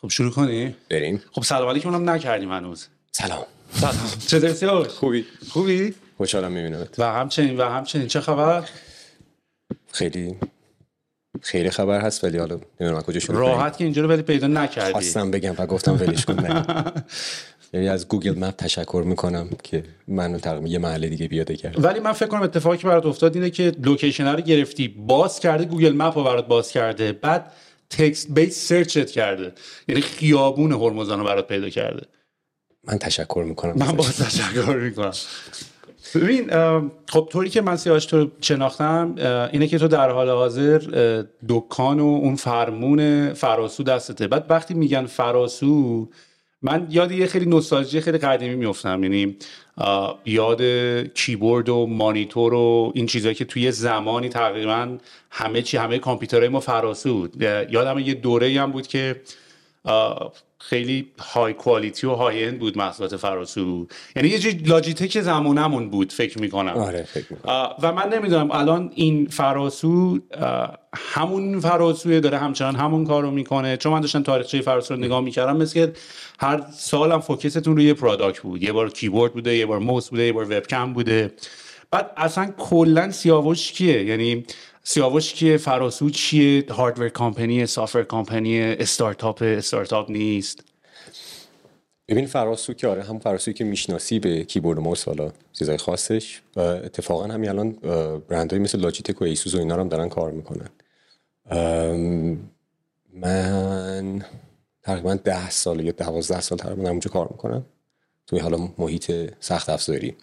[0.00, 1.22] خب شروع کنی؟ بریم.
[1.32, 2.86] خب سلام علیکم هم نکردیم هنوز.
[3.12, 3.46] سلام.
[3.72, 3.94] سلام.
[4.26, 5.24] چطوری خوبی.
[5.48, 6.98] خوبی؟ خوشحالم میبینمت.
[6.98, 8.06] و همچنین و همچنین.
[8.06, 8.64] چه خبر؟
[9.92, 10.36] خیلی
[11.42, 14.92] خیلی خبر هست ولی حالا نمی‌دونم کجا شروع راحت که اینجا رو ولی پیدا نکردی.
[14.92, 16.36] خواستم بگم و گفتم ولش کن
[17.72, 22.00] یعنی از Google Map تشکر می‌کنم که منو تقریبا یه محله دیگه پیاده کرد ولی
[22.00, 25.92] من فکر کنم اتفاقی که برات افتاد اینه که location رو گرفتی باز کرده Google
[25.96, 27.12] Map رو برات باز کرده.
[27.12, 27.52] بعد
[27.90, 29.52] تکست بیس سرچت کرده.
[29.88, 32.06] یعنی خیابون هرمزان رو برات پیدا کرده.
[32.84, 33.74] من تشکر می‌کنم.
[33.76, 35.12] من باز تشکر می‌کنم.
[36.14, 36.50] ببین
[37.08, 39.14] خب طوری که من سیاوش تو شناختم
[39.52, 40.78] اینه که تو در حال حاضر
[41.48, 44.28] دکان و اون فرمون فراسو دستته.
[44.28, 46.08] بعد وقتی میگن فراسو
[46.62, 49.36] من یاد یه خیلی نوستالژی خیلی قدیمی میفتم یعنی
[50.24, 50.62] یاد
[51.14, 54.98] کیبورد و مانیتور و این چیزهایی که توی زمانی تقریبا
[55.30, 59.20] همه چی همه کامپیوترهای ما فراسو بود یادم یه دوره هم بود که
[60.58, 63.86] خیلی high quality و high-end بود محصولات فراسو
[64.16, 66.72] یعنی یه جای Logitech زمانمون بود فکر می‌کنم.
[66.72, 67.68] آره فکر می‌کنم.
[67.82, 70.18] و من نمی‌دونم الان این فراسو
[70.94, 73.76] همون فراسوی داره همچنان همون کار رو می‌کنه.
[73.76, 75.92] چون من داشتم تاریخچه فراسو رو نگاه می‌کردم مثل که
[76.40, 78.62] هر سال هم focus تون روی product بود.
[78.62, 81.32] یه بار کیبورد بوده یه بار موس بوده یه بار وبکم بوده.
[81.90, 84.44] بعد اصلا کلا سیاوش کیه؟ یعنی
[84.88, 90.64] سیاوش کیه؟ فراسو چیه؟ hardware company software company استارتاپ استارتاپ نیست.
[92.08, 97.24] ببین فراسو که آره هم فراسوی که می‌شناسی به کیبورد موس حالا چیزای خاصش اتفاقا
[97.24, 97.70] همین الان
[98.28, 100.68] برندهای مثل Logitech و ASUS و اینا هم دارن کار می‌کنن.
[103.12, 104.24] من
[104.82, 107.64] تقریبا ده سال یا دوازده سال تقریبا اونجا کار می‌کنم.
[108.26, 110.16] توی حالا محیط سخت افزاری.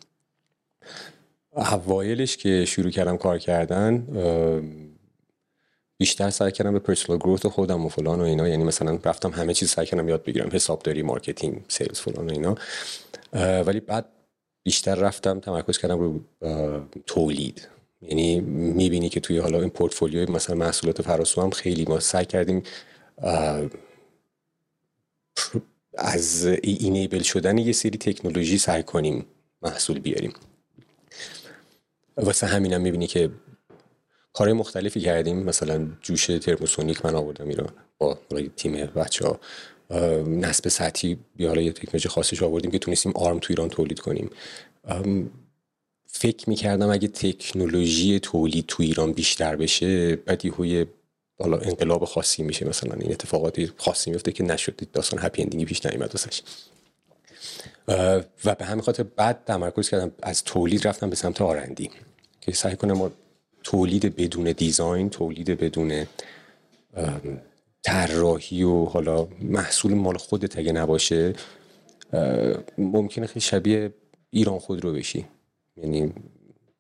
[1.56, 4.08] اوایلش که شروع کردم کار کردن
[5.98, 8.48] بیشتر سعی کردم به personal growth خودم و فلان و اینا.
[8.48, 12.56] یعنی مثلا رفتم همه چیز سعی کردم یاد بگیرم حسابداری marketing sales فلان و اینا.
[13.64, 14.06] ولی بعد
[14.64, 16.20] بیشتر رفتم تمرکز کردم رو
[17.06, 17.68] تولید.
[18.02, 22.64] یعنی می‌بینی که توی حالا این پورتفولیوی مثلا محصولات فراسو هم خیلی ما سعی کردیم
[25.98, 29.26] از اینیبل شدن یه سری تکنولوژی سعی کنیم
[29.62, 30.34] محصول بیاریم.
[32.18, 33.30] واسه همینم می‌بینی که
[34.34, 35.44] کارهای مختلفی کردیم.
[35.44, 38.18] مثلا جوش ترموسونیک من آوردم ایران با
[38.56, 39.40] تیم بچه ها
[40.24, 44.30] نسب سطحی بیا حالا یه تکنولوژی خاصش آوردیم که تونستیم آرم تو ایران تولید کنیم.
[46.06, 50.88] فکر می‌کردم اگه تکنولوژی تولید تو ایران بیشتر بشه بعد یه
[51.40, 52.68] حالا انقلاب خاصی میشه.
[52.68, 54.92] مثلا این اتفاقاتی خاصی میفته که نشد.
[54.94, 56.42] داستان هپی اندینگی پیش نیومد واسش.
[58.46, 61.90] و به همین خاطر بعد تمرکز کردم از تولید رفتم به سمت آرندی
[62.42, 63.12] که سعی کنم
[63.64, 66.06] تولید بدون دیزاین تولید بدون
[67.84, 71.34] طراحی و حالا محصول مال خودت اگه نباشه
[72.78, 73.94] ممکنه خیلی شبیه
[74.30, 75.26] ایران خود رو بشی.
[75.78, 76.14] یعنی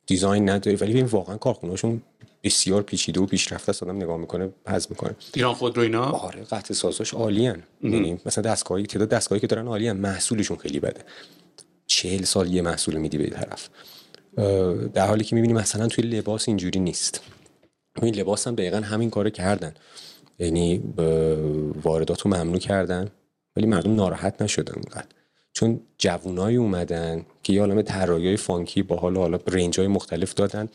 [0.07, 2.01] دیزاین نداری ولی این واقعا کارخونهاشون
[2.43, 3.83] بسیار پیچیده و پیشرفته است.
[3.83, 5.15] آدم نگاه می‌کنه پز می‌کنه.
[5.33, 9.67] ایران خود رو اینا؟ آره قطع سازاش عالیان یعنی مثلا دستگاهی تعداد دستگاهی که دارن
[9.67, 11.01] عالیان محصولشون خیلی بده.
[11.87, 13.69] چهل سال یه محصول میدی به طرف.
[14.93, 17.21] در حالی که می‌بینی مثلا توی لباس اینجوری نیست.
[18.01, 19.73] این لباس هم دقیقا همین کارو کردن.
[20.39, 20.83] یعنی
[21.83, 23.09] واردات رو ممنوع کردن.
[23.55, 25.07] ولی مردم ناراحت نشدن اونقدر
[25.53, 30.69] چون جوونایی اومدن که یه عالم طراحی فانکی با حال حالا رنج های مختلف دادن.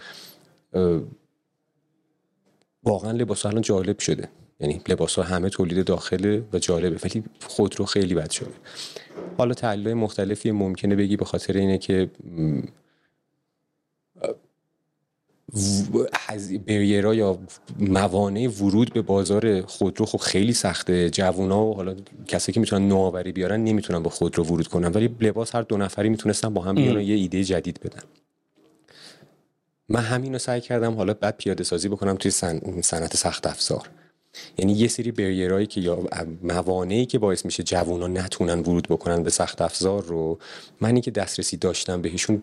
[2.82, 4.28] واقعا لباس الان جالب شده.
[4.60, 8.50] یعنی لباس ها همه تولید داخله و جالبه ولی خودرو خیلی بد شده.
[9.38, 12.10] حالا تحلیل مختلفی ممکنه بگی به خاطر اینه که
[16.66, 17.38] بریرا یا
[17.78, 21.10] موانع ورود به بازار خودرو خب خیلی سخته.
[21.10, 21.96] جوونا و حالا
[22.26, 24.92] کسی که می‌تونن نوآوری بیارن نمی‌تونن به خودرو ورود کنن.
[24.92, 28.02] ولی لباس هر دو نفری می‌تونستن با هم بیان یه ایده جدید بدن.
[29.88, 32.30] من همین رو سعی کردم حالا بعد پیاده سازی بکنم توی
[32.82, 33.90] صنعت سخت افزار.
[34.58, 36.08] یعنی یه سری بریرایی که یا
[36.42, 40.38] موانعی که باعث میشه جوونا نتونن ورود بکنن به سخت افزار رو
[40.80, 42.42] منی که دسترسی داشتم بهشون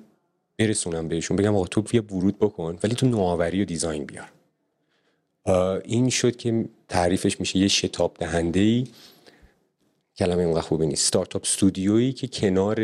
[0.58, 4.32] برسونم بهشون بگم آقا تو بیا ورود بکن ولی تو نوآوری و دیزاین بیار.
[5.84, 8.88] این شد که تعریفش میشه یه شتاب دهنده ای
[10.18, 11.08] کلمه اینقدر خوبی نیست.
[11.08, 12.82] ستارتاپ استودیویی که کنار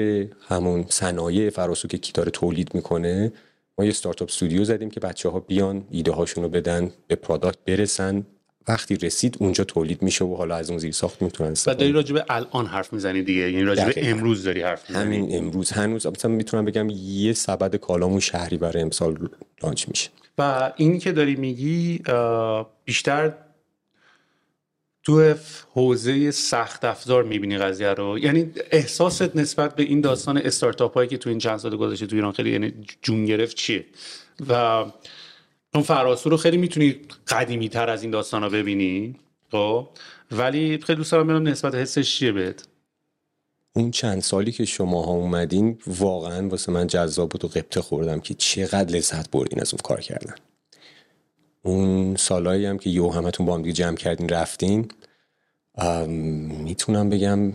[0.47, 3.31] همون صنایع فراسو که کی داره تولید می‌کنه
[3.77, 7.57] ما یه ستارتاپ استودیو زدیم که بچه ها بیان ایده هاشون رو بدن به پرادکت
[7.65, 8.25] برسن.
[8.67, 12.13] وقتی رسید اونجا تولید میشه و حالا از اون زیر ساخت می‌تونن و داری راجع
[12.13, 13.51] به الان حرف می‌زنی دیگه.
[13.51, 15.17] یعنی راجع به امروز داری حرف می‌زنی.
[15.17, 15.71] همین امروز.
[15.71, 19.29] هنوز مثلا می‌تونم بگم یه سبد کالامون شهری برای امسال
[19.63, 20.09] لانچ میشه.
[20.37, 22.01] و این که داری میگی
[22.85, 23.33] بیشتر
[25.03, 25.35] تو
[25.71, 31.17] حوزه سخت افزار می‌بینی قضیه رو؟ یعنی احساست نسبت به این داستان استارتاپ هایی که
[31.17, 33.85] تو این چند سال گذشته تو ایران خیلی یعنی جون گرفت چیه؟
[34.49, 34.53] و
[35.73, 36.95] اون فراسو رو خیلی می‌تونی
[37.27, 39.15] قدیمی تر از این داستان رو ببینی
[39.51, 39.87] خب؟
[40.31, 42.67] ولی خیلی دوست دارم ببینم نسبت حسش چیه بهت؟
[43.73, 48.19] اون چند سالی که شما ها اومدین واقعا واسه من جذاب بود و قبطه خوردم
[48.19, 50.35] که چقدر لذت بردین از اون کار کردن.
[51.63, 54.91] اون سالایی هم که یو همتون با هم دیگه جمع کردین رفتین
[56.63, 57.53] می‌تونم بگم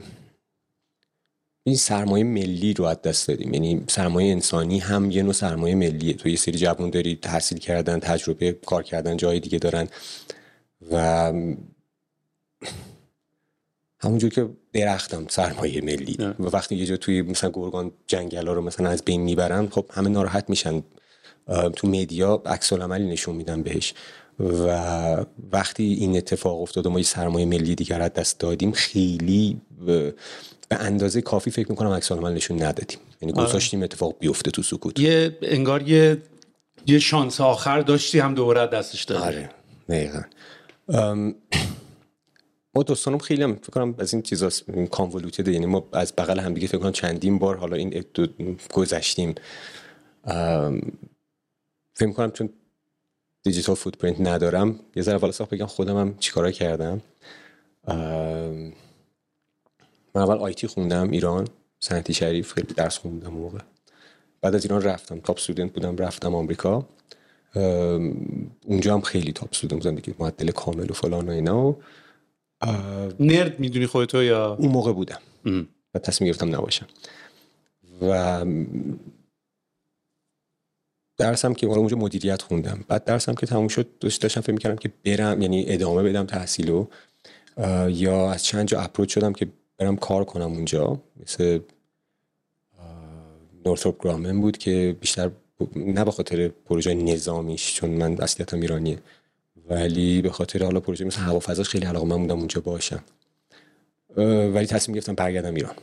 [1.63, 3.55] این سرمایه ملی رو از دست دادیم.
[3.55, 6.15] یعنی سرمایه انسانی هم یه نوع سرمایه ملیه.
[6.15, 9.89] تو یه سری جوان داری تحصیل کردن تجربه کار کردن جای دیگه دارن.
[10.93, 11.33] و
[14.01, 16.17] همونجور که درختم سرمایه ملی.
[16.41, 19.87] و وقتی یه جا توی مثلا گرگان جنگل ها رو مثلا از بین می‌برن خب
[19.91, 20.83] همه ناراحت میشن.
[21.77, 23.95] تو مدیا عکس عملی نشون میدن بهش.
[24.41, 24.67] و
[25.53, 30.15] وقتی این اتفاق افتاد و ما یه سرمایه ملی دیگر از دست دادیم خیلی به
[30.71, 32.99] اندازه کافی فکر می‌کنم عکس عمل نشون ندادیم.
[33.23, 33.49] یعنی آره.
[33.49, 35.01] گذاشتیم اتفاق بیفته تو سکوت.
[35.01, 36.23] یه انگار یه
[36.87, 39.23] یه شانس آخر داشتی هم دوباره دستش دادی.
[39.23, 39.51] آره
[39.89, 40.23] دقیقا.
[42.75, 44.51] ما دوستانم خیلی هم فکر کنم از این چیزا
[44.91, 48.05] کانولوتد یعنی ما از بغل هم دیگه فکر کنم چندین بار حالا این
[48.73, 49.35] گذشتیم.
[51.99, 52.49] فکر کنم چون
[53.43, 57.03] digital footprint ندارم یه ذره والا بگم خودم هم چیکارا کردم.
[60.15, 61.49] من اول IT خوندم ایران
[61.81, 63.59] صنعتی شریف خیلی درس خوندم موقع.
[64.41, 66.87] بعد از ایران رفتم top student بودم رفتم آمریکا.
[68.65, 71.69] اونجا هم خیلی top student بودم دیگه معدل کامل و فلان و اینا.
[71.69, 71.77] و
[73.21, 75.21] nerd می‌دونی خودتو یا؟ اون موقع بودم.
[75.95, 76.87] و تصمیم گرفتم نباشم.
[78.03, 78.45] و
[81.17, 82.85] درسم که اونجا مدیریت خوندم.
[82.89, 86.87] بعد درسم که تموم شد داشتم فکر می‌کردم که برم یعنی ادامه بدم تحصیلو
[87.89, 91.01] یا از چند جا اپروچ شدم که برم کار کنم اونجا.
[91.23, 91.61] مثل
[93.65, 95.31] نورثروپ گرامن بود که بیشتر
[95.77, 98.99] نه به خاطر پروژه نظامیش چون من اصلیتم ایرانیه
[99.69, 103.03] ولی به خاطر حالا پروژه مثل هوافضاش خیلی علاقه من بودم اونجا باشم.
[104.55, 105.75] ولی تصمیم گرفتم برگردم ایران.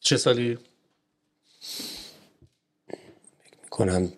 [0.00, 0.58] چه سالی؟
[3.70, 4.12] کنم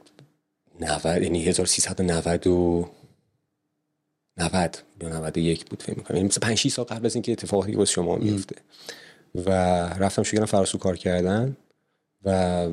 [0.83, 2.89] 90 یعنی 1390 و
[4.37, 6.17] 90 یا 91 بود فکر می‌کنم.
[6.17, 8.57] یعنی مثلا 5 6 سال قبل از اینکه اتفاقی واسه شما میفته
[9.35, 9.51] و
[9.99, 11.57] رفتم شروع فراسو کار کردن
[12.25, 12.69] و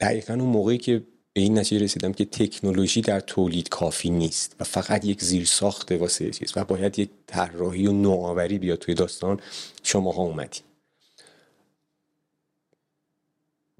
[0.00, 4.64] دقیقا اون موقعی که به این نتیجه رسیدم که تکنولوژی در تولید کافی نیست و
[4.64, 9.40] فقط یک زیر ساخت واسه چیز و باید یک طراحی و نوآوری بیاد توی داستان
[9.82, 10.62] شماها اومدین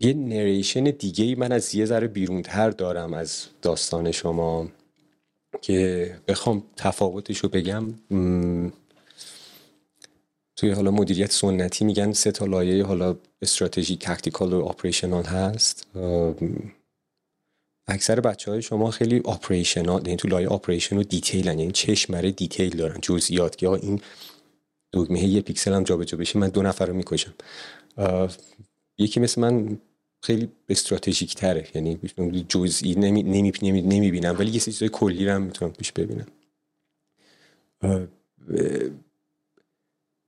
[0.05, 4.69] یه narration دیگه من از یه ذره بیرونتر دارم از داستان شما
[5.61, 7.85] که بخوام تفاوتش رو بگم
[10.57, 15.87] توی حالا مدیریت سنتی میگن سه تا لایه حالا استراتژی tactical و operational هست
[17.89, 21.59] اکثر بچه های شما خیلی operational یعنی تو لایه operation و detail هن.
[21.59, 24.01] یعنی چشمره detail دارن جزئیات که این
[24.93, 27.35] دگمه یه پیکسل هم جابجا بشه من دو نفر رو می‌کشم
[28.99, 29.79] یکی مثل من
[30.25, 31.99] خیلی استراتژیک تره یعنی
[32.49, 36.27] جزئی نمی نمی نمی نمی‌بینم ولی یه چیزای کلی رو هم می‌تونم پیش ببینم.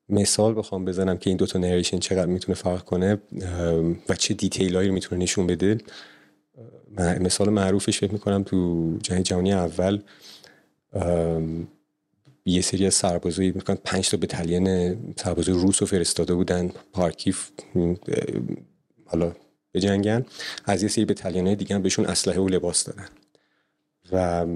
[0.08, 3.18] مثال بخوام بزنم که این دوتا narration چقدر می‌تونه فرق کنه
[4.08, 5.78] و چه detail هایی می‌تونه نشون بده.
[6.98, 10.00] مثال معروفش فکر می‌کنم تو جنگ جهانی اول
[12.46, 16.72] یه سری از سربازایی می‌کنن پنج تا بتالین سربازای روس رو فرستاده بودن.
[16.92, 17.50] پارکیف
[19.04, 19.32] حالا
[19.74, 20.26] به جنگن
[20.64, 23.08] از یه سری بتالین های دیگه بهشون اسلحه و لباس دادن.
[24.12, 24.46] و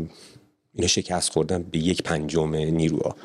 [0.75, 3.17] اینا شکست خوردن به یک پنجم نیروها.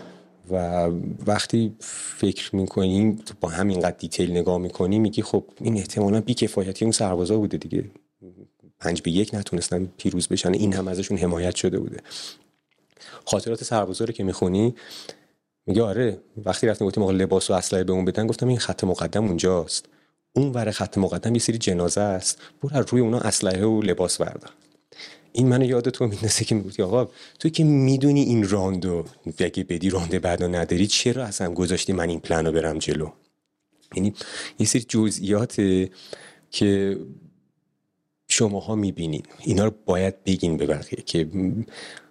[0.51, 0.88] و
[1.25, 1.75] وقتی
[2.17, 7.57] فکر می‌کنیم با همینقدر دیتیل نگاه می‌کنیم میگی خب این احتمالا بیکفایتی اون سربازا بوده
[7.57, 7.85] دیگه.
[8.79, 10.53] پنج به یک نتونستن پیروز بشن.
[10.53, 11.97] این هم ازشون حمایت شده بوده.
[13.25, 14.75] خاطرات سربازا رو که می‌خونی
[15.65, 18.83] میگه آره وقتی رفتیم گفتیم آقا لباس و اسلحه به اون بدن گفتم این خط
[18.83, 19.89] مقدم اونجاست.
[20.36, 22.38] اون ور خط مقدم یه سری جنازه است.
[22.62, 24.52] برو روی اونا اسلحه و لباس بردار
[25.34, 27.10] این منو یاد تو میندازه که می‌گفتی آقا
[27.40, 29.06] تو که می‌دونی این راندو
[29.38, 33.10] اگه بدی رانده بعدا نداری چرا اصلا گذاشتی من این پلانو برم جلو؟
[33.96, 34.13] یعنی
[34.60, 35.62] یه سری جزئیات
[36.52, 36.98] که
[38.28, 39.24] شماها می‌بینین.
[39.40, 41.30] اینا رو باید بگین به بقیه که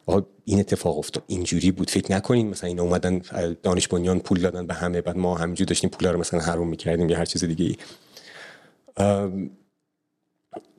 [0.06, 1.24] آقا این اتفاق افتاد.
[1.26, 1.90] اینجوری بود.
[1.90, 3.22] فکر نکنین مثلا اینا اومدن
[3.62, 7.08] دانش بنیان پول دادن به همه بعد ما همینجور داشتیم پولا رو مثلا حروم می‌کردیم
[7.08, 7.76] یا هر چیز دیگه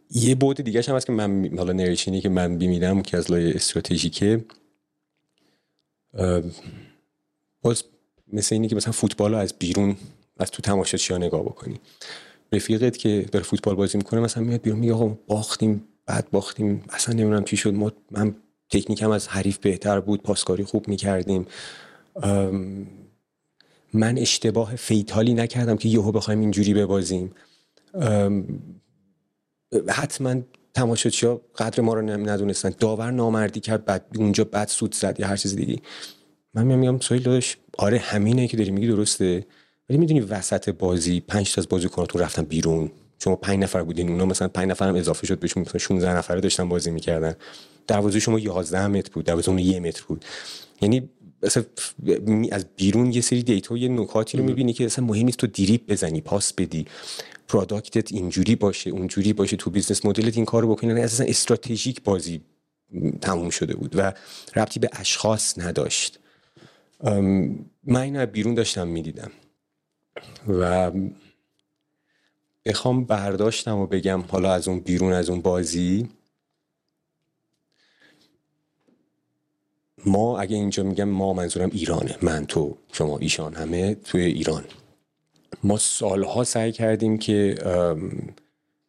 [0.10, 3.54] یه بود دیگه هم هست که من حالا نریشینی که من بیمیدم که از لای
[3.54, 4.46] استراتژیکه
[7.62, 7.84] باز
[8.34, 9.96] مثل اینی که مثلا فوتبال رو از بیرون
[10.38, 11.80] از تو تماشاچی ها نگاه بکنی.
[12.52, 17.16] رفیقت که داره فوتبال بازی می‌کنه مثلا میاد بیرون میگه آقا باختیم بعد باختیم اصلا
[17.16, 17.74] نمی‌دونم چی شد.
[17.74, 18.36] ما من
[18.70, 21.48] تکنیکم از حریف بهتر بود پاسکاری خوب می‌کردیم.
[23.94, 27.32] من اشتباه فیتالی نکردم که یهو بخوایم اینجوری ببازیم.
[29.90, 30.42] حتما
[30.74, 32.74] تماشاچی ها قدر ما رو ندونستن.
[32.80, 35.82] داور نامردی کرد بعد اونجا بعد سود زد یا هر چیز دیگه
[36.54, 39.46] من میام میگم سویل داداش آره همینه که داری میگی درسته.
[39.90, 42.92] ولی می‌دونی وسط بازی پنج تا از بازیکناتون رفتن بیرون.
[43.20, 46.42] شما پنج نفر بودین اونا مثلا پنج نفر هم اضافه شد بهشون مثلا 16 نفره
[46.42, 47.36] داشتن بازی می‌کردن.
[47.88, 50.26] دروازه شما 11 متر بود دروازه اون یه متر بود.
[50.82, 51.10] یعنی
[51.44, 51.64] مثلا
[52.52, 55.88] از بیرون یه سری data یه نکاتی رو می‌بینی که اصلا مهم نیست تو دریبل
[55.88, 56.86] بزنی پاس بدی
[57.48, 60.90] product ت اینجوری باشه اونجوری باشه تو business model ت این کارو بکنی.
[60.90, 62.42] یعنی اساسا استراتژیک بازی
[63.22, 64.14] تموم شده بود و
[64.56, 66.20] ربطی به اشخاص نداشت.
[67.84, 69.32] من این بیرون داشتم می‌دیدم.
[70.48, 70.92] و
[72.66, 76.10] بخوام برداشتم و بگم حالا از اون بیرون از اون بازی
[80.06, 82.18] ما اگه اینجا میگم ما منظورم ایرانه.
[82.22, 84.64] من تو شما ایشان همه توی ایران.
[85.64, 87.56] ما سالها سعی کردیم که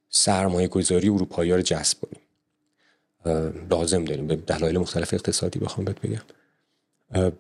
[0.08, 2.20] سرمایه گذاری اروپایی ها رو جذب کنیم.
[3.70, 4.26] لازم داریم.
[4.26, 7.32] به دلایل مختلف اقتصادی بخوام بهت بگم.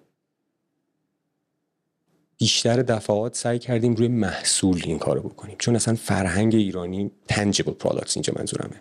[2.38, 5.56] بیشتر دفعات سعی کردیم روی محصول این کارو بکنیم.
[5.58, 8.80] چون اصلا فرهنگ ایرانی tangible products اینجا منظورمه.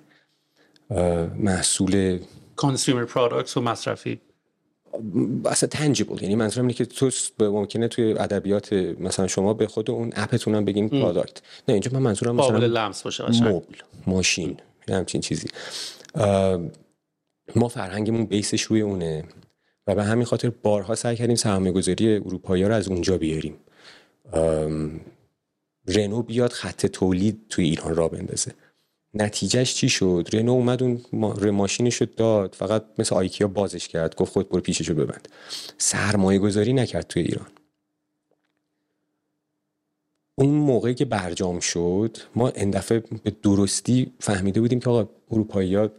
[1.36, 2.20] محصول
[2.62, 4.22] consumer products و مصرفی.
[5.46, 7.10] اصلا tangible یعنی منظورم اینه که تو
[7.40, 11.92] ممکنه توی ادبیات مثلا شما به خود اون app تون هم بگین product نه اینجا
[11.94, 13.76] من منظورم مثلا لمس باشه مبل
[14.08, 14.58] ماشین
[14.90, 15.48] همچین چیزی.
[17.56, 19.24] ما فرهنگمون base ش روی اونه
[19.88, 23.56] و به همین خاطر بارها سعی کردیم سرمایه گذاری اروپایی رو از اونجا بیاریم.
[25.88, 28.52] رنو بیاد خط تولید توی ایران را بندازه.
[29.14, 31.02] نتیجهش چی شد؟ رنو اومد اون
[31.50, 35.28] ماشینش رو داد فقط مثل آیکیا بازش کرد گفت خود برو پیشش رو ببند.
[35.78, 37.48] سرمایه گذاری نکرد توی ایران.
[40.36, 45.90] اون موقعی که برجام شد ما اندفعه به درستی فهمیده بودیم که آقا اروپایی ها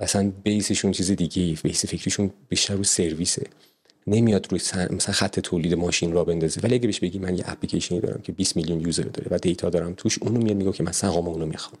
[0.00, 3.46] اصلا base شون چیز دیگه base فکریشون بیشتر رو سرویسه.
[4.06, 6.60] نمیاد روی مثلا خط تولید ماشین را بندازه.
[6.60, 9.70] ولی اگه بهش بگی من یه اپلیکیشنی دارم که 20 میلیون user داره و data
[9.70, 11.78] دارم توش اونو میاد میگه که من سهام اونو می‌خوام.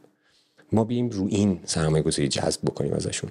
[0.72, 3.30] ما بیایم رو این سرمایه گذاری جذب بکنیم ازشون.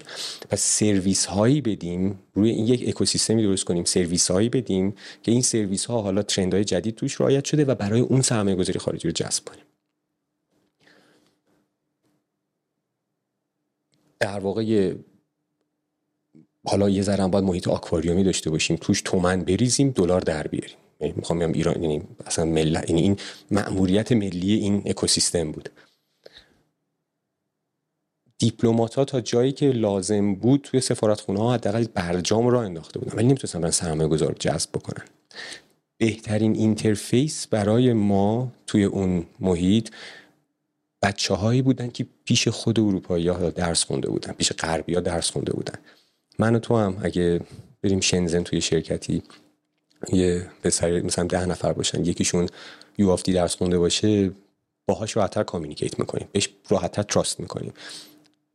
[0.50, 5.42] پس سرویس هایی بدیم روی این یک اکوسیستمی درست کنیم سرویس هایی بدیم که این
[5.42, 9.08] سرویس ها حالا trend های جدید توش رعایت شده و برای اون سرمایه گذاری خارجی
[9.08, 9.66] رو جذب کنیم.
[14.20, 14.94] در واقع
[16.66, 18.78] حالا یه ذره باید محیط آکواریومی داشته باشیم.
[18.82, 20.78] توش تومن بریزیم دلار در بیاریم.
[21.00, 22.74] یعنی می‌خوام ایران یعنی اصلا مل...
[22.90, 23.18] یعنی این
[23.52, 25.70] مأموریت ملی این اکوسیستم بود.
[28.42, 33.18] دیپلمات ها تا جایی که لازم بود توی سفارتخونه ها حداقل برجام را انداخته بودن.
[33.18, 35.06] ولی نمی‌تونستن برن سرمایه گذار جذب بکنن.
[35.98, 39.90] بهترین interface برای ما توی اون محیط
[41.02, 45.32] بچه هایی بودن که پیش خود اروپایی ها درس خونده بودن پیش غربی ها درس
[45.32, 45.76] خونده بودن.
[46.40, 47.42] من و تو هم اگه
[47.82, 49.24] بریم شنزن توی شرکتی
[50.14, 52.50] یه پسر مثلا ده نفر باشن یکیشون
[52.98, 54.32] یو درس خونده باشه
[54.86, 56.28] باهاش راحتتر communicate می‌کنیم.
[56.32, 57.74] بهش راحتتر trust می‌کنیم.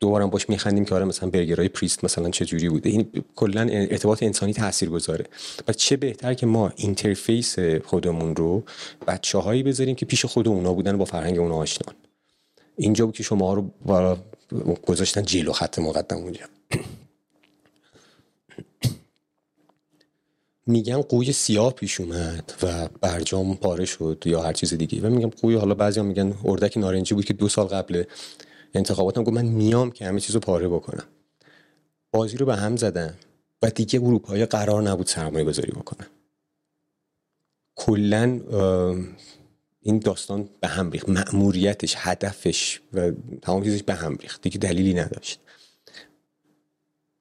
[0.00, 2.90] دوبارم باش میخندیم که آره مثلا برگرای پریست مثلا چه جوری بوده.
[2.90, 5.24] این کلا ارتباط انسانی تاثیرگذاره
[5.68, 8.62] و چه بهتر که ما interface خودمون رو
[9.06, 11.94] بچه هایی بذاریم که پیش خود اونا بودن با فرهنگ اونا آشنان
[12.76, 13.70] اینجا بود که شما رو
[14.86, 16.44] گذاشتن جلو خط مقدم اونجا.
[20.66, 25.00] میگن قوی سیاه پیش اومد و برجام پاره شد یا هر چیز دیگه.
[25.00, 28.04] و میگم قوی حالا بعضی میگن اردک نارنجی بود که دو سال قبل
[28.74, 31.04] انتخاباتم گفت من میام که همه چیز رو پاره بکنم.
[32.12, 33.14] بازی رو به هم زدن
[33.62, 36.06] و دیگه اروپایی قرار نبود سرمایه گذاری بکنن
[37.74, 38.40] کلا
[39.80, 41.08] این داستان به هم ریخت.
[41.08, 44.42] مأموریتش هدفش و تمام چیزش به هم ریخت.
[44.42, 45.40] دیگه دلیلی نداشت.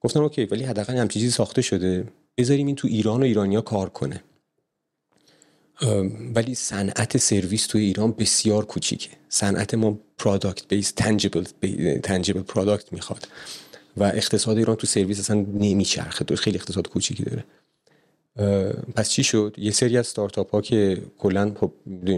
[0.00, 2.08] گفتم OK ولی حداقل همچین چیزی ساخته شده.
[2.36, 4.22] بذاریم این تو ایران و ایرانیا کار کنه.
[6.34, 9.10] ولی صنعت سرویس تو ایران بسیار کوچیکه.
[9.28, 11.44] صنعت ما product base tangible
[12.02, 13.28] tangible product می‌خواد.
[13.96, 16.24] و اقتصاد ایران تو سرویس اصلا نمیچرخه.
[16.24, 17.44] تو خیلی اقتصاد کوچیکی داره.
[18.96, 21.72] پس چی شد؟ یه سری از ستارتاپ ها که کلا خب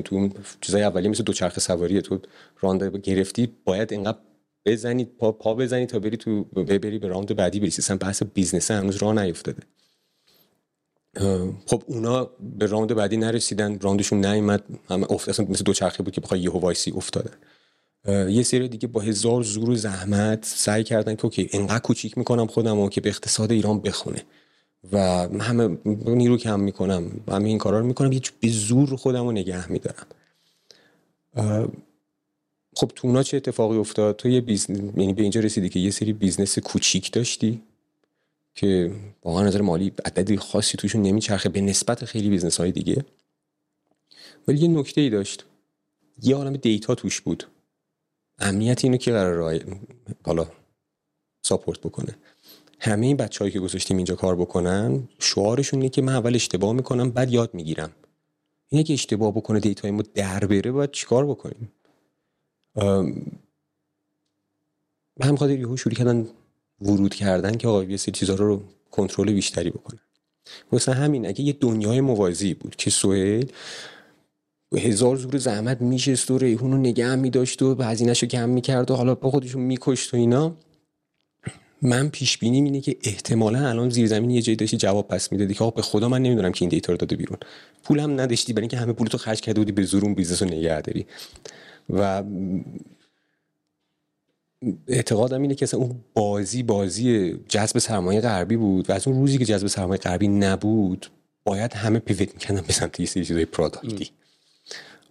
[0.05, 2.19] تو اون چیزای اولیه مثل دوچرخه سواری تو
[2.61, 4.19] راند گرفتی باید اینقدر
[4.67, 8.71] بزنید پا, پا بزنید تا بری تو بری به راند بعدی بری اصلا بحث بیزنس
[8.71, 9.62] هنوز راه نیفتاده.
[11.67, 13.78] خب اونا به راند بعدی نرسیدن.
[13.78, 14.62] راندشون نیومد.
[14.90, 17.33] همه افت اصلا مثل دوچرخه بود که بخوای یهو وایسی افتادن
[18.07, 22.47] یه سری دیگه با هزار زور و زحمت سعی کردن که OK انقدر کوچیک می‌کنم
[22.47, 24.23] خودم که به اقتصاد ایران بخونه.
[24.93, 24.99] و
[25.40, 29.73] همه نیرو کم می‌کنم همه این کارا رو می‌کنم یه به زور خودم رو نگه
[29.73, 30.07] میدارم.
[32.76, 35.90] خب تو اونا چه اتفاقی افتاد؟ تو یه بیزنس یعنی به اینجا رسیدی که یه
[35.90, 37.62] سری بیزنس کوچیک داشتی
[38.55, 38.93] که
[39.25, 43.05] واقعا نظر مالی عددی خاصی توشون نمیچرخه به نسبت خیلی بیزنس های دیگه.
[44.49, 45.45] ولی یه نکته ای داشت.
[46.23, 47.46] یه عالم data توش بود.
[48.38, 49.61] امنیت اینو که قرار رای
[50.24, 50.46] حالا
[51.42, 52.16] support بکنه.
[52.81, 57.11] همه این بچههایی که گذاشتیم اینجا کار بکنن شعارشون اینه که من اول اشتباه می‌کنم
[57.11, 57.90] بعد یاد می‌گیرم.
[58.68, 61.72] اینه که اشتباه بکنه data ی ما در بره باید چیکار بکنیم؟
[65.16, 66.27] به همین خاطر یهو شروع کردن
[66.81, 70.01] ورود کردن که آقا یه سری چیزا رو کنترل بیشتری بکنه
[70.72, 73.47] مثلا همین اگه یه دنیای موازی بود که سهیل
[74.76, 78.94] هزار زور زحمت میشست و ریحون رو نگه میداشت و هزینهش رو کم می‌کرد و
[78.94, 80.57] حالا با خودشون میکشت و اینا.
[81.83, 85.54] من پیش بینی اینه که احتمالا الان زیر زمین یه جایی داشتی جواب پس می‌دادی
[85.54, 87.38] که به خدا من نمی‌دونم که این data رو داده بیرون.
[87.85, 90.81] پولم نداشتی برای اینکه همه پولتو خرج کرده بودی به زور اون بیزنس رو نگه
[90.81, 91.07] داری.
[91.90, 92.24] و
[94.87, 99.38] اعتقادم اینه که اصلا اون بازی بازی جذب سرمایه غربی بود و از اون روزی
[99.38, 101.07] که جذب سرمایه غربی نبود
[101.44, 104.11] باید همه پیوت می‌کردن به سمت یه سری چیزای پروداکتی.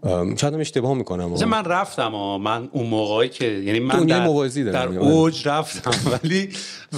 [0.03, 1.29] شاید هم اشتباه می‌کنم.
[1.31, 2.37] مثلا من رفتم ها.
[2.37, 6.49] من اون موقعی که یعنی من در, موازی در اوج رفتم ولی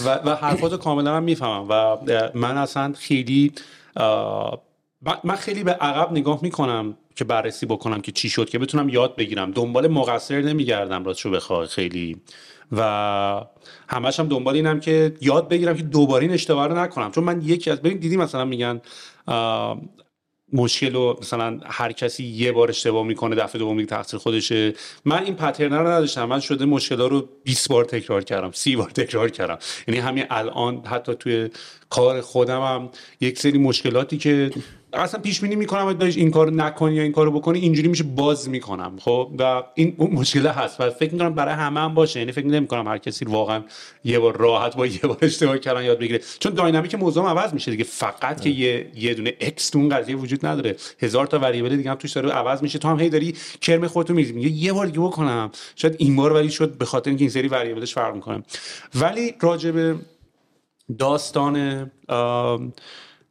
[0.05, 1.65] و, و حرفاتو کاملا من می‌فهمم.
[1.69, 1.97] و
[2.33, 3.51] من اصلا خیلی
[5.23, 9.15] من خیلی به عقب نگاه می‌کنم که بررسی بکنم که چی شد که بتونم یاد
[9.15, 9.51] بگیرم.
[9.51, 12.21] دنبال مقصر نمیگردم راستشو بخوای خیلی.
[12.71, 13.45] و
[13.87, 17.11] همش هم دنبال اینم که یاد بگیرم که دوباره این اشتباه رو نکنم.
[17.11, 18.81] چون من یکی از ببین دیدی مثلا میگن
[20.53, 24.73] مشکل رو مثلا هر کسی یه بار اشتباه می‌کنه دفعه دوم میگه تقصیر خودشه.
[25.05, 26.25] من این پترن رو نداشتم.
[26.25, 29.57] من شده مشکل رو 20 بار تکرار کردم 30 بار تکرار کردم.
[29.87, 31.49] یعنی همین الان حتی توی
[31.89, 32.89] کار خودم هم
[33.21, 34.51] یک سری مشکلاتی که
[34.93, 38.49] اصلا پیش بینی می‌کنم داشت این کارو نکنی یا این کارو بکنی اینجوری میشه باز
[38.49, 40.81] می‌کنم خب؟ و این مشکل هست.
[40.81, 42.19] و فکر می‌کنم برای همه هم باشه.
[42.19, 43.63] یعنی فکر نمی‌کنم هر کسی واقعا
[44.03, 46.19] یه بار راحت با یه بار اشتباه کردن یاد بگیره.
[46.39, 47.83] چون داینامیک موضوع عوض میشه دیگه.
[47.83, 50.75] فقط که یه یه دونه اکس تو اون قضیه وجود نداره.
[50.99, 52.79] هزار تا وریبل دیگه هم توش داره عوض میشه.
[52.79, 54.33] تو هم هی داری کرم خودتو میریزی.
[54.33, 55.51] میگه یه بار دیگه بکنم.
[55.75, 58.43] شاید این بار ولی شد به خاطر اینکه این سری variable ش فرق می‌کنه.
[58.95, 59.95] ولی راجب
[60.97, 61.85] داستان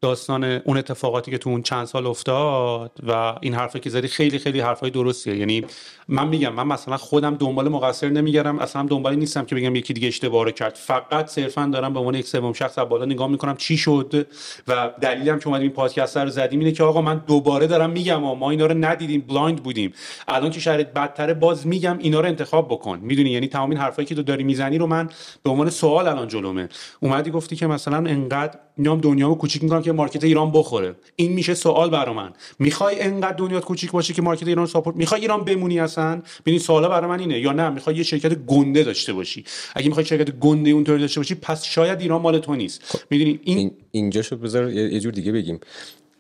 [0.01, 4.39] داستان اون اتفاقاتی که تو اون چند سال افتاد و این حرفی که زدی خیلی
[4.39, 5.37] خیلی حرفای درستیه.
[5.37, 5.65] یعنی
[6.11, 10.09] من میگم من مثلا خودم دنبال مقصر نمیگردم اصلا دنبال نیستم که بگم یکی دیگه
[10.09, 10.75] اشتباه کرد.
[10.75, 14.27] فقط صرفا دارم به عنوان یک سوم شخص از بالا نگاه می‌کنم چی شد
[14.69, 18.17] و دلیلم که اومدیم این پادکست رو زدیم اینه که آقا من دوباره دارم میگم
[18.17, 19.93] ما اینا رو ندیدیم blind بودیم.
[20.29, 22.99] الان که شرایط بدتره باز میگم اینا رو انتخاب بکن.
[23.03, 25.09] می‌دونی؟ یعنی تمام این حرفایی که تو داری می‌زنی رو من
[25.43, 26.69] به عنوان سوال الان جلومه.
[27.01, 30.95] اومدی گفتی که مثلا انقدر میام دنیامو کوچیک می‌کنم که مارکت ایران بخوره.
[31.17, 32.33] این میشه سوال برا من.
[32.59, 35.98] می‌خوای انقدر دنیات کوچیک باشه که مارکت ایران ساپورت می‌خوای ایران بمونی اصلا؟
[36.47, 39.45] ببین سوالا برای من اینه یا نه می‌خوای یه شرکت گنده داشته باشی.
[39.75, 42.83] اگه می‌خوای شرکت گنده اونطوری داشته باشی پس شاید ایران مال تو نیست.
[42.85, 45.61] خب، می‌دونی این, اینجا شو بذار یه جور دیگه بگیم.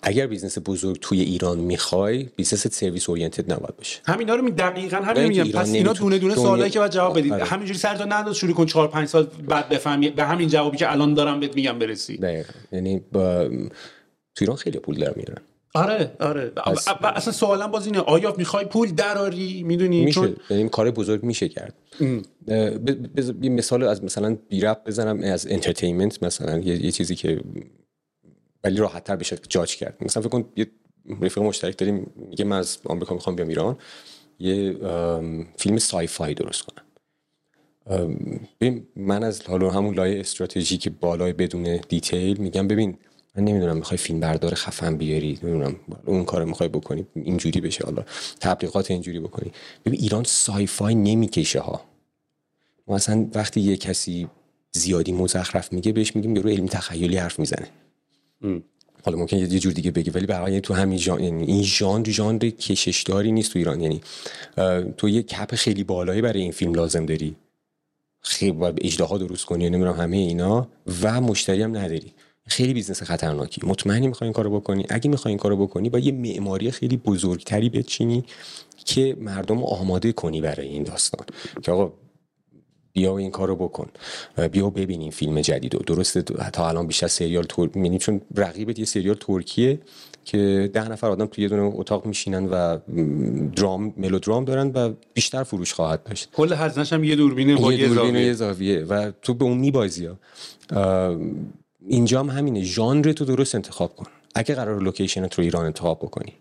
[0.02, 4.00] اگر بیزنس بزرگ توی ایران می‌خوای بیزنس service oriented نباید باشه.
[4.06, 5.60] همینا رو می دقیقاً همین میگم.
[5.60, 7.44] پس اینا دونه دونه سوالایی که باید جواب بدید آره.
[7.44, 11.14] همینجوری سرتو ننداز شروع کن 4 5 سال بعد بفهمی به همین جوابی که الان
[11.14, 12.16] دارم بهت میگم برسی.
[12.16, 12.52] دقیقاً.
[12.72, 13.48] یعنی با...
[14.34, 15.42] تو ایران خیلی پول در میارن.
[15.74, 16.16] آره.
[16.20, 16.50] آره.
[16.50, 20.20] پس- و اصلا سوالم باز اینه آیا می‌خوای پول دراری؟ می‌دونی؟ میشه.
[20.20, 21.74] چون یعنی کار بزرگ میشه کرد.
[23.42, 27.40] یه مثال از مثلا بی ربط بزنم از entertainment مثلا یه, یه چیزی که
[28.64, 29.96] ولی راحت تر بشه جاج کرد.
[30.00, 30.66] مثلا فکر کن یه
[31.20, 33.76] رفیق مشترک داریم میگه من از آمریکا می‌خوام بیام ایران.
[34.38, 34.76] یه
[35.56, 36.84] فیلم sci-fi درست کنم.
[38.60, 42.98] ببین من از حالا همون لایه استراتژی که بالای بدون detail میگم ببین
[43.36, 48.04] من نمی‌دونم می‌خوای فیلم بردار خفن بیاری نمی‌دونم اون کار می‌خوای بکنی اینجوری بشه حالا
[48.40, 49.52] تبلیغات اینجوری بکنی.
[49.84, 51.80] ببین ایران sci-fi نمی‌کشه ها.
[52.86, 54.28] ما اصلا وقتی یه کسی
[54.72, 57.68] زیادی مزخرف میگه بهش میگیم یارو علمی تخیلی حرف می‌زنه.
[59.04, 62.10] حالا ممکن یه جور دیگه بگی ولی حال یعنی تو همین ژانر یعنی این ژانر
[62.10, 63.80] ژانر کششداری نیست تو ایران.
[63.80, 64.00] یعنی
[64.96, 67.36] تو یه cap خیلی بالایی برای این فیلم لازم داری.
[68.20, 70.68] خیلی باید اژدها درست کنی نمی‌دونم همه اینا
[71.02, 72.12] و مشتری هم نداری.
[72.48, 73.60] خیلی بیزنس خطرناکی.
[73.64, 77.68] مطمئنی می‌خوای این کارو بکنی؟ اگه می‌خوای این کارو بکنی با یه معماری خیلی بزرگتری
[77.68, 78.24] بچینی
[78.84, 81.26] که مردم آماده کنی برای این داستان.
[81.62, 81.92] که آقا
[82.92, 83.88] بیا و این کارو بکن.
[84.52, 88.20] بیا و ببین این فیلم جدید و درسته تا الان بیشتر سریال تور یعنی چون
[88.36, 89.78] رقیبت یه سریال ترکیه
[90.24, 92.78] که ده نفر آدم توی یه دونه اتاق میشینن و
[93.56, 96.28] درام ملودرام دارن و بیشتر فروش خواهد داشت.
[96.32, 98.26] کل هزینه‌ش هم یه دوربینه با یه دوربین زاویه.
[98.26, 98.84] یه زاویه.
[98.84, 100.16] و تو به اون میبازی ها.
[101.86, 102.62] اینجا هم همینه.
[102.62, 104.06] ژانر تو درست انتخاب کن.
[104.34, 106.32] اگه قرار لوکیشن تو ایران انتخاب بکنی.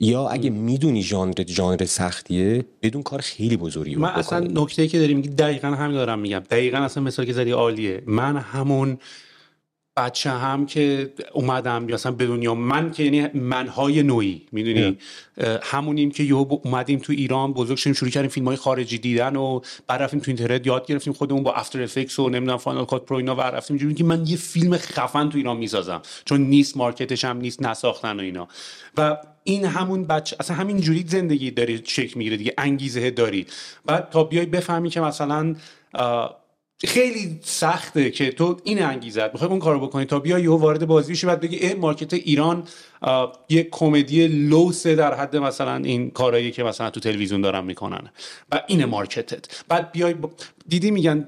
[0.00, 4.62] یا اگه می‌دونی ژانر ژانر سختیه بدون کار خیلی بزرگی من اصلا بکنی.
[4.62, 6.38] نکته که داری میگی دقیقا همین دارم میگم.
[6.38, 8.02] دقیقا اصلا مثال که زدی عالیه.
[8.06, 8.98] من همون
[9.96, 14.98] بچه هم که اومدم یا اصلا به دنیا من که یعنی منهای نوعی می‌دونی؟
[15.62, 19.60] همونیم که یهو اومدیم تو ایران بزرگ شدیم شروع کردیم فیلم های خارجی دیدن و
[19.86, 23.16] بعد رفتیم تو اینترنت یاد گرفتیم خودمون با After Effects و نمی‌دونم Final Cut Pro
[23.16, 26.02] اینا و رفتیم جوری که من یه فیلم خفن تو ایران می‌سازم.
[26.24, 28.48] چون نیست market ش هم نیست نساختن و اینا.
[28.96, 33.46] و این همون بچه اصلا همین جوری زندگی داری شکل می‌گیره دیگه انگیزه داری
[33.86, 35.56] بعد تا بیای بفهمی که مثلا
[36.86, 41.12] خیلی سخته که تو این انگیزت می‌خوای اون کارو بکنی تا بیای یهو وارد بازی
[41.12, 42.64] بشی بعد بگی اه مارکت ایران
[43.48, 48.10] یه کمدی لوسه در حد مثلا این کارهایی که مثلا تو تلویزیون دارن می‌کنن
[48.52, 49.64] و این مارکتت.
[49.68, 50.30] بعد بیای ب-
[50.68, 51.26] دیدی میگن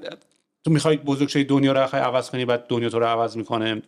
[0.63, 3.81] تو می‌خوای بزرگ شی دنیا رو عوض کنی بعد دنیا تو رو عوض می‌کنه.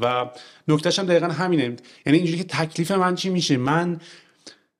[0.00, 0.30] و
[0.68, 1.62] نکتهش هم دقیقا همینه.
[2.06, 4.00] یعنی اینجوری که تکلیف من چی میشه؟ من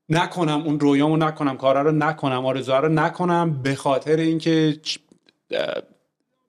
[0.09, 4.81] نکنم اون رویامو نکنم کارا رو نکنم آرزوها رو نکنم به خاطر اینکه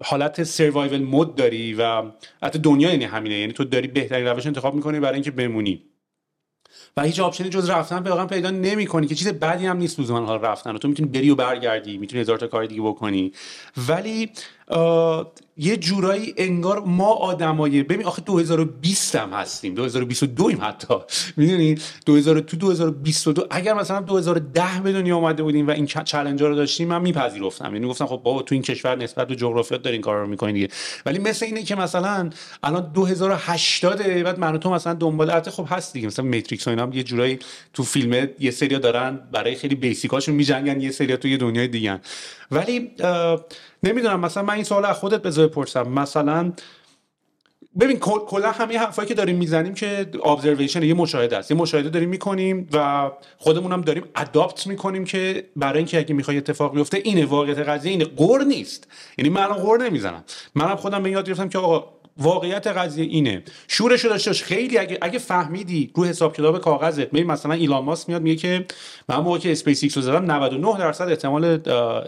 [0.03, 2.03] حالت سروایول مود داری و
[2.43, 3.35] حتی دنیا یعنی همینه.
[3.35, 5.85] یعنی تو داری بهترین روش انتخاب می‌کنی برای اینکه بمونی.
[6.97, 10.41] و هیچ آپشنی جز رفتن واقعا پیدا نمی‌کنی که چیز بدی هم نیست لزوما حال
[10.41, 10.75] رفتن.
[10.75, 13.31] و تو می‌تونی بری و برگردی می‌تونی هزار تا کار دیگه بکنی.
[13.87, 14.31] ولی
[15.61, 20.95] یه جورایی انگار ما آدمای ببین آخه 2020 هم هستیم 2022 ایم حتی.
[21.37, 26.55] می‌دونی؟ 2000 تو 2022 اگر مثلا 2010 به دنیا اومده بودیم و این چالنجا رو
[26.55, 27.73] داشتیم من میپذیرفتم.
[27.73, 30.67] یعنی گفتم خب بابا تو این کشور نسبت به جغرافیات دارین کار رو می‌کنین دیگه.
[31.05, 32.29] ولی مثل اینه که مثلا
[32.63, 36.07] الان 2080 بعد من و تو مثلا دنبال البته خب هست دیگه.
[36.07, 37.39] مثلا میتریکس و اینا هم یه جورایی
[37.73, 41.99] تو فیلم یه سریا دارن برای خیلی بیسیکاشون میجنگن یه سریا تو یه دنیای دیگه
[42.51, 42.91] ولی
[43.83, 45.87] نمی‌دونم مثلا من این سوال از خودت بذار بپرسم.
[45.89, 46.53] مثلا
[47.79, 51.51] ببین کل- کلا همه حرفایی که داریم می‌زنیم که ابزرویشن یه مشاهده است.
[51.51, 56.37] یه مشاهده داریم می‌کنیم و خودمون هم داریم اداپت می‌کنیم که برای اینکه اگه می‌خوای
[56.37, 58.87] اتفاق بیفته اینه واقعیت قضیه اینه قر نیست.
[59.17, 60.23] یعنی من الان قر نمی‌زنم.
[60.55, 63.43] منم خودم به یاد گرفتم که آقا واقعیت قضیه اینه.
[63.67, 64.33] شورش داشته.
[64.33, 68.65] خیلی اگه اگه فهمیدی رو حساب کتاب کاغذت ببین مثلا ایلان ماسک میاد میگه که
[69.09, 71.59] من موقعی که اسپیس ایکس رو زدم 99 درصد احتمال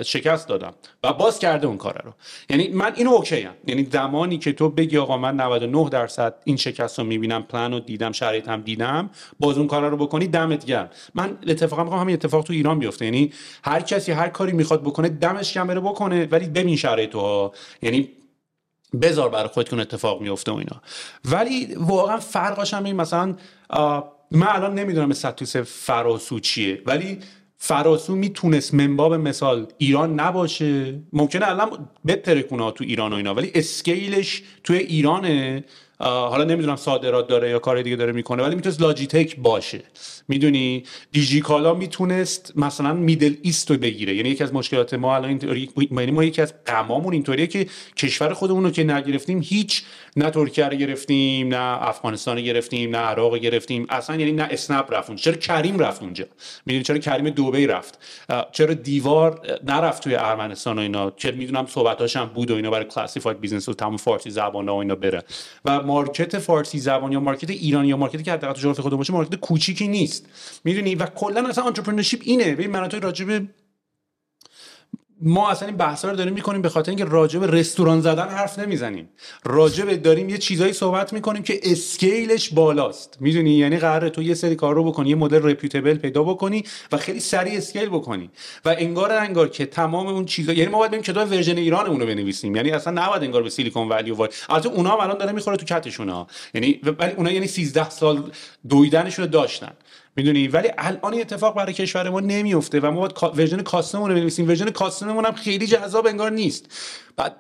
[0.04, 2.14] شکست دادم و باز کرده اون کار رو.
[2.50, 3.54] یعنی من اینو okay ام.
[3.68, 7.80] یعنی زمانی که تو بگی آقا من 99 درصد این شکست رو می‌بینم پلن رو
[7.80, 10.90] دیدم شرایطم دیدم باز اون کارا رو بکنی دمت گرم.
[11.16, 13.06] من اتفاقا می‌خوام همین اتفاق تو ایران بیفته.
[13.06, 13.32] یعنی
[13.64, 18.10] هر کسی هر کاری می‌خواد بکنه دمش گرم بکنه ولی ببین شرایطو ها یعنی
[19.02, 20.82] بذار برای خودت که اون اتفاق میفته و اینا.
[21.26, 23.36] ولی واقعا فرقاش هم این مثلا
[24.32, 27.20] من الان نمی‌دونم ستوس فراسو چیه ولی
[27.58, 31.00] فراسو می‌تونست منباب مثال ایران نباشه.
[31.14, 35.64] ممکنه الان بترکونه تو ایران و اینا ولی اسکیلش توی ایرانه.
[36.02, 39.84] حالا نمی‌دونم صادرات داره یا کار دیگه داره می‌کنه ولی می‌تونست لاجیتک باشه.
[40.28, 44.16] می‌دونی؟ دیجی کالا می‌تونست مثلا میدل ایست رو بگیره.
[44.16, 45.40] یعنی یکی از مشکلات ما الان
[45.92, 49.84] یعنی ما یکی از قمامون اینطوریه که کشور خودمون رو که نگرفتیم هیچ
[50.16, 53.86] نه ترکیه رو گرفتیم نه افغانستان رو گرفتیم نه عراق رو گرفتیم.
[53.90, 56.26] اصلا یعنی نه اسنپ رفت چرا کریم رفت اونجا؟
[56.66, 58.00] می‌دونی چرا کریم دبی رفت؟
[58.52, 62.86] چرا دیوار نرفت توی ارمنستان و اینا؟ چه می‌دونم صحبتاش هم بود و اینا برای
[62.86, 65.24] classified business و تمام فارسی زبان و اینا بره.
[65.66, 69.14] و market فارسی زبان یا market ایرانی یا market ی که حداقل تو خودمون باشه
[69.14, 70.26] market کوچیکی نیست.
[70.64, 72.52] می‌دونی؟ و کلا اصلا entrepreneurship اینه.
[72.52, 73.28] ببین من تو راجب
[75.22, 78.60] ما اصلا این بحثا رو داریم می‌کنیم به خاطر اینکه راجع به رستوران زدن حرف
[78.60, 79.10] نمی‌زنیم.
[79.44, 83.18] راجع به داریم یه چیزایی صحبت می‌کنیم که scale ش بالاست.
[83.20, 86.98] می‌دونی؟ یعنی قراره تو یه سری کار رو بکنی یه مدل repeatable پیدا بکنی و
[86.98, 88.30] خیلی سریع scale بکنی.
[88.66, 92.00] و انگار انگار که تمام اون چیزا یعنی ما باید بریم کتاب version ایران اون
[92.00, 92.56] رو بنویسیم.
[92.56, 96.10] یعنی اصلا نباید انگار به Silicon Valley و البته اونا الان داره می‌خوره تو کتشون
[96.10, 96.28] ها.
[96.54, 98.32] یعنی ولی اونا یعنی 13 سال
[98.70, 99.72] دویدنشون داشتن.
[100.16, 104.16] می‌دونی؟ ولی الان اتفاق برای کشور ما نمیفته و ما باید version custom مون رو
[104.16, 104.48] بنویسیم.
[104.48, 106.66] version custom مون هم خیلی جذاب انگار نیست.
[107.18, 107.36] بعد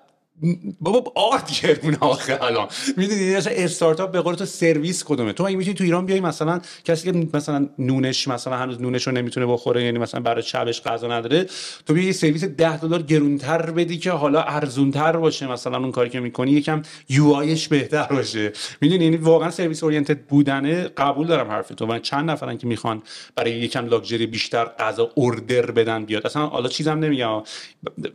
[0.82, 2.68] بابا آرد گرونه آخه الان.
[2.98, 7.12] می‌دونی استارتاپ به قول تو سرویس کدومه؟ تو اگه می‌تونی تو ایران بیای مثلا کسی
[7.12, 11.46] که مثلا نونش مثلا هنوز نونش رو نمی‌تونه بخوره یعنی مثلا برای شبش غذا نداره
[11.86, 16.10] تو بیا یه سرویس 10 دلار گرونتر بدی که حالا ارزونتر باشه مثلا اون کاری
[16.10, 18.54] که می‌کنی یکم UI ش بهتر باشه.
[18.82, 21.86] می‌دونی؟ یعنی واقعا service oriented بودنه قبول دارم حرف تو.
[21.86, 23.04] و چند نفرن که می‌خوان
[23.36, 26.26] برای یکم لاکچری بیشتر غذا order بدن بیاد.
[26.26, 27.44] اصلا حالا چیزم نمیگم.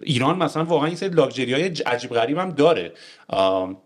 [0.02, 2.92] ایران مثلا واقعا این سری لاکچری های عجیب غریب هم داره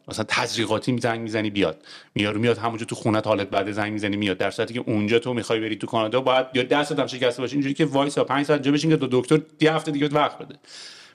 [0.08, 1.82] مثلا تزریقاتی زنگ می‌زنی بیاد.
[2.14, 4.38] میاد میاد همونجا تو خونه حالت بعد زنگ می‌زنی میاد.
[4.38, 7.52] در صورتی که اونجا تو می‌خوای بری تو کانادا باید یا دستت هم شکسته باشه
[7.52, 10.54] اینجوری که وایسا 5 ساعت اینجا بشین که دو دکتر یه هفته دیگه وقت بده.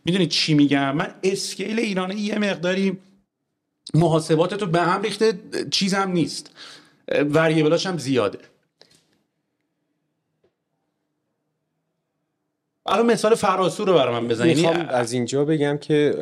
[0.05, 2.97] می‌دونی چی میگم؟ من scale ایران یه مقداری
[3.93, 5.39] محاسبات تو به هم ریخته
[5.71, 6.51] چیزم نیست.
[7.07, 8.39] variable اش هم زیاده.
[12.85, 14.49] الان مثال فراسو رو برای من بزنی.
[14.49, 16.15] یعنی از اینجا بگم که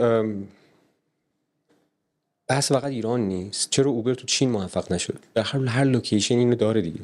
[2.53, 3.69] بحث فقط ایران نیست.
[3.69, 6.99] چرا Uber تو چین موفق نشد؟ در هر هر location اینو داره دیگه.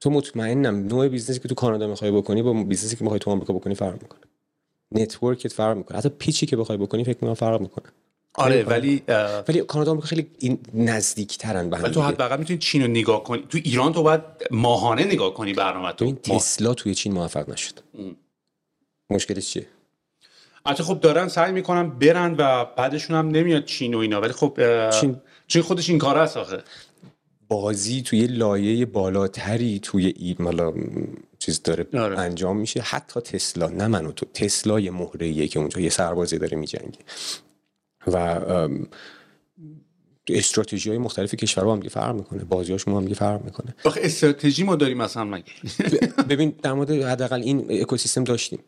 [0.00, 3.20] تو مطمئنم نوع business ی که تو کانادا می‌خوای بکنی با business ی که می‌خوای
[3.20, 4.20] تو آمریکا بکنی فرق می‌کنه.
[4.92, 5.98] network ت فرق می‌کنه.
[5.98, 7.84] حتی pitch ی که بخوای بکنی فکر می‌کنم فرق می‌کنه.
[8.34, 9.02] آره ولی
[9.48, 13.24] ولی کانادا آمریکا خیلی این نزدیک ترن به هم تو حداقل می‌تونی چین رو نگاه
[13.24, 13.44] کنی.
[13.48, 16.04] تو ایران تو باید ماهانه نگاه کنی برنامه تو.
[16.04, 17.74] این تسلا توی چین موفق نشد.
[19.10, 19.66] مشکلش چیه؟
[20.68, 24.20] البته خب دارن سعی می‌کنن برن و بعدشون هم نمیاد چین و اینا.
[24.20, 24.58] ولی خب
[24.90, 26.62] چین, چین خودش این کار هست آخه.
[27.48, 30.74] بازی توی لایه بالاتری توی این مالا
[31.38, 32.18] چیز داره آره.
[32.18, 32.80] انجام میشه.
[32.80, 36.98] حتی تسلا نه منو تو تسلا یه مهره که اونجا یه سربازی داره میجنگه.
[38.06, 38.40] و
[40.28, 42.44] استراتژی های مختلف کشورها هم فرق می‌کنه.
[42.44, 43.74] بازیاشون هم فرق می‌کنه.
[43.84, 45.44] آخه استراتژی ما داریم مثلا مگه؟
[46.28, 48.58] ببین در مورد حداقل این اکوسیستم داشتیم.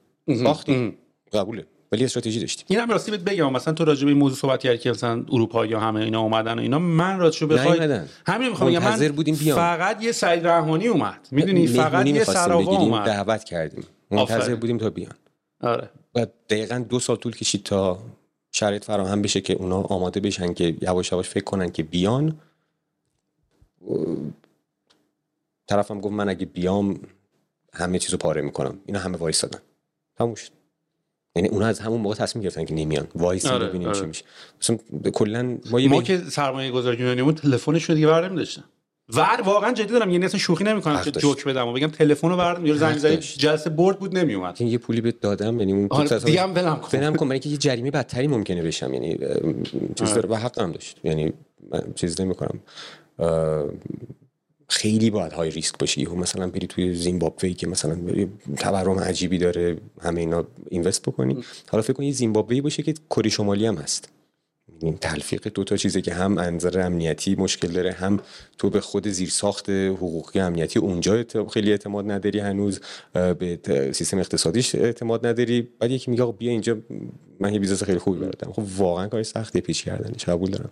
[0.42, 0.96] ساختیم
[1.32, 1.66] قبوله.
[1.92, 2.66] ولی استراتژی داشتیم.
[2.68, 5.24] این هم راستی بهت بگم مثلا تو راجع به این موضوع صحبت کردی که مثلا
[5.32, 9.34] اروپا یا همه اینا اومدن و اینا من راستشو بخوای همین می‌خوام بگم من بودیم
[9.34, 9.56] بیان.
[9.56, 11.28] فقط یه سعید رحمانی اومد.
[11.30, 13.06] می‌دونی؟ فقط یه سراوا اومد.
[13.06, 13.84] دعوت کردیم.
[14.10, 15.14] منتظر بودیم تا بیان.
[15.60, 15.90] آره.
[16.14, 17.98] و دقیقا دو سال طول کشید تا
[18.52, 22.40] شرایط فراهم بشه که اونا آماده بشن که یواش یواش فکر کنن که بیان.
[25.66, 27.00] طرفم گفت من اگه بیام
[27.72, 28.78] همه چیزو پاره می‌کنم.
[28.86, 29.58] اینا همه وایسادن.
[30.16, 30.59] تموم شد.
[31.36, 33.06] یعنی اونا از همون موقع تصمیم گرفتن که نمیان.
[33.14, 34.00] وایس آره، ببینیم آره.
[34.00, 34.24] چی میشه.
[34.62, 34.78] مثلا
[35.12, 38.64] کلا ما, ما که سرمایه گذاری یونیمون تلفنش رو دیگه برنامه داشتن
[39.14, 42.36] ور واقعا جدی دارم یعنی اصلا شوخی نمی‌کنم که جوک بدم و بگم تلفن رو
[42.36, 46.18] بردم یه زنگ زدی جلسه برد بود نمیومد یه پولی بهت دادم یعنی اون آره
[46.18, 46.98] دیگه هم ولم کن.
[46.98, 48.94] ولم کن برای یه جریمه بدتری ممکنه بشم.
[48.94, 49.18] یعنی
[49.94, 50.96] چیز داره و حقم داشت.
[51.04, 51.32] یعنی
[51.70, 52.60] من چیز نمی‌کنم.
[54.70, 56.00] خیلی باید های ریسک باشی.
[56.00, 57.98] یهو مثلا بری توی زیمبابوه که مثلا
[58.58, 61.44] تورم عجیبی داره همه اینا اینوست بکنی.
[61.68, 64.08] حالا فکر کن یه زیمبابوه باشه که کره شمالی هم هست.
[64.82, 68.20] این تلفیق دو تا چیزه که هم انظر امنیتی مشکل داره هم
[68.58, 72.80] تو به خود زیرساخت حقوقی امنیتی اونجا خیلی اعتماد نداری هنوز
[73.12, 73.58] به
[73.92, 75.68] سیستم اقتصادیش اعتماد نداری.
[75.78, 76.78] بعد یکی میگه بیا اینجا
[77.40, 80.70] من یه business خیلی خوبی براتم خب واقعا کار سخته پیش کردنش قبول دارم.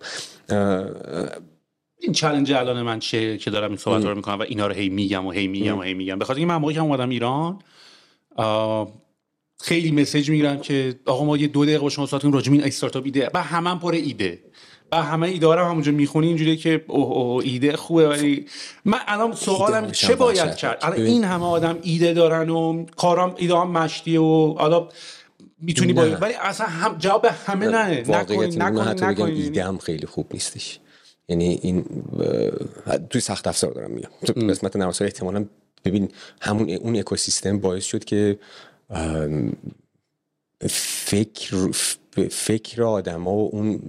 [2.00, 4.88] این چالش الان من چه که دارم این صحبت رو می‌کنم و اینا رو هی
[4.88, 6.18] میگم و هی میگم و هی میگم.
[6.18, 7.58] به خاطر اینکه من موقعی که اومدم ایران
[9.60, 12.64] خیلی message می‌گیرم که آقا ما یه دو دقیقه با شما صحبت کنیم راجع این
[12.64, 13.30] استارتاپ ایده.
[13.34, 14.42] و همه پر ایده.
[14.92, 18.08] و همه ایده رو همونجا می‌خونی اینجوری که اوه اوه ایده خوبه.
[18.08, 18.46] ولی
[18.84, 23.56] من الان سوالم چه باید کرد؟ الان این همه آدم ایده دارن و کارام ایده
[23.56, 24.88] هم مشتیه و حالا
[25.60, 28.04] می‌تونی باید ولی اصلا هم جواب همه نه.
[28.08, 30.80] نکنین نکنین نکنین ایده هم خیلی خوب نیستش.
[31.28, 31.84] یعنی این
[33.10, 34.10] توی سخت افزار دارم میگم.
[34.26, 35.44] تو قسمت نرم افزار احتمالاً
[35.84, 36.08] ببین
[36.40, 38.38] همون اون اکوسیستم باعث شد که
[40.70, 41.70] فکر
[42.30, 43.80] فکر آدما و اون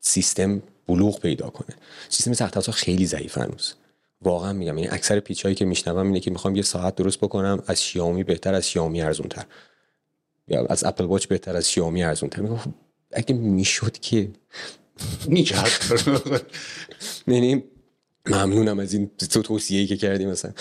[0.00, 1.76] سیستم بلوغ پیدا کنه.
[2.08, 3.74] سیستم سخت افزار خیلی ضعیف هنوز.
[4.22, 4.78] واقعا میگم.
[4.78, 8.24] یعنی اکثر pitch هایی که میشنوم اینه که می‌خوام یه ساعت درست بکنم از شیائومی
[8.24, 9.44] بهتر از شیائومی ارزون تر
[10.48, 12.70] یا از Apple Watch بهتر از شیائومی ارزون تر میگم خب،
[13.12, 14.28] اگه می‌شد که
[15.26, 16.42] می‌کرد.
[17.26, 17.64] یعنی
[18.26, 20.52] ممنونم از این تو توصیه که کردی مثلا.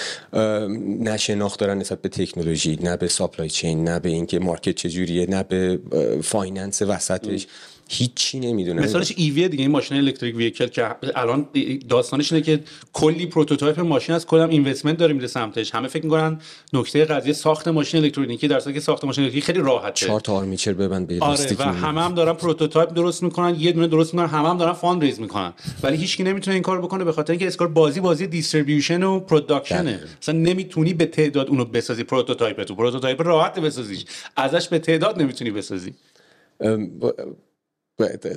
[0.77, 5.29] نه شناخت دارن نسبت به تکنولوژی نه به supply chain نه به اینکه market چجوریه
[5.29, 5.79] نه به
[6.23, 7.47] finance وسطش.
[7.93, 8.81] هیچی نمی‌دونه.
[8.81, 11.47] مثالش EV دیگه این ماشین electric vehicle که الان
[11.89, 12.59] داستانش اینه که
[12.93, 15.75] کلی prototype ماشین از کدام investment داره میره سمتش.
[15.75, 16.39] همه فکر می‌کنن
[16.73, 20.05] نکته قضیه ساخت ماشین الکترونیکی در که ساخت ماشین الکتریکی خیلی راحته.
[20.05, 23.87] چهار تا آرمیچر ببند به آره و همه هم دارن prototype درست می‌کنن یه دونه
[23.87, 25.53] درست می‌کنن همه هم دارن fundraise می‌کنن.
[25.83, 29.19] ولی هیچکی نمی‌تونه این کار بکنه به خاطر اینکه آخر کار بازی بازی distribution و
[29.19, 32.75] production ه مثلا نمی‌تونی به تعداد اونو بسازی prototype تو.
[32.75, 34.05] prototype راحت بسازیش.
[34.35, 35.93] ازش به تعداد نمی‌تونی بسازی.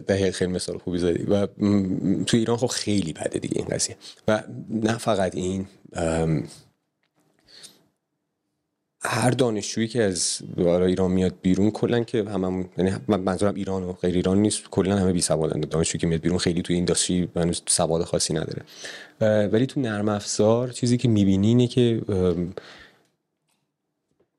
[0.08, 1.22] دقیق خیلی مثال خوبی زدی.
[1.22, 1.46] و
[2.24, 3.96] تو ایران خب خیلی بده دیگه این قضیه.
[4.28, 5.66] و نه فقط این
[9.06, 14.14] هر دانشجویی که از ایران میاد بیرون کلا که هممون یعنی منظورم ایران و غیر
[14.14, 18.04] ایران نیست کلا همه بی سوادن دانشجویی که میاد بیرون خیلی تو اینداستری هنوز سواد
[18.04, 18.62] خاصی نداره.
[19.46, 22.02] ولی تو نرم افزار چیزی که می‌بینی اینه که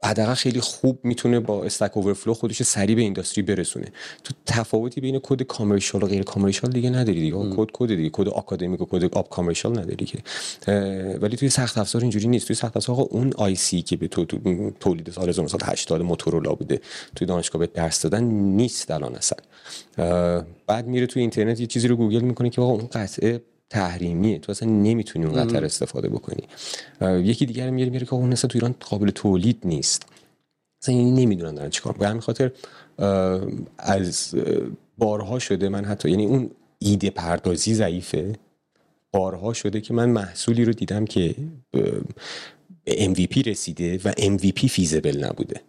[0.04, 3.86] حداقل خیلی خوب می‌تونه با Stack Overflow خودش سریع به industry برسونه.
[4.24, 7.38] تو تفاوتی بین کد commercial و غیر کامرشال دیگه نداری دیگه.
[7.56, 8.10] کد کد دیگه.
[8.14, 10.20] کد آکادمیک و کد کد commercial نداری که.
[11.22, 12.48] ولی توی سخت افزار اینجوری نیست.
[12.48, 16.82] توی سخت افزار اون IC که به تو, تو تولید سال 1980 موتورولا بوده
[17.16, 19.38] توی دانشگاه به درس دادن نیست الان اصلا.
[20.68, 23.42] بعد میره توی اینترنت یه چیزی رو گوگل می‌کنه که اون قطعه
[23.76, 26.44] تحریمیه تو اصلا نمی‌تونی اون قطعه رو استفاده بکنی.
[27.02, 30.06] یکی دیگر میاره میاره که اون اصلا تو ایران قابل تولید نیست.
[30.82, 32.52] اصلا یعنی نمی‌دونن دارن چیکار به همین خاطر
[33.78, 34.36] از
[34.98, 38.36] بارها شده من حتی یعنی اون ایده پردازی ضعیفه.
[39.12, 41.36] بارها شده که من محصولی رو دیدم که
[41.72, 45.62] به MVP رسیده و MVP فیزبل نبوده.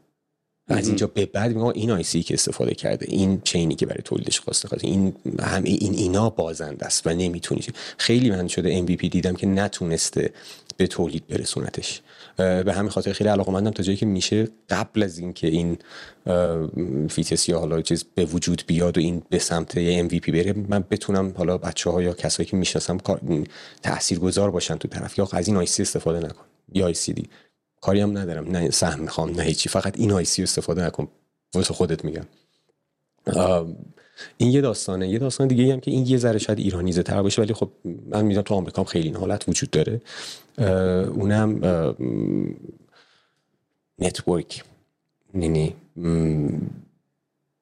[0.68, 4.40] از اینجا به بعد میگم این آیسی که استفاده کرده این چینی که برای تولیدش
[4.40, 7.60] خواسته خواسته این همه این اینا بازند است و نمی‌تونی
[7.98, 10.32] خیلی من شده MVP دیدم که نتونسته
[10.76, 12.00] به تولید برسونتش.
[12.36, 15.78] به همین خاطر خیلی علاقه مندم تا جایی که میشه قبل از اینکه این
[17.08, 21.34] فیتس یا حالا چیز به وجود بیاد و این به سمت MVP بره من بتونم
[21.36, 22.98] حالا بچه ها یا کسایی که می‌شناسم
[23.82, 27.28] تاثیرگذار باشن تو طرف یا از این IC استفاده نکن یا دی.
[27.80, 28.50] کاری هم ندارم.
[28.50, 29.68] نه سهم می‌خوام نه هیچی.
[29.68, 31.08] فقط این IC استفاده نکن.
[31.54, 32.26] واسه خودت میگم.
[34.36, 35.08] این یه داستانه.
[35.08, 38.24] یه داستان دیگه هم که این یه ذره شاید ایرانیزه تر باشه ولی خب من
[38.24, 40.00] می‌دونم تو آمریکا هم خیلی این حالت وجود داره.
[41.08, 41.60] اونم
[43.98, 44.64] network.
[45.34, 45.74] یعنی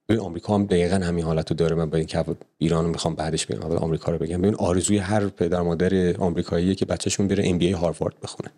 [0.07, 1.77] به آمریکا هم دقیقا همین حالت رو داره.
[1.77, 2.25] من با اینکه
[2.59, 4.43] ایران رو می‌خوام بعدش بگم اول آمریکا رو بگم.
[4.43, 8.51] ببین آرزوی هر پدر مادر آمریکاییه که بچهشون بره MBA هاروارد بخونه.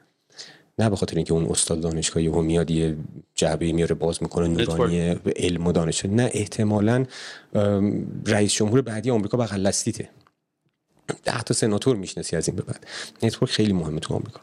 [0.78, 2.96] نه به خاطر اینکه اون استاد دانشگاهی هم میاد یه
[3.34, 5.00] جعبه میاره باز می‌کنه نورانی
[5.36, 7.06] علم و دانش نه احتمالا
[8.26, 10.08] رئیس جمهور بعدی آمریکا بغل دستیته
[11.24, 12.86] ده تا سناتور می‌شناسی از این به بعد.
[13.22, 14.40] network خیلی مهمه تو آمریکا.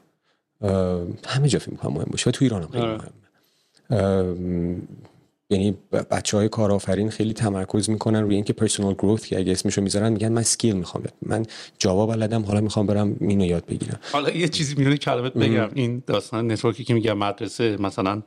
[1.27, 3.09] همه جا فکر مهم باشه و تو ایران هم خیلی آره.
[3.89, 4.81] مهمه.
[5.53, 5.77] یعنی
[6.11, 10.31] بچه های کارآفرین خیلی تمرکز می‌کنن روی اینکه personal growth که اگه اسمشو می‌ذارن میگن
[10.31, 11.03] من skill می‌خوام.
[11.21, 11.45] من
[11.79, 13.99] جاوا بلدم حالا می‌خوام برم اینو یاد بگیرم.
[14.11, 15.69] حالا یه چیزی میون کلامت بگم.
[15.73, 18.21] این داستان network ی که میگم مدرسه مثلا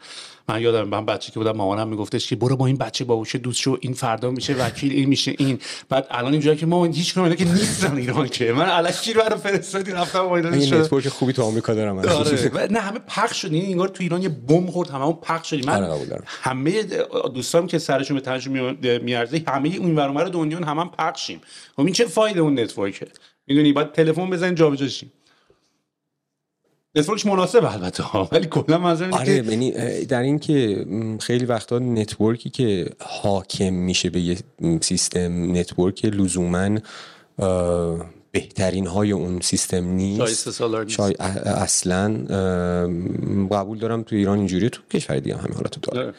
[0.49, 3.61] من یادم من بچه که بودم مامانم میگفتش که برو با این بچه باهوش دوست
[3.61, 5.59] شو این فردا میشه وکیل این میشه این.
[5.89, 8.53] بعد الان اینجوری که ما هیچ کدوم که نیستن ایران که.
[8.53, 12.73] من الکی رو برای فرستادی؟ رفتم با اینا این network خوبی تو آمریکا دارم آره.
[12.73, 15.67] نه همه پخش شد این انگار تو ایران یه بمب خورد هممون پخش شدیم.
[15.67, 16.85] من آره، همه
[17.35, 21.41] دوستام که سرشون به تنشون میارزه همه اون ور دنیا هم هم پخشیم.
[21.77, 23.07] خب این چه فایده اون network ه؟
[23.47, 25.13] می‌دونی بعد تلفن بزنین جابجا شیم.
[26.95, 29.73] network ش مناسب البته ولی کلا منظورم آره یعنی
[30.05, 30.87] در این که
[31.21, 34.37] خیلی وقتا network ی که حاکم میشه به یه
[34.81, 36.79] سیستم network لزوما
[38.33, 40.63] بهترین های اون سیستم نیست.
[40.89, 41.15] شاید
[41.45, 42.09] اصلا
[43.51, 46.15] قبول دارم تو ایران اینجوری تو کشور دیگه همین حالت داره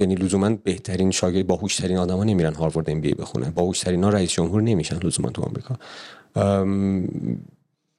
[0.00, 4.98] یعنی لزوما بهترین شاگرد باهوشترین آدما نمیرن هاروارد MBA بخونن باهوشترین ها رئیس جمهور نمیشن
[5.02, 5.76] لزوما تو آمریکا.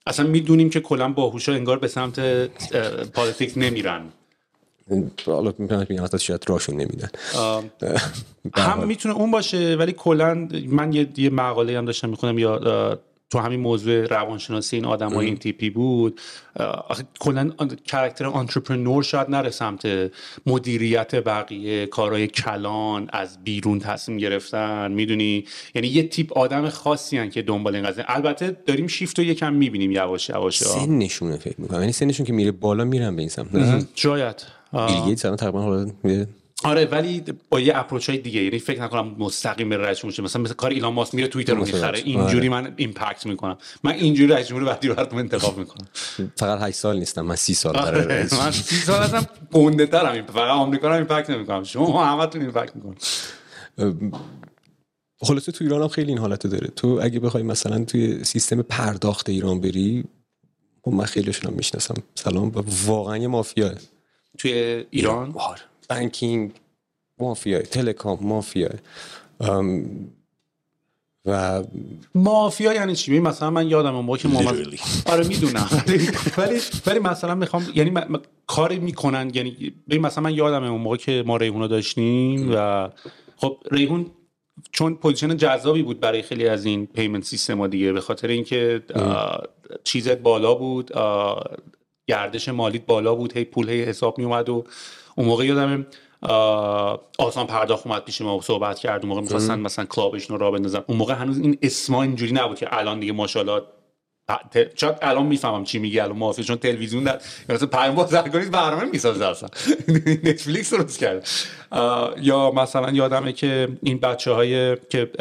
[0.07, 2.19] اصلا می‌دونیم که کلا باهوشا انگار به سمت
[3.13, 4.01] politics نمیرن.
[5.25, 7.09] حالا میگم اصلا شاید راشون نمیدن.
[8.53, 12.99] هم می‌تونه اون باشه ولی کلا من یه, یه مقاله هم داشتم می‌خونم یا
[13.35, 16.21] تو همین موضوع روانشناسی این آدم های این تیپی بود.
[17.19, 17.51] کلا
[17.85, 20.11] character entrepreneur شاید نره سمت
[20.45, 21.85] مدیریت بقیه.
[21.85, 24.91] کارهای کلان از بیرون تصمیم گرفتن.
[24.91, 28.05] می‌دونی؟ یعنی یه تیپ آدم خاصی هستن که دنبال این قضیه.
[28.07, 30.63] البته داریم شیفت رو یکم می‌بینیم یواش یواش.
[30.63, 31.79] سنشونه فکر می‌کنم.
[31.79, 33.87] یعنی سنشون که میره بالا میرن به این سمت.
[33.95, 35.87] شاید بیل گیتس تقریبا
[36.63, 40.41] آره ولی با یه approach های دیگه یعنی فکر نکنم مستقیم به رئیس جمهور مثلا
[40.41, 41.99] مثل کار ایلان ماسک میره توییتر رو می‌خره.
[41.99, 43.57] اینجوری من impact می‌کنم.
[43.83, 45.87] من اینجوری رئیس جمهور بعدی براتون انتخاب می‌کنم.
[46.35, 50.49] فقط 8 سال نیستم من 30 سال آره من 30 سال هستم گنده ترم فقط
[50.49, 51.63] آمریکا رو impact نمی‌کنم.
[51.63, 52.95] شما همتون impact می‌کنم
[55.21, 56.67] خلاصه تو ایران هم خیلی این حالت داره.
[56.67, 60.03] تو اگه بخوای مثلا توی سیستم پرداخت ایران بری
[60.81, 61.95] خب من خیلیشون هم می‌شناسم.
[62.15, 62.51] اصلا
[62.85, 63.71] واقعا یه مافیا
[64.37, 65.35] توی ایران؟
[65.89, 66.51] banking
[67.19, 68.69] مافیا telecom مافیا
[71.25, 71.63] و
[72.15, 75.69] مافیا یعنی چی؟ مثلا من یادم اون موقع که محمد آره می‌دونم.
[76.37, 78.19] ولی ولی مثلا می‌خوام یعنی م...
[78.47, 79.31] کاری می‌کنن.
[79.33, 82.89] یعنی مثلا من یادم اون موقع که ما ریحون داشتیم و
[83.37, 84.11] خب ریحون
[84.71, 88.83] چون position جذابی بود برای خیلی از این payment system ها دیگه به خاطر اینکه
[89.83, 90.91] چیزت بالا بود
[92.07, 94.63] گردش مالیت بالا بود هی پول هی حساب می اومد و
[95.15, 95.85] اون موقع یادم
[97.19, 99.01] آسان پرداخت اومد پیش ما صحبت کرد.
[99.01, 100.83] اون موقع می‌خواستن مثلا کلابشون رو را بندازن.
[100.87, 103.61] اون موقع هنوز این اسما اینجوری نبود که الان دیگه ماشاءالله
[104.75, 109.25] شاید الان می‌فهمم چی میگه الان موافق چون تلویزیون در مثلا پیام بازرگانی برنامه می‌سازه
[109.25, 109.49] اصلا.
[110.29, 111.27] نتفلیکس درست کرد
[112.21, 115.11] یا مثلا یادمه که این بچه های که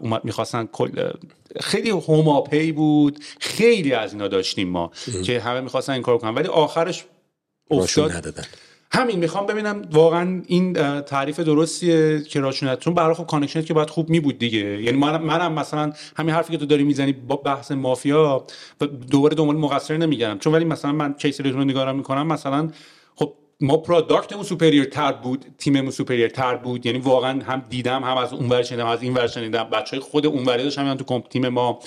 [0.00, 1.10] اومد می‌خواستن کل
[1.60, 3.24] خیلی هوماپی بود.
[3.40, 4.90] خیلی از اینا داشتیم ما
[5.24, 6.34] که همه می‌خواستن این کار کنن.
[6.34, 7.04] ولی آخرش
[7.70, 8.34] افتاد.
[8.94, 13.90] همین می‌خوام ببینم واقعا این تعریف درستیه که راشونتون برای خب connection ت که باید
[13.90, 14.82] خوب می بود دیگه.
[14.82, 18.46] یعنی من منم مثلا همین حرفی که تو داری می‌زنی با بحث مافیا
[19.10, 20.38] دوباره دنبال مقصر نمیگردم.
[20.38, 22.70] چون ولی مثلا من case رو نگاه می‌کنم مثلا
[23.14, 26.86] خب ما product مون superior تر بود تیممون superior تر بود.
[26.86, 29.64] یعنی واقعا هم دیدم هم از اون از این ور شنیدم.
[29.64, 31.78] بچهای خود اون ور داشتن تو تیم ما.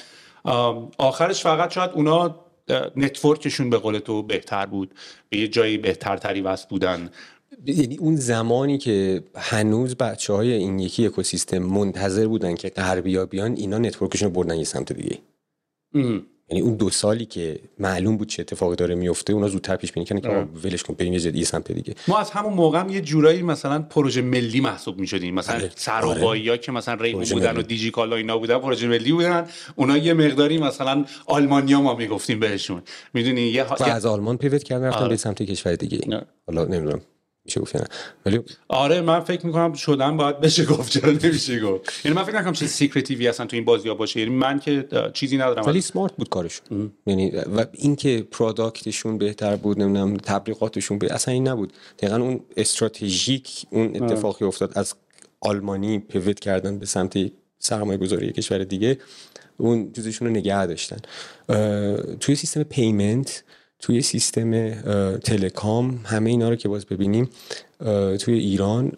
[0.97, 2.46] آخرش فقط شاید اونا
[2.95, 4.93] network شون به قول تو بهتر بود
[5.29, 7.09] به یه جایی بهترتری وصل بودن.
[7.65, 13.53] یعنی اون زمانی که هنوز بچه های این یکی اکوسیستم منتظر بودن که غربیا بیان
[13.53, 15.17] اینا network شون بردن یه سمت دیگه.
[16.49, 20.05] یعنی اون دو سالی که معلوم بود چه اتفاقی داره میفته اونا زودتر پیش بینی
[20.05, 21.95] کردن که ولش کن بریم یه سمت دیگه.
[22.07, 25.33] ما از همون موقع هم یه جورایی مثلا پروژه ملی محسوب می‌شدیم.
[25.33, 25.71] مثلا آره.
[25.75, 27.59] سراوایی ها که مثلا ریمو بودن ملی.
[27.59, 29.47] و دیجی کالا اینا بودن پروژه ملی بودن.
[29.75, 32.81] اونا یه مقداری مثلا آلمانیا ما می‌گفتیم بهشون.
[33.13, 33.75] می‌دونی؟ یه ها...
[33.85, 35.09] از آلمان pivot کردن رفتن آره.
[35.09, 36.21] به سمت کشور دیگه.
[36.47, 37.01] حالا نمی‌دونم.
[37.47, 37.75] میشه گفت
[38.25, 42.35] ولی آره من فکر می‌کنم شدن باید بشه گفت چرا نمیشه گفت؟ یعنی من فکر
[42.35, 44.19] نکنم چه secretive ی اصلا تو این بازی ها باشه.
[44.19, 45.65] یعنی من که چیزی ندارم.
[45.65, 46.91] ولی smart بود کارشون.
[47.05, 51.73] یعنی و اینکه product شون بهتر بود نمی‌دونم تبلیغاتشون به اصلا این نبود.
[51.99, 54.71] دقیقا اون استراتژیک اون اتفاقی افتاد.
[54.75, 54.93] از
[55.41, 57.17] آلمانی pivot کردن به سمت
[57.59, 58.97] سرمایه گذاری کشور دیگه
[59.57, 60.97] اون چیزشون رو نگه داشتن.
[62.19, 63.43] توی سیستم payment
[63.79, 64.71] توی سیستم
[65.17, 67.29] telecom همه اینا رو که باز ببینیم
[68.19, 68.91] توی ایران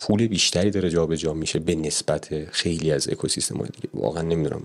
[0.00, 3.88] پول بیشتری داره جابجا جا میشه به نسبت خیلی از اکوسیستم های دیگه.
[3.94, 4.62] واقعا نمی‌دونم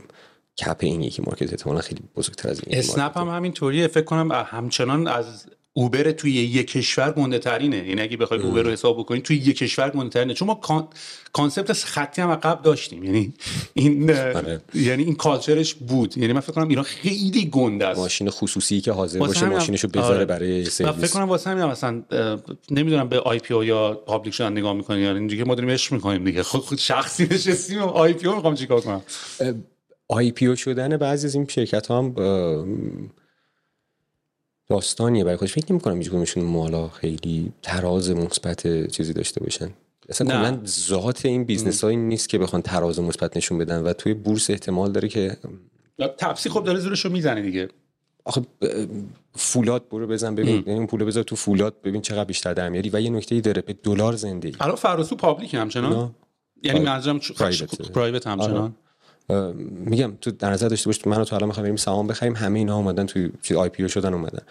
[0.58, 3.88] cap این یکی market احتمالا خیلی بزرگتر از این اسنپ هم همینطوریه.
[3.88, 5.46] فکر کنم همچنان از
[5.78, 9.58] اوبر توی یک کشور گنده ترینه یعنی اگه بخوای اوبر رو حساب بکنی توی یک
[9.58, 10.90] کشور گنده ترینه چون ما
[11.34, 13.04] concept خطی هم قبل داشتیم.
[13.04, 13.34] یعنی
[13.74, 14.62] این آره.
[14.74, 16.18] یعنی این culture ش بود.
[16.18, 18.00] یعنی من فکر کنم ایران خیلی گنده است.
[18.00, 20.26] ماشین خصوصی که حاضر باشه ماشینشو بذاره آره.
[20.26, 22.04] برای سرویس فکر کنم واسه همین مثلا
[22.72, 26.24] نمی‌دونم به IPO یا public شدن نگاه می‌کنین یعنی اینجوری که ما داریم عشق می‌کنیم
[26.24, 26.44] دیگه.
[26.44, 27.80] خود خود شخصی نشستیم.
[27.80, 29.02] IPO می‌خوام چیکار کنم؟
[30.08, 32.16] IPO شدن بعضی از این شرکت ها هم
[34.68, 35.54] داستانیه برای خودش.
[35.54, 39.70] فکر نمی‌کنم هیچ کدومشون حالا خیلی تراز مثبت چیزی داشته باشن.
[40.10, 44.14] اصلا کلا ذات این business های نیست که بخوان تراز مثبت نشون بدن و توی
[44.14, 45.38] بورس احتمال داره که
[46.18, 47.68] تپسی خب داره زورشو می‌زنه دیگه.
[48.26, 48.42] آخه
[49.34, 50.64] فولاد برو بزن ببین.
[50.68, 53.42] یعنی اون پول بذار تو فولاد ببین چقدر بیشتر در میاری و یه نکته ای
[53.42, 56.16] داره به دلار زنده الان فراسو public همچنان.
[56.64, 57.20] یعنی منظورم
[57.94, 58.76] private همچنان.
[59.60, 62.78] میگم تو در نظر داشته باش من تو الان می‌خوام بریم سهام بخریم همه اینا
[62.78, 64.42] اومدن توی چیز IPO شدن اومدن.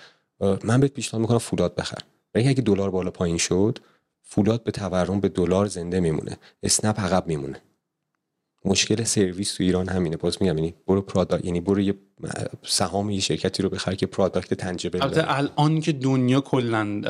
[0.65, 1.99] من بهت پیشنهاد می‌کنم فولاد بخر.
[2.33, 3.79] برای اگه دلار بالا پایین شد
[4.23, 6.39] فولاد به تورم به دلار زنده میمونه.
[6.63, 7.61] اسنپ عقب میمونه.
[8.65, 10.17] مشکل سرویس تو ایران همینه.
[10.17, 11.95] باز میگم یعنی برو پرادکت یعنی برو یه
[12.63, 17.01] سهام یه شرکتی رو بخر که پرادکت تنجبل البته الان که دنیا کلا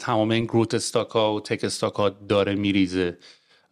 [0.00, 3.18] تمام این گروت استاکا و تک استاکا داره میریزه.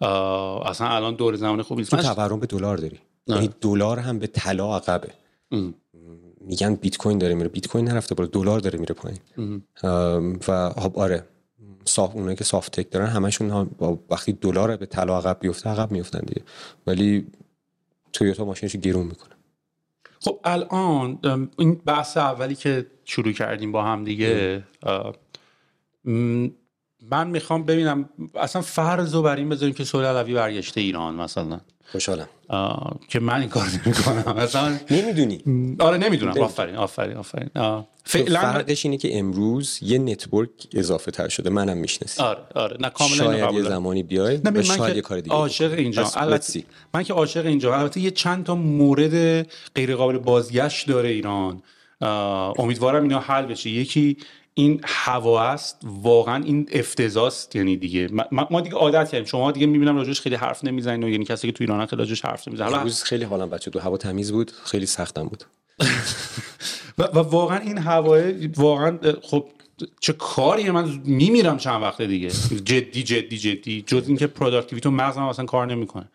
[0.00, 1.90] اصلا الان دور زمان خوبی نیست.
[1.90, 3.00] تو تورم به دلار داری.
[3.34, 5.10] یعنی دلار هم به طلا عقبه.
[6.40, 9.18] میگن بیت کوین داره میره بیت کوین نرفته بالا دلار داره میره پایین.
[10.48, 11.24] و خب آره
[11.84, 13.70] صاف اونایی که سافت تک دارن همشون هم
[14.10, 16.42] وقتی دلار به طلا عقب بیفته عقب میفتن دیگه.
[16.86, 17.26] ولی
[18.12, 19.34] تویوتا ماشینشو گرون می‌کنه.
[20.20, 21.18] خب الان
[21.58, 24.64] این بحث اولی که شروع کردیم با هم دیگه
[27.10, 31.60] من می‌خوام ببینم اصلا فرض رو بر این بذاریم که سوال علوی برگشته ایران مثلا.
[31.92, 32.28] خوشحالم.
[33.08, 34.36] که من این کار نمی‌کنم.
[34.36, 35.42] مثلا نمی‌دونی.
[35.78, 36.38] آره نمی‌دونم.
[36.42, 37.50] آفرین آفرین آفرین.
[38.04, 41.50] فعلا فرقش اینه که امروز یه network اضافه تر شده.
[41.50, 42.76] منم می‌شناسی آره آره.
[42.80, 46.10] نه کاملا شاید یه زمانی بیای و شاید یه کار دیگه عاشق اینجا.
[46.16, 46.64] البته
[46.94, 47.74] من که عاشق اینجا.
[47.74, 51.62] البته یه چند تا مورد غیر قابل بازگشت داره ایران.
[52.58, 53.70] امیدوارم اینا حل بشه.
[53.70, 54.16] یکی
[54.60, 59.24] این هوا است واقعا این افتضاحه یعنی دیگه ما دیگه عادت کردیم.
[59.24, 62.24] شما دیگه می‌بینم راجبش خیلی حرف نمی‌زنین و یعنی کسی که تو ایران خیلی راجبش
[62.24, 65.44] حرف نمی‌زنن روز خیلی حالم بچه تو هوا تمیز بود خیلی سختم بود.
[66.98, 68.18] و, و واقعا این هوا
[68.56, 69.44] واقعا خب
[70.00, 72.28] چه کاری؟ من میمیرم چند وقته دیگه.
[72.64, 73.82] جدی جدی جدی.
[73.86, 76.08] جز اینکه productivity مغزم اصلا کار نمی‌کنه.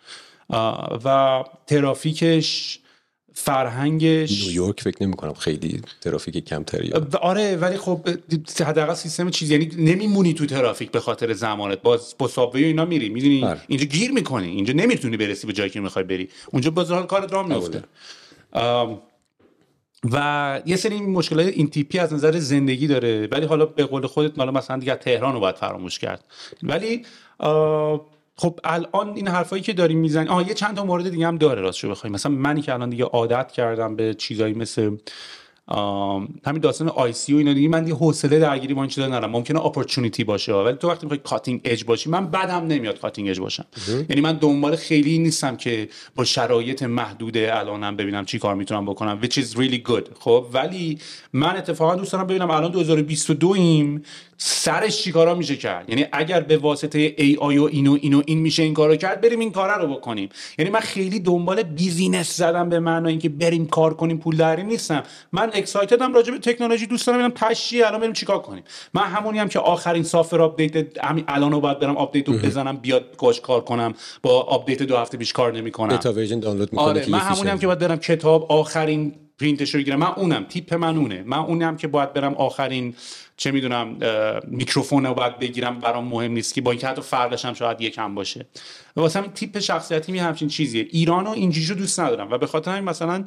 [1.05, 2.79] و ترافیکش
[3.37, 4.45] فرهنگش.
[4.45, 8.09] نیویورک فکر نمی کنم خیلی ترافیک کمتری آره ولی خب
[8.65, 11.81] حداقل سیستم چیز یعنی نمیمونی تو ترافیک به خاطر زمانت.
[11.81, 13.61] باز با subway ی اینا میری می‌دونی؟ آره.
[13.67, 16.29] اینجا گیر می‌کنی اینجا نمی‌تونی برسی به جایی که می‌خوای بری.
[16.51, 17.83] اونجا باز کارت راه میفته
[20.11, 23.27] و یه سری مشکلات این تیپی از نظر زندگی داره.
[23.31, 26.23] ولی حالا به قول خودت حالا مثلا دیگه تهران رو باید فراموش کرد.
[26.63, 27.05] ولی
[28.37, 31.61] خب الان این حرفایی که داریم می‌زنی آها یه چند تا مورد دیگه هم داره
[31.61, 34.97] راستشو بخوای مثلا منی که الان دیگه عادت کردم به چیزایی مثل
[36.45, 39.31] همین داستان IC و اینا دیگه من دیگه حوصله درگیری با این چیزا ندارم.
[39.31, 43.39] ممکنه opportunity باشه ولی تو وقتی می‌خوای cutting edge باشی من بدم نمیاد cutting edge
[43.39, 43.65] باشم.
[44.09, 49.19] یعنی من دنبال خیلی نیستم که با شرایط محدود الانم ببینم چی کار می‌تونم بکنم
[49.21, 50.03] which is really good.
[50.19, 50.99] خب ولی
[51.33, 54.03] من اتفاقا دوست دارم ببینم الان 2022 ایم
[54.37, 58.73] سرش چیکارا میشه کرد؟ یعنی اگر به واسطه AI و اینو اینو این میشه این
[58.73, 60.29] کارو کرد بریم این کارا رو بکنیم.
[60.57, 65.03] یعنی من خیلی دنبال business زدن به معنای اینکه بریم کار کنیم پول دربیاریم نیستم.
[65.31, 68.63] من excited م راجع به تکنولوژی دوست دارم ببینم تشی الان بریم چیکار کنیم.
[68.93, 72.77] من همونی هم که آخرین software update همین الان رو باید برم update رو بزنم
[72.77, 75.97] بیاد باهاش کار کنم با update دو هفته پیش کار نمی‌کنم.
[75.97, 79.79] beta version دانلود می‌کنم آره من همونی هم که باید برم کتاب آخرین پرینتش رو
[79.79, 79.99] بگیرم.
[79.99, 81.23] من اونم تیپ من اونه.
[81.25, 82.95] من اونم که باید برم آخرین
[83.37, 83.97] چه می‌دونم
[84.47, 88.15] میکروفون رو باید بگیرم برام مهم نیست که با اینکه حتی فرقش هم شاید یکم
[88.15, 88.45] باشه.
[88.95, 90.87] واسه همین تیپ شخصیتی می همچین چیزیه.
[90.89, 93.25] ایران و اینجوری دوست ندارم و به خاطر همین مثلا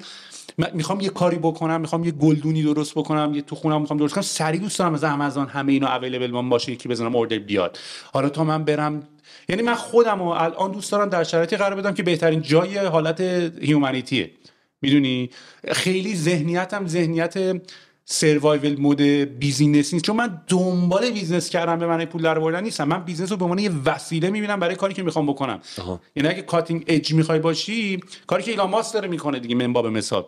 [0.74, 4.22] می‌خوام یه کاری بکنم می‌خوام یه گلدونی درست بکنم یه تو خونم می‌خوام درست کنم.
[4.22, 7.78] سریع دوست دارم از آمازون همه اینا available من باشه یکی بزنم order بیاد.
[8.12, 9.02] حالا تا من برم
[9.48, 13.20] یعنی من خودم و الان دوست دارم در شرایطی قرار بدم که بهترین جای حالت
[13.60, 14.30] humanity ه
[14.82, 15.30] می‌دونی؟
[15.68, 17.60] خیلی ذهنیتم ذهنیت
[18.10, 20.04] survival mode business نیست.
[20.04, 22.84] چون من دنبال business کردن به معنی پول در آوردن نیستم.
[22.88, 25.60] من business رو به عنوان یه وسیله می‌بینم برای کاری که می‌خوام بکنم.
[26.16, 30.24] یعنی اگه cutting edge می‌خوای باشی کاری که ایلان ماسک داره می‌کنه دیگه منباب مثال.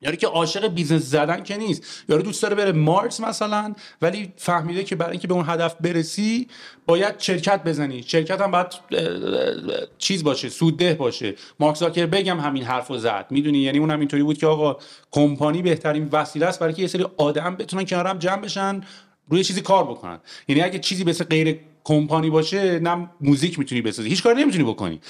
[0.00, 2.04] یارو که عاشق business زدن که نیست.
[2.08, 6.48] یارو دوست داره بره Mars مثلا ولی فهمیده که برای اینکه به اون هدف برسی
[6.86, 8.02] باید شرکت بزنی.
[8.02, 8.66] شرکت هم باید
[9.98, 11.34] چیز باشه سودده باشه.
[11.60, 13.26] مارک زاکر بگم همین حرفو زد.
[13.30, 14.76] می‌دونی؟ یعنی اونم اینطوری بود که آقا
[15.10, 18.80] کمپانی بهترین وسیله است برای که یه سری آدم بتونن کنارم جمع بشن
[19.28, 20.18] روی چیزی کار بکنن.
[20.48, 24.08] یعنی اگه چیزی مثل غیر کمپانی باشه نه موزیک می‌تونی بسازی.
[24.08, 25.00] هیچ کار نمی‌تونی بکنی.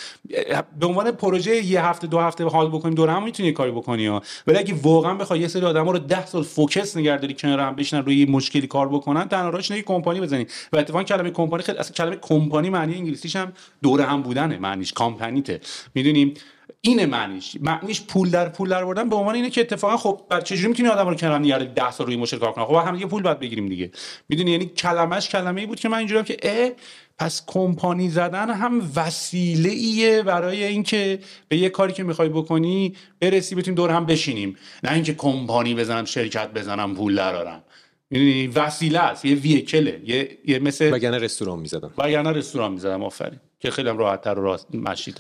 [0.81, 4.23] به عنوان پروژه یه هفته دو هفته حال بکنیم دور هم می‌تونی کاری بکنی ها.
[4.47, 8.05] ولی اگه واقعا بخوای یه سری آدما رو 10 سال فوکس نگهداری کنار هم بشینن
[8.05, 10.47] روی مشکلی کار بکنن تنها راهش اینه کمپانی بزنی.
[10.73, 13.53] و اتفاقا کلمه کمپانی خیلی اصلا کلمه کمپانی معنی انگلیسیش هم
[13.83, 15.61] دور هم بودنه معنیش کامپنیته
[15.95, 16.35] می‌دونیم
[16.81, 17.57] اینه معنیش.
[17.61, 20.89] معنیش پول در پول در بردن به عنوان اینه که اتفاقا خب بر چجوری می‌تونی
[20.89, 23.39] آدم رو کنار نگه 10 سال روی مشکل کار کنه خب هم دیگه پول باید
[23.39, 23.91] بگیریم دیگه.
[24.29, 26.71] می‌دونی؟ یعنی کلمش کلمه ای بود که من اینجوریام که اه
[27.19, 33.55] پس کمپانی زدن هم وسیله ایه برای اینکه به یه کاری که می‌خوای بکنی برسی
[33.55, 34.57] بتونیم دور هم بشینیم.
[34.83, 37.63] نه اینکه کمپانی بزنم شرکت بزنم پول درارم
[38.11, 39.25] می‌دونی؟ وسیله است.
[39.25, 40.01] یه ویکله.
[40.05, 41.91] یه, یه مثل وگرنه رستوران می‌زدم.
[41.99, 43.03] وگرنه رستوران می‌زدم.
[43.03, 43.41] آفرین.
[43.61, 45.15] که خیلی هم راحت تر و راست مشی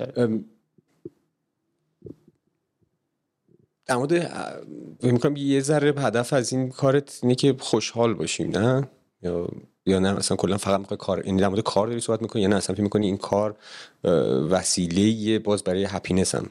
[3.87, 4.33] در مورد
[5.03, 8.89] می‌کنم یه ذره هدف از این کارت اینه که خوشحال باشیم نه؟
[9.23, 9.49] یا
[9.87, 12.43] یا نه؟ مثلا کلا فقط می‌خوای کار این یعنی در مورد کار داری صحبت می‌کنی
[12.43, 13.57] یا نه؟ اصلا فکر می‌کنی این کار
[14.51, 16.51] وسیله باز برای هپینس هم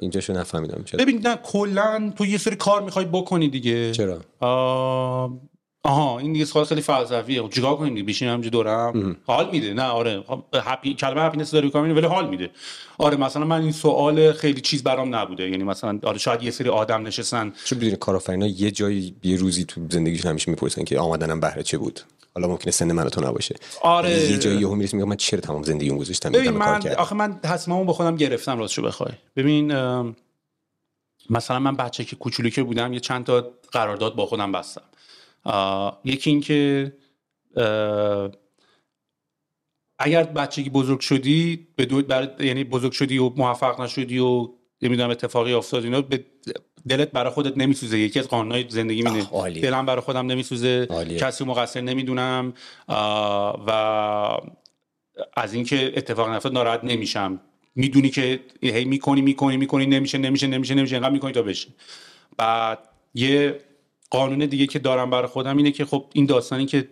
[0.00, 1.04] اینجاشو نفهمیدم چرا.
[1.04, 3.92] ببین نه کلا تو یه سری کار می‌خوای بکنی دیگه.
[3.92, 4.20] چرا؟
[5.88, 7.42] آها این دیگه سوال خیلی فلسفیه.
[7.42, 9.16] خب چیکار کنیم دیگه؟ بشین همینجوری دورم.
[9.26, 9.74] حال میده.
[9.74, 10.24] نه آره.
[10.54, 12.50] هپی کلمه هپینس داری کار ولی حال میده.
[12.98, 15.50] آره مثلا من این سوال خیلی چیز برام نبوده.
[15.50, 17.52] یعنی مثلا آره شاید یه سری آدم نشستن.
[17.64, 21.78] چون بدونی کارآفرینا یه جایی یه روزی تو زندگیشون همیشه می‌پرسن که آمدنم بهره چه
[21.78, 22.00] بود؟
[22.34, 23.54] حالا ممکنه سن من تو نباشه.
[23.82, 24.10] آره.
[24.10, 27.84] یه جایی یهو می‌رسه میگم من چرا تمام زندگیم گذاشتم؟ ببین من آخه من تصمیممو
[27.84, 29.12] به خودم گرفتم راستشو بخوای.
[29.36, 29.72] ببین
[31.30, 34.82] مثلا من بچه که کوچولو که بودم یه چند تا قرارداد با خودم بستم.
[36.04, 36.92] یکی اینکه
[39.98, 42.02] اگر بچگی بزرگ شدی به دو
[42.44, 44.48] یعنی بزرگ شدی و موفق نشدی و
[44.82, 46.24] نمی‌دونم اتفاقی افتاد اینا به
[46.88, 47.98] دلت برای خودت نمیسوزه.
[47.98, 49.24] یکی از قانونهای زندگی مینه
[49.60, 50.86] دلم برای خودم نمیسوزه.
[51.20, 52.52] کسی مقصر نمی‌دونم.
[53.66, 53.70] و
[55.36, 57.40] از اینکه اتفاق نیفتاد ناراحت نمیشم.
[57.74, 61.68] می‌دونی که هی می‌کنی می‌کنی می‌کنی نمیشه نمیشه نمیشه نمیشه انقدر می‌کنی تا بشه.
[62.36, 63.60] بعد یه
[64.10, 66.88] قانون دیگه که دارم برای خودم اینه که خب این داستانی که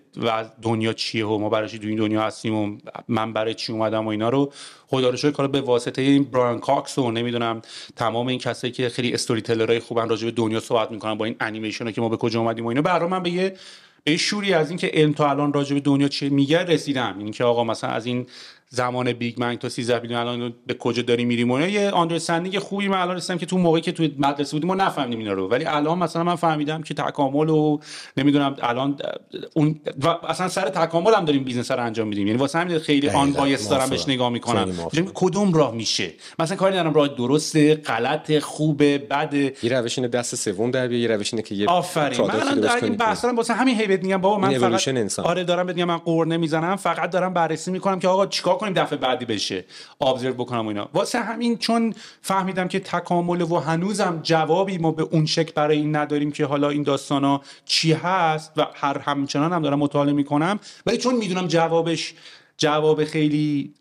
[0.63, 2.77] دنیا چیه و ما برای تو دنیا هستیم و
[3.09, 4.53] من برای چی اومدم و اینا رو
[4.87, 7.63] خدا رو کار به واسطه این بران کاکس و نمی‌دونم
[7.97, 11.37] تمام این کسایی که خیلی استوری تلرای خوبن راجع به دنیا صحبت می‌کنن با این
[11.41, 12.83] انیمیشن که ما به کجا اومدیم و اینا.
[12.83, 13.57] برای من به یه
[14.05, 17.19] به شوری از اینکه علم تا الان راجع به دنیا چی میگه رسیدم.
[17.19, 18.27] اینکه آقا مثلا از این
[18.69, 22.89] زمان Big Bang تا 13 billion الان به کجا داری میریم و یه understanding خوبی
[22.89, 25.49] من الان رسیدم که تو موقعی که تو مدرسه بودیم ما نفهمیدیم اینا رو.
[25.49, 27.79] ولی الان مثلا من فهمیدم که تکامل و
[28.17, 28.99] نمی‌دونم الان
[29.55, 32.27] اون و اصلا سر تکامل هم داریم business رو انجام میدیم.
[32.27, 34.73] یعنی واسه همین خیلی unbiased دارم بهش نگاه می‌کنم.
[35.15, 40.35] کدوم راه میشه؟ مثلا کاری ندارم راه درسته غلط خوبه بد یه روش اینه دست
[40.35, 42.21] سوم در بیاره یه روش اینه که یه آفرین.
[42.21, 45.67] من الان این بحث دارم واسه همین هی بهت میگم بابا من فقط آره دارم
[45.67, 49.25] بهت میگم من غر نمی‌زنم فقط دارم بررسی می‌کنم که آقا چیکار کنیم دفعه بعدی
[49.25, 49.65] بشه.
[50.01, 50.89] ابزرو بکنم اینا.
[50.95, 55.97] واسه همین چون فهمیدم که تکامل و هنوزم جوابی ما به اون شکل برای این
[55.97, 60.61] نداریم که حالا این داستانا چی هست و هر همچنان هم دارم مطالعه می‌کنم.
[60.87, 62.15] ولی چون می‌دونم جوابش
[62.59, 63.75] جواب خیلی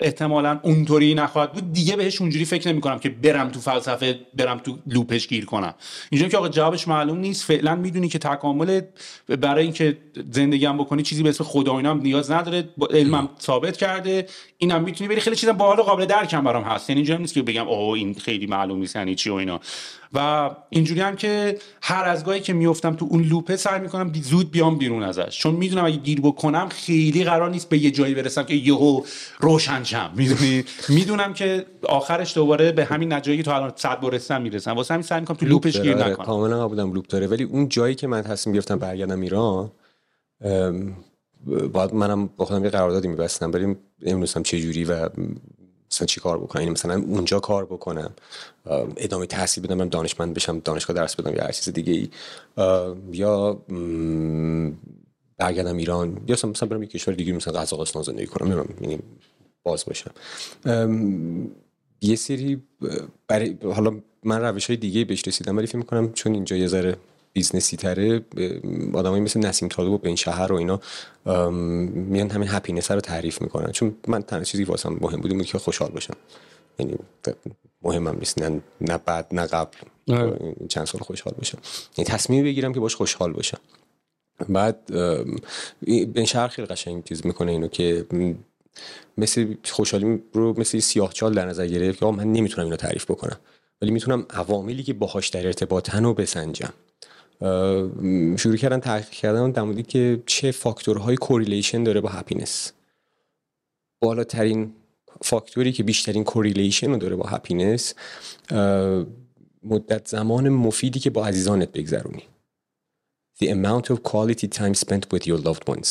[0.00, 1.72] احتمالا اونطوری نخواهد بود.
[1.72, 5.74] دیگه بهش اونجوری فکر نمی کنم که برم تو فلسفه برم تو لوپش گیر کنم.
[6.10, 7.44] اینجا که آقا جوابش معلوم نیست.
[7.44, 8.80] فعلا می‌دونی که تکامل
[9.28, 9.96] برای اینکه
[10.30, 12.68] زندگی هم بکنی چیزی به اسم خدا هم نیاز نداره.
[12.90, 14.26] علمم ثابت کرده.
[14.58, 15.20] اینم می‌تونی بری.
[15.20, 16.90] خیلی چیزا باحال قابل درکم برام هست.
[16.90, 19.60] یعنی اینجا نیست که بگم اوه این خیلی معلوم نیست یعنی چی و اینا.
[20.14, 24.22] و اینجوری هم که هر از گاهی که میفتم تو اون لوپه سعی می‌کنم بی
[24.22, 25.38] زود بیام بیرون ازش.
[25.38, 29.02] چون می‌دونم اگه گیر بکنم خیلی قرار نیست به یه جایی برسم که یهو
[29.40, 30.10] روشن شم.
[30.16, 34.72] می‌دونی؟ می‌دونم که آخرش دوباره به همین نجایی تو الان صد برسم می‌رسم.
[34.72, 36.26] واسه همین سعی می‌کنم تو لوپش گیر نکنم.
[36.26, 37.26] کاملا قبولم لوپ داره.
[37.26, 39.70] ولی اون جایی که من تصمیم گرفتم برگردم ایران
[41.72, 43.50] باید منم با خودم یه قراردادی میبستم.
[43.50, 45.08] بریم نمی‌دونستم چه جوری و
[45.92, 48.10] مثلا چی کار بکنم؟ یعنی مثلا اونجا کار بکنم
[48.96, 52.08] ادامه تحصیل بدم من دانشمند بشم دانشگاه درس بدم یا هر چیز دیگه ای
[53.12, 53.62] یا
[55.36, 56.20] برگردم ایران.
[56.26, 58.98] یا مثلا برم یک کشور دیگه مثلا قزاقستان زندگی کنم یعنی
[59.62, 60.10] باز باشم.
[62.00, 62.62] یه سری
[63.28, 66.96] برای حالا من روش های دیگه بهش رسیدم ولی فکر می‌کنم چون اینجا یه ذره
[67.38, 68.20] business ی تره
[68.94, 70.80] آدمایی مثل نسیم طالب و بن شاهار و اینا
[71.90, 73.72] میان همین happiness رو تعریف می‌کنن.
[73.72, 76.16] چون من تنها چیزی واسم مهم بود که خوشحال باشم.
[76.78, 76.94] یعنی
[77.82, 78.42] مهمم نیست.
[78.42, 79.76] نه نه بعد نه قبل.
[80.08, 80.54] آره.
[80.68, 81.58] چند سال خوشحال باشم.
[81.98, 83.58] یعنی تصمیم بگیرم که باش خوشحال باشم.
[84.48, 84.92] بعد
[85.86, 88.06] بن شاهار خیلی قشنگ چیز می‌کنه اینو که
[89.18, 93.36] مثل خوشحالی رو مثل سیاه چال در نظر گرفت که من نمی‌تونم اینو تعریف بکنم.
[93.82, 96.72] ولی می‌تونم عواملی که باهاش در ارتباطن رو بسنجم.
[98.38, 102.72] شروع کردن تحقیق کردن در موردی که چه فاکتورهایی correlation داره با happiness
[104.02, 104.74] بالاترین
[105.22, 107.94] فاکتوری که بیشترین correlation رو داره با happiness
[109.62, 112.22] مدت زمان مفیدی که با عزیزانت بگذرونی.
[113.42, 115.88] The amount of quality time spent with your loved ones.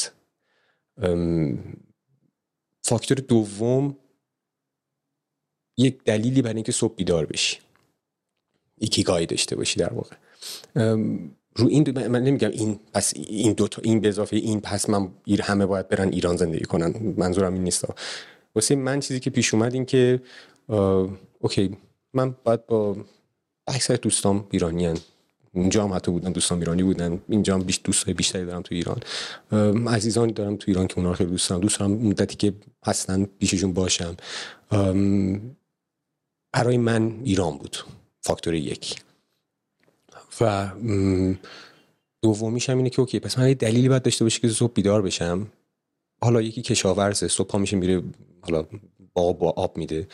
[2.84, 3.98] فاکتور دوم
[5.78, 7.58] یک دلیلی برای اینکه صبح بیدار بشی.
[8.78, 10.16] ikigai داشته باشی در واقع.
[11.58, 15.10] رو این من نمیگم این پس این دو تا این به اضافه این پس من
[15.26, 17.14] ایر همه باید برن ایران زندگی کنن.
[17.18, 17.86] منظورم این نیست.
[18.56, 20.22] واسه من چیزی که پیش اومد این که
[21.40, 21.78] OK
[22.14, 22.98] من باید با
[23.68, 24.98] اکثر دوستام ایرانیان
[25.54, 27.20] اونجا هم حتی بودن دوستان ایرانی بودن.
[27.30, 29.00] اینجا هم بیش دوستای بیشتری دارم تو ایران.
[29.88, 31.62] عزیزانی دارم تو ایران که اونا خیلی دوست دارم.
[31.62, 32.54] دوست دارم مدتی که
[32.86, 34.18] هستن پیششون باشم.
[36.54, 37.78] برای من ایران بود.
[38.22, 39.07] فاکتور یک.
[40.42, 40.72] و
[42.22, 45.02] دومیش هم اینه که اوکی پس من یه دلیلی باید داشته باشه که صبح بیدار
[45.02, 45.48] بشم.
[46.22, 48.04] حالا یکی کشاورزه صبح پا میشه میره
[48.42, 48.66] حالا
[49.14, 50.08] با با آب میده.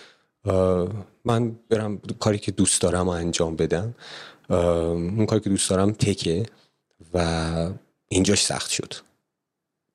[1.26, 3.95] من برم کاری که دوست دارم و انجام بدم.
[4.49, 6.45] اون کاری که دوست دارم تکه
[7.13, 7.69] و
[8.07, 8.93] اینجاش سخت شد.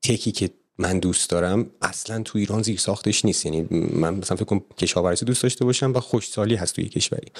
[0.02, 3.46] تکی که من دوست دارم اصلا تو ایران زیر ساختش نیست.
[3.46, 7.32] یعنی من مثلا فکر کنم کشاورزی دوست داشته باشم و خوشسالی هست توی کشوری.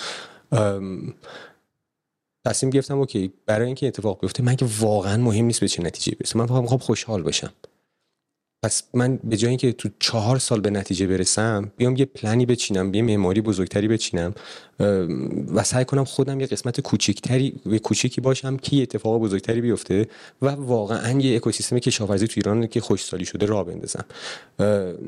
[2.49, 6.17] تصمیم گرفتم اوکی برای اینکه اتفاق بیفته من که واقعا مهم نیست به چه نتیجه
[6.21, 6.39] برسم.
[6.39, 7.53] من فقط می‌خوام خوشحال باشم.
[8.63, 12.95] پس من به جای اینکه تو چهار سال به نتیجه برسم بیام یه پلنی بچینم
[12.95, 14.35] یه معماری بزرگتری بچینم
[15.55, 20.07] و سعی کنم خودم یه قسمت کوچکتری و کوچکی باشم که یه اتفاق بزرگتری بیفته
[20.43, 24.05] و واقعا یه اکوسیستم کشاورزی تو ایران که خوشسالی شده راه بندازم.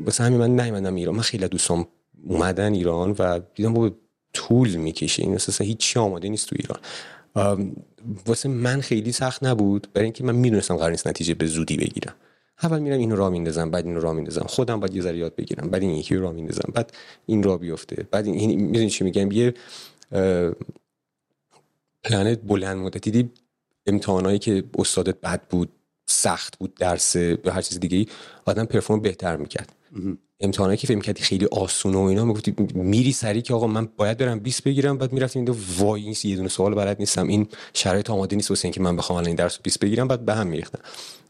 [0.04, 1.14] واسه همین من نیومدم ایران.
[1.14, 1.86] من خیلی دوستام
[2.26, 3.90] اومدن ایران و دیدم با
[4.32, 5.22] طول می‌کشه.
[5.22, 6.78] این اساسا هیچی آماده نیست تو ایران.
[8.26, 9.88] واسه من خیلی سخت نبود.
[9.94, 12.14] برای اینکه من می‌دونستم قرار نیست نتیجه به زودی بگیرم.
[12.62, 14.44] اول میرم اینو راه میندازم بعد اینو راه میندازم.
[14.48, 15.70] خودم باید یه ذره یاد بگیرم.
[15.70, 16.72] بعد این یکی رو راه میندازم.
[16.74, 16.92] بعد
[17.26, 18.06] این راه بیفته.
[18.10, 19.54] بعد این می‌دونی چی میگم؟ یه
[22.04, 23.30] پلنت بلند مدتی دیدی
[23.86, 25.68] امتحانایی که استادت بد بود
[26.06, 28.06] سخت بود درس به هر چیز دیگه ای
[28.44, 29.72] آدم پرفورم بهتر می‌کرد.
[30.40, 34.18] امتحانایی که فکر کردی خیلی آسونه و اینا می‌گفتی میری سری که آقا من باید
[34.18, 38.10] برم 20 بگیرم بعد می‌رفتیم اینجا وای این یه دونه سوال بلد نیستم این شرایط
[38.10, 40.78] آماده نیست واسه اینکه من بخوام الان این درس 20 بگیرم بعد به هم میریختم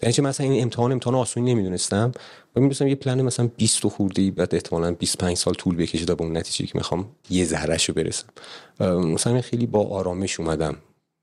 [0.02, 2.12] یعنی مثلا این امتحان امتحان آسونی نمی‌دونستم
[2.56, 6.14] و می‌دونستم یه پلن مثلا 20 خورده ای بعد احتمالاً 25 سال طول بکشه تا
[6.14, 8.26] به اون نتیجه که می‌خوام یه ذرهشو برسم.
[8.80, 10.76] مثلا خیلی با آرامش اومدم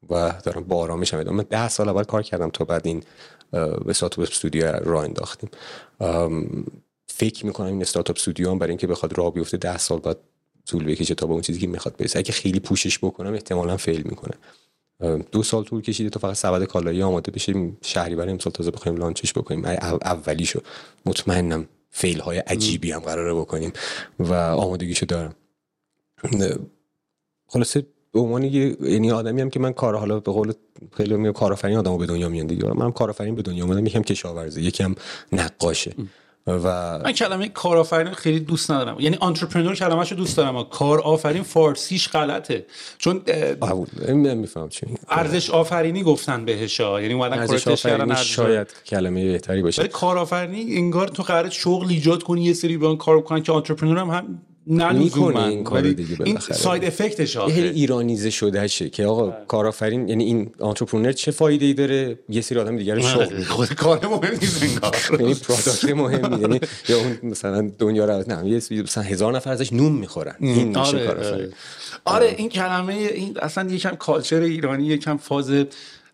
[0.10, 3.04] و دارم با آرامش هم من 10 سال اول کار کردم تا بعد این
[3.52, 5.50] به وب استودیو را انداختیم.
[7.20, 10.18] فکر می‌کنم این استارتاپ استودیو هم برای اینکه بخواد راه بیفته ده سال بعد
[10.66, 12.20] طول بکشه تا به اون چیزی که می‌خواد برسه.
[12.20, 14.34] اگه خیلی پوشش بکنم احتمالا فیل می‌کنه.
[15.32, 17.72] دو سال طول کشیده تا فقط سبد کالایی آماده بشه.
[17.82, 19.66] شهری برای امسال تازه بخوایم لانچش بکنیم.
[19.66, 20.60] اولی شو
[21.06, 23.74] مطمئنم fail های عجیبی هم قراره بکنیم
[24.20, 25.36] و آمادگیشو دارم.
[27.48, 30.54] خلاصه به عنوان یعنی آدمی هم که من کار حالا به قول
[30.98, 34.62] خیلی میگم کارآفرین آدمو به دنیا میان دیگه منم کارآفرین به دنیا اومدم یکم کشاورزه
[34.62, 34.96] یکم
[35.32, 35.96] نقاشه.
[36.48, 39.00] و من کلمه کارآفرین خیلی دوست ندارم.
[39.00, 40.64] یعنی entrepreneur کلمه‌شو دوست دارم.
[40.64, 42.66] کارآفرین فارسیش غلطه.
[42.98, 43.22] چون
[44.14, 49.82] میفهم چی ارزش آفرینی گفتن بهش یعنی اومدن کورتش کردن شاید کلمه بهتری باشه.
[49.82, 53.98] ولی کارآفرینی انگار تو قرار شغل ایجاد کنی یه سری بیان کار کنن که entrepreneur
[53.98, 59.06] هم, هم نه این کار دیگه این side effect ش یه ایرانیزه شده شه که
[59.06, 63.44] آقا کارآفرین یعنی این entrepreneur چه فایده ای داره؟ یه سری آدم دیگه رو شغل.
[63.44, 64.96] خود کار مهم نیست انگار.
[65.22, 66.60] یعنی product مهم یعنی
[66.90, 70.36] یا اون مثلا دنیا رو نه یه مثلا هزار نفر ازش نون می‌خورن.
[70.40, 71.54] این میشه آره کارآفرین.
[72.06, 72.36] آره.
[72.38, 75.52] این کلمه این اصلا یکم culture ایرانی یکم فاز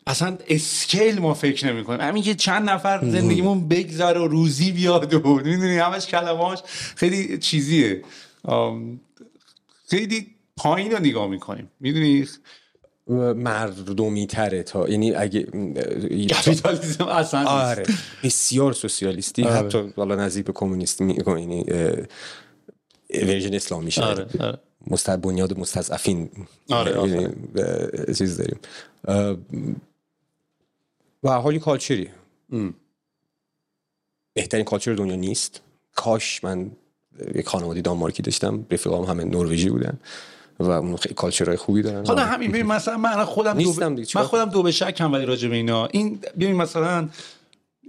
[0.07, 5.13] اصلا scale ما فکر نمی کنیم همین که چند نفر زندگیمون بگذره و روزی بیاد
[5.13, 6.59] و می‌دونی همش کلماش
[6.95, 8.01] خیلی چیزیه.
[9.89, 10.27] خیلی
[10.57, 11.71] پایین رو نگاه می‌کنیم.
[11.79, 12.27] می‌دونی؟
[13.35, 15.43] مردمی تره تا یعنی اگه
[16.31, 17.83] کپیتالیسم اصلا آره.
[18.23, 19.43] بسیار سوسیالیستی.
[19.43, 19.55] آره.
[19.55, 21.65] حتی والا نزدیک به کمونیستی یعنی
[23.13, 24.27] ورژن اسلامی شده آره.
[24.39, 25.17] آره.
[25.17, 26.29] بنیاد مستضعفین.
[26.69, 27.09] آره.
[27.09, 27.27] یعنی
[28.17, 28.59] چیز داریم.
[31.23, 32.09] و حالی کالچری
[34.33, 35.61] بهترین کالچر دنیا نیست.
[35.95, 36.71] کاش من
[37.35, 39.97] یک خانوادی دانمارکی داشتم رفیقام همه نروژی بودن
[40.59, 42.05] و اون خیلی کالچرهای خوبی دارن.
[42.05, 44.05] حالا همین ببین مثلا من خودم نیستم دو ب...
[44.15, 45.85] من خودم دو به شکم ولی راجع به اینا.
[45.85, 47.09] این ببین مثلا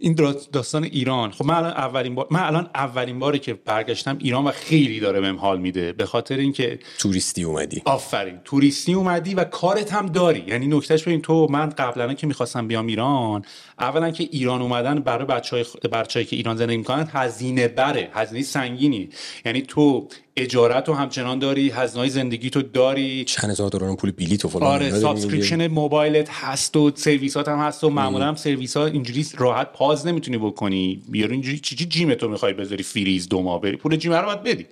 [0.05, 0.15] این
[0.53, 1.31] داستان ایران.
[1.31, 5.21] خب من الان اولین بار من الان اولین باره که برگشتم ایران و خیلی داره
[5.21, 5.93] بهم حال میده.
[5.93, 7.83] به خاطر اینکه توریستی اومدی.
[7.85, 8.41] آفرین.
[8.45, 10.45] توریستی اومدی و کارت هم داری.
[10.47, 13.45] یعنی نکتهش ببین تو من قبلا که می‌خواستم بیام ایران
[13.79, 18.11] اولا که ایران اومدن برای بچهای بچه‌ای که ایران زندگی می‌کنن هزینه بره.
[18.13, 19.09] هزینه سنگینی.
[19.45, 23.25] یعنی تو اجارت رو همچنان داری هزینه زندگی تو داری.
[23.25, 27.85] چند هزار دلار پول بلیط و فلان آره subscription موبایلت هست و سرویسات هم هست
[27.85, 31.03] و معمولا هم سرویس ها اینجوری راحت pause نمی‌تونی بکنی.
[31.09, 33.77] بیارو اینجوری چی چی gym تو می‌خوای بذاری؟ فریز دو ماه بری.
[33.77, 34.67] پول gym رو باید بدی.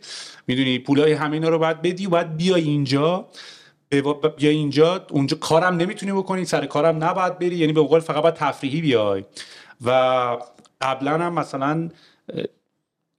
[0.47, 3.29] می‌دونی پولای همه اینا رو باید بدی و باید بیای اینجا
[4.37, 7.57] بیا اینجا اونجا کارم نمی‌تونی بکنی سر کارم نباید بری.
[7.57, 9.25] یعنی به قول فقط باید تفریحی بیای.
[9.85, 9.91] و
[10.81, 11.89] قبلا هم مثلا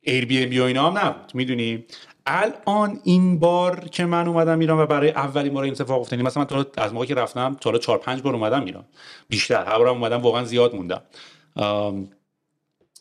[0.02, 1.32] Airbnb و اینا هم نبود.
[1.34, 1.84] می‌دونی؟
[2.26, 6.14] الان این بار که من اومدم ایران و برای اولین بار این اتفاق افتاد.
[6.20, 8.84] یعنی مثلا من از موقعی که رفتم تا 4 5 بار اومدم ایران.
[9.30, 9.66] بیشتر.
[9.66, 11.02] هر بارم اومدم واقعا زیاد موندم.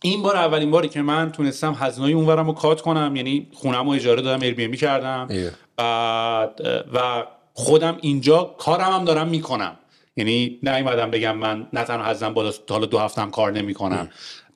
[0.03, 3.17] این بار اولین باری که من تونستم هزینه اونورم رو cut کنم.
[3.17, 5.29] یعنی خونم رو اجاره دادم Airbnb کردم
[5.77, 6.61] بعد
[6.95, 9.77] و خودم اینجا کارم هم دارم می‌کنم.
[10.17, 14.09] یعنی نیومدم بگم من نه تنها هزم بالا حالا دو هفتم کار نمی‌کنم.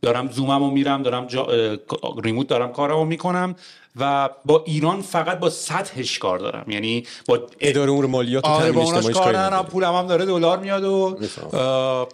[0.02, 1.48] دارم زومم رو میرم دارم جا...
[2.24, 3.54] ریموت دارم کارمو می‌کنم.
[4.01, 6.70] و با ایران فقط با سطحش کار دارم.
[6.70, 9.64] یعنی با اداره امور مالیات و آره با کار ندارم.
[9.64, 11.18] پولم هم داره دلار میاد و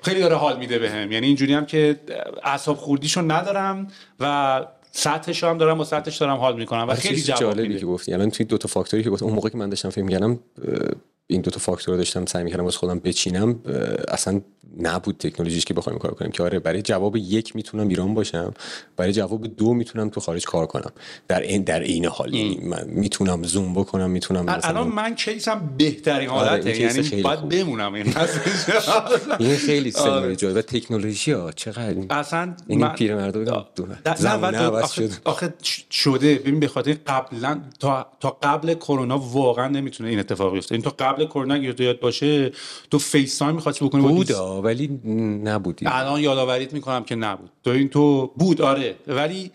[0.02, 1.12] خیلی داره حال میده بهم.
[1.12, 2.00] یعنی اینجوری هم که
[2.42, 3.88] اعصاب خوردیشو ندارم
[4.20, 8.14] و سطحش هم دارم با سطحش دارم حال می‌کنم و خیلی جالبی که گفتی.
[8.14, 10.38] الان توی دو تا فاکتوری که گفتم اون موقع که من داشتم فکر می‌کردم
[11.26, 13.60] این دو تا فاکتور رو داشتم سعی می‌کردم واسه خودم بچینم
[14.08, 14.40] اصلا
[14.80, 18.54] نبود تکنولوژیش که بخوایم کار کنیم که آره برای جواب یک می‌تونم ایران باشم
[18.96, 20.90] برای جواب دو می‌تونم تو خارج کار کنم.
[21.28, 26.28] در این در عین حال یعنی من می‌تونم زوم بکنم می‌تونم الان من کیسم بهترین
[26.28, 27.64] آره، حالته این یعنی خیلی باید خوبه.
[27.64, 28.06] بمونم این
[29.38, 30.36] این خیلی آره.
[30.36, 32.94] جای و تکنولوژی ها چقدر؟ اصلا این من-
[34.06, 35.54] نه، زمانه و عوض آخه, شد آخه
[35.90, 36.34] شده.
[36.34, 40.74] ببین به خاطر قبلا تا, تا قبل کرونا واقعا نمی‌تونه این اتفاق بیفته.
[40.74, 42.52] این تا قبل کرونا اگه تو یاد باشه
[42.90, 44.88] تو FaceTime می‌خواستی بکنی بودا ولی
[45.44, 45.86] نبودی.
[45.88, 47.50] الان یادآوریت می‌کنم که نبود.
[47.64, 48.94] تو این تو بود آره.
[49.06, 49.50] ولی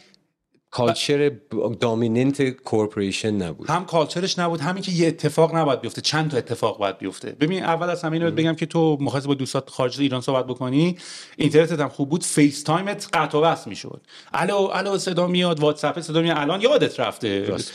[0.72, 1.32] culture
[1.80, 3.70] dominant collaboration نبود.
[3.70, 7.32] هم culture ش نبود همین که یه اتفاق نباید بیفته چند تا اتفاق باید بیفته.
[7.32, 10.98] ببین اول از همه اینو بگم که تو مخاطب با دوستات خارج ایران صحبت بکنی
[11.38, 14.02] اینترنتت هم خوب بود FaceTime ت قطع و وصل می‌شد.
[14.34, 17.46] الو الو صدا میاد واتساپ صدا میاد الان یادت رفته.
[17.46, 17.74] راست.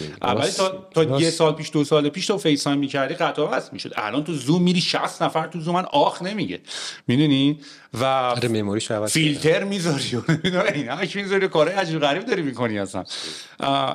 [0.56, 1.20] تا تا.
[1.20, 3.92] یه سال پیش دو سال پیش تو FaceTime می‌کردی قطع و وصل می‌شد.
[3.96, 6.60] الان تو زوم میری 60 نفر تو زوم من آخ نمیگه.
[7.06, 7.60] می‌دونی؟
[7.94, 9.06] و آره.
[9.06, 13.04] فیلتر می‌ذاری و ایناش می‌ذاری کار عجیب غریب داری می‌کنی اصلا.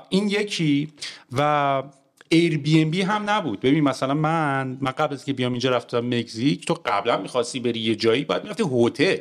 [0.09, 0.89] این یکی.
[1.31, 1.83] و
[2.29, 3.59] Airbnb هم نبود.
[3.59, 7.79] ببین مثلا من من قبل از که بیام اینجا رفتم مکزیک تو قبلا می‌خواستی بری
[7.79, 9.17] یه جایی بعد می‌رفتی هتل.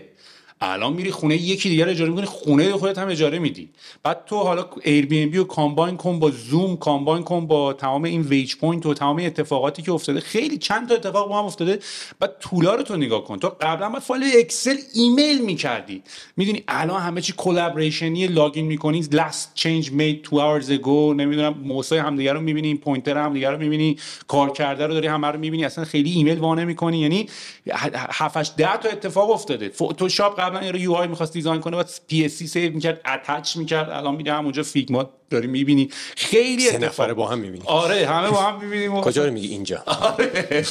[0.60, 3.68] الان میری خونه یکی دیگر اجاره می‌کنی خونه خودت هم اجاره میدی.
[4.02, 8.56] بعد تو حالا Airbnb رو combine کن با Zoom combine کن با تمام این ویج
[8.56, 10.20] پوینت و تمام اتفاقاتی که افتاده.
[10.20, 11.78] خیلی چند تا اتفاق با هم افتاده.
[12.20, 13.38] بعد tool ا رو تو نگاه کن.
[13.38, 16.02] تو قبلا باید فایل Excel ایمیل می‌کردی.
[16.36, 19.02] می‌دونی الان همه چی collaboration ی login می‌کنی.
[19.02, 21.14] Last change made two hours ago.
[21.16, 23.96] نمی‌دونم موسای همدیگه رو می‌بینی pointer همدیگه رو می‌بینی.
[24.28, 25.64] کار کرده رو داری همه رو می‌بینی.
[25.64, 27.28] اصلا خیلی ایمیل وانه می‌کنی یعنی
[27.72, 29.68] 7 ده تا اتفاق افتاده.
[29.68, 34.32] فتوشاپ قبلا یه UI می‌خواست design کنه بعد PSD save می‌کرد attach می‌کرد الان میره
[34.32, 35.90] همونجا Figma داری می‌بینی.
[36.16, 37.64] خیلی سه نفره با هم می‌بینی.
[37.66, 39.82] آره همه با هم می‌بینیم کجا رو میگی؟ اینجا.
[39.86, 40.64] آره.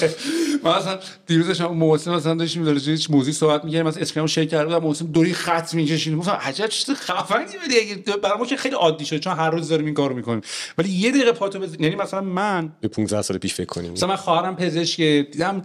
[0.64, 3.88] من اصلا دیروز داشتم محسن مثلا داشتیم در هیچ موضوعی صحبت می‌کردیم.
[3.88, 6.16] مثلا screen و share کرده بودم محسن دوری خط می‌کشید.
[6.18, 7.44] گفتم عجب چیز خفنی
[7.82, 10.42] اگه برای ما که خیلی عادی شد چون هر روز داریم این کارو می‌کنیم.
[10.78, 11.76] ولی یه دقیقه پاتو بز...
[11.80, 13.92] یعنی مثلا من به 15 سال پیش فکر کنیم.
[13.92, 15.62] مثلا من خواهرم پزشک دیدم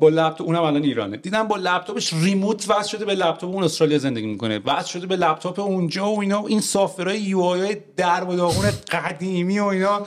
[0.00, 1.16] با لپتاپ اونم الان ایرانه.
[1.16, 4.60] دیدم با لپتاپش remote وصل شده به لپتاپ اون استرالیا زندگی می‌کنه.
[4.66, 6.46] وصل شده به لپتاپ اونجا و اینا.
[6.46, 7.76] این software های UI
[8.20, 10.06] در و داغون قدیمی و اینا.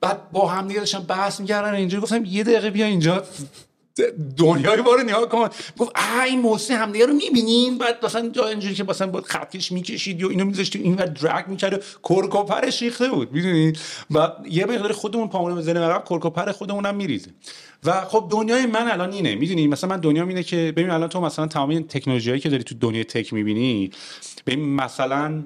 [0.00, 3.24] بعد با هم دیگه داشتن بحث می‌کردن اینجا گفتم یه دقیقه بیا اینجا.
[4.36, 5.48] دنیای ما رو نگاه کن.
[5.78, 9.72] گفت آ این موسی همدیگه رو می‌بینین؟ بعد مثلا جا اینجوری که مثلا با خطکش
[9.72, 13.78] می‌کشید یا اینو میذاشتیم این ور drag می‌کرد کرک و پرش ریخته بود می‌دونید
[14.10, 17.30] و یه مقدار خودمون پامون بزنه عقب کرک و پر خودمونم میریزه.
[17.84, 21.20] و خب دنیای من الان اینه می‌دونی مثلا من دنیا اینه که ببین الان تو
[21.20, 23.90] مثلا تمام این تکنولوژی که داری تو دنیای tech می‌بینی
[24.46, 25.42] ببین مثلا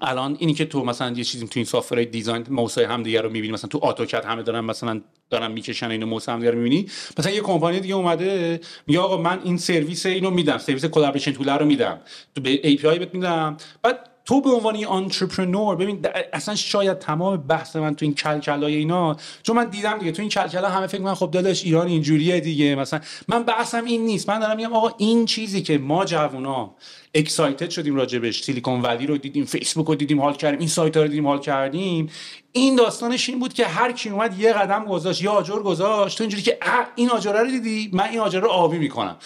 [0.00, 3.30] الان اینی که تو مثلا یه چیزی تو این software design mouse ای همدیگه رو
[3.30, 6.86] می‌بینی مثلا تو AutoCAD همه دارن مثلا دارن می‌کشن اینو موسا همدیگه رو می‌بینی.
[7.18, 11.48] مثلا یه کمپانی دیگه اومده میگه آقا من این سرویس اینو میدم سرویس collaboration tool
[11.48, 12.00] رو میدم
[12.34, 13.56] API بهت میدم.
[13.82, 18.76] بعد تو به عنوان یه entrepreneur ببین اصلا شاید تمام بحث من تو این کلکلای
[18.76, 22.40] اینا چون من دیدم دیگه تو این کلکلا همه فکر من خب داداش ایران اینجوریه
[22.40, 24.28] دیگه مثلا من بحثم این نیست.
[24.28, 26.74] من دارم میگم آقا این چیزی که ما جوونا
[27.14, 31.02] اکسایتد شدیم راجبش سیلیکون ولی رو دیدیم فیسبوک رو دیدیم حال کردیم این سایت ها
[31.02, 32.10] رو دیدیم حال کردیم
[32.52, 36.24] این داستانش این بود که هر کی اومد یه قدم گذاشت یه آجر گذاشت تو
[36.24, 36.58] اینجوری که
[36.94, 39.16] این آجره رو دیدی؟ من این آجر رو آبی می‌کنم.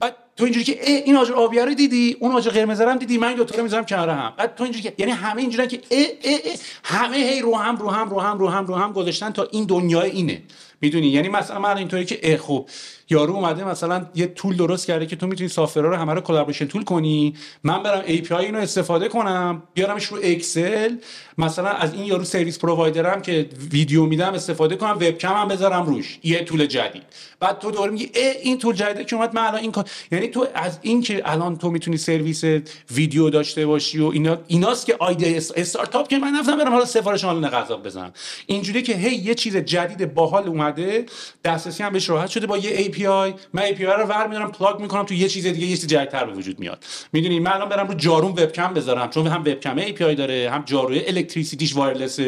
[0.00, 3.34] بعد تو اینجوری که این آجر آبی رو دیدی اون آجر قرمز هم دیدی من
[3.34, 6.38] دو تا می‌ذارم کنار هم بعد تو اینجوری که یعنی همه اینجوریه که اه اه
[6.84, 9.64] همه هی رو هم رو هم رو هم رو هم رو هم گذاشتن تا این
[9.64, 10.42] دنیای اینه.
[10.80, 12.68] می‌دونی؟ یعنی مثلا من اینطوری که خب
[13.10, 16.66] یارو اومده مثلا یه tool درست کرده که تو می‌تونی سافرها رو همه رو collaboration
[16.66, 17.34] tool کنی.
[17.64, 20.96] من برم API اینو استفاده کنم بیارمش رو اکسل
[21.38, 25.48] مثلا از این یارو service provider م که ویدیو میده استفاده کنم وب کم هم
[25.48, 27.02] بذارم روش یه tool جدید.
[27.40, 30.28] بعد تو دوباره میگی اه این tool جدیده که اومد من الان این کار یعنی
[30.28, 32.44] تو از این که الان تو می‌تونی سرویس
[32.90, 37.24] ویدیو داشته باشی و اینا ایناست که ایده استارتاپه که من نیفتم برم حالا سفارش
[37.24, 38.12] آنلاین غذا بزنم.
[38.46, 41.06] اینجوری که هی یه چیز جدید باحال اومده
[41.44, 45.02] دسترسی هم بهش راحت شده با یه API من API رو ور میارم plug می‌کنم
[45.02, 46.84] تو یه چیز دیگه یه چیز جدیدتر به وجود میاد.
[47.12, 51.06] می‌دونی من الان برم رو جارون وبکم بذارم چون هم webcam API داره هم جاروی
[51.06, 52.20] الکتریسیتیش wireless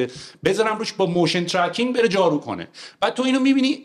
[0.44, 2.68] بذارم روش با motion tracking بره جارو کنه.
[3.00, 3.84] بعد تو اینو می‌بینی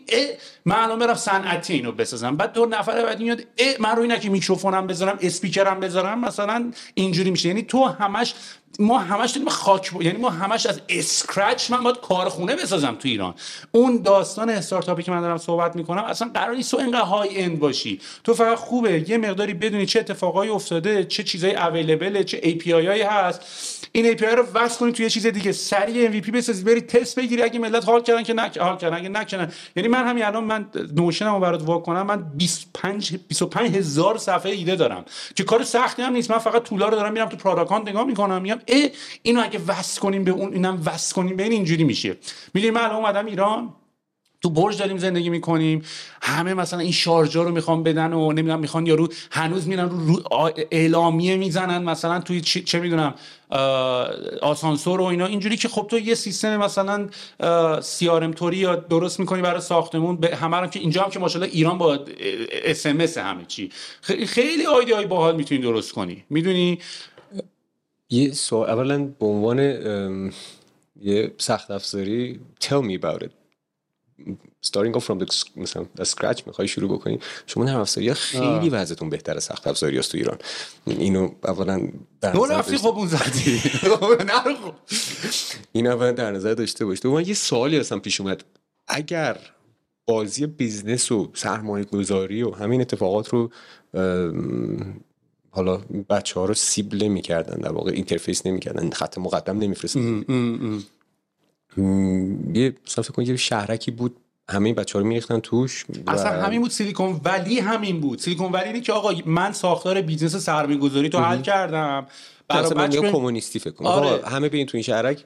[0.64, 2.36] من الان برم صنعتی اینو بسازم.
[2.36, 3.42] بعد دو نفر بعد میاد
[3.80, 7.48] من رو اینا که میکروفونم بذارم اسپیکرم بذارم مثلا اینجوری میشه.
[7.48, 8.34] یعنی تو همش
[8.78, 10.02] ما همش داریم خاک ب...
[10.02, 13.34] یعنی ما همش از scratch من باید کارخونه بسازم تو ایران.
[13.72, 18.00] اون داستان استارتاپی که من دارم صحبت می‌کنم اصلا قرار نیست تو اینقدر high-end باشی.
[18.24, 23.02] تو فقط خوبه یه مقداری بدونی چه اتفاقایی افتاده چه چیزای available چه API هایی
[23.02, 23.40] هست.
[23.92, 27.42] این API رو وصل کنید توی یه چیز دیگه سریع MVP بسازید برید تست بگیری
[27.42, 29.52] اگه ملت حال کردن که نه که حال کردن اگه نکنن.
[29.76, 30.66] یعنی من همین الان من
[30.96, 35.04] Notion مو برات وا کنم من 25 25 هزار صفحه ایده دارم
[35.34, 36.30] که کار سختی هم نیست.
[36.30, 38.90] من فقط tool ا رو دارم میرم تو product نگاه می‌کنم میگم ای
[39.22, 42.16] اینو اگه وصل کنیم به اون اینم وصل کنیم به این اینجوری میشه.
[42.54, 43.74] می‌دونی من الان اومدم ایران.
[44.42, 45.82] تو برج داریم زندگی می‌کنیم.
[46.22, 50.22] همه مثلا این شارژا رو می‌خوان بدن و نمی‌دونم می‌خوان یارو هنوز میرن رو,
[50.70, 53.14] اعلامیه می‌زنن مثلا توی چه, چه می‌دونم
[54.42, 55.26] آسانسور و اینا.
[55.26, 57.08] اینجوری که خب تو یه سیستم مثلا
[57.80, 61.18] سی آر توری یا درست می‌کنی برای ساختمون به همه هم که اینجا هم که
[61.18, 61.98] ماشاءالله ایران با
[62.64, 63.70] اس همه چی.
[64.26, 66.24] خیلی آیدی های باحال می‌تونی درست کنی.
[66.30, 66.78] می‌دونی؟
[68.10, 69.58] یه سوال اولا به عنوان
[71.00, 73.30] یه سخت افزاری tell me about it.
[74.66, 77.18] Starting off from the مثلا scratch می‌خوای شروع بکنی.
[77.46, 80.38] شما نرم افزاری خیلی وضعتون بهتر سخت افزاری است تو ایران.
[80.86, 81.88] اینو اولا
[82.20, 83.62] در نظر رفتی خب اون زدی.
[85.72, 87.00] این اولا در نظر داشته باش.
[87.00, 88.44] تو من یه سوالی اصلا پیش اومد.
[88.88, 89.38] اگر
[90.06, 93.50] بازی business و سرمایه گذاری و همین اتفاقات رو
[95.50, 95.76] حالا
[96.10, 100.24] بچه ها رو سیبل نمی‌کردن در واقع interface نمی‌کردن خط مقدم نمیفرستن
[102.54, 104.16] یه مثلا فکر یه شهرکی بود
[104.50, 106.10] همه بچه ها رو میریختن توش و...
[106.10, 108.18] اصلا همین بود سیلیکون ولی همین بود.
[108.18, 112.06] سیلیکون ولی اینه که آقا من ساختار business سرمایه گذاری تو حل کردم.
[112.48, 113.86] برای بچه من کمونیستی فکر کنم.
[113.86, 114.26] آره.
[114.26, 115.24] همه به این تو این شهرک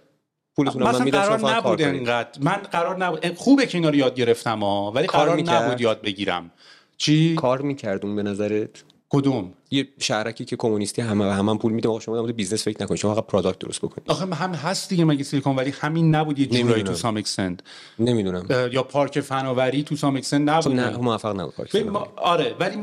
[0.57, 4.93] پولتون من قرار نبود انقدر من قرار نبود خوبه که اینا رو یاد گرفتم ها
[4.93, 6.51] ولی قرار نبود یاد بگیرم.
[6.97, 11.89] چی؟ کار میکردون به نظرت؟ کدوم؟ یه شهرکی که کمونیستی همه هم, هم پول میده
[11.89, 14.11] آقا شما در بیزنس فکر نکنید شما فقط پروداکت درست بکنید.
[14.11, 17.61] آخه هم هست دیگه مگه سیلیکون ولی همین نبود یه جورایی تو سام اکسنت
[17.99, 18.47] نمی‌دونم.
[18.73, 20.81] یا پارک فناوری تو سام اکسنت نبود.
[20.81, 22.09] نه موفق نبود پارک ما...
[22.17, 22.77] آره ولی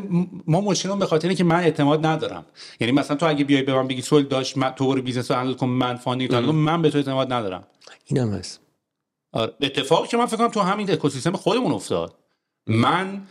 [0.47, 2.45] ما مشکلمون به خاطر که من اعتماد ندارم.
[2.79, 5.37] یعنی مثلا تو اگه بیای به من بگی سوال داشت من تو برو business رو
[5.37, 7.63] handle کن من funding من به تو اعتماد ندارم.
[8.05, 8.59] اینم هست.
[9.33, 12.15] آره اتفاقی که من فکر کنم تو همین اکوسیستم خودمون افتاد.
[12.67, 13.21] من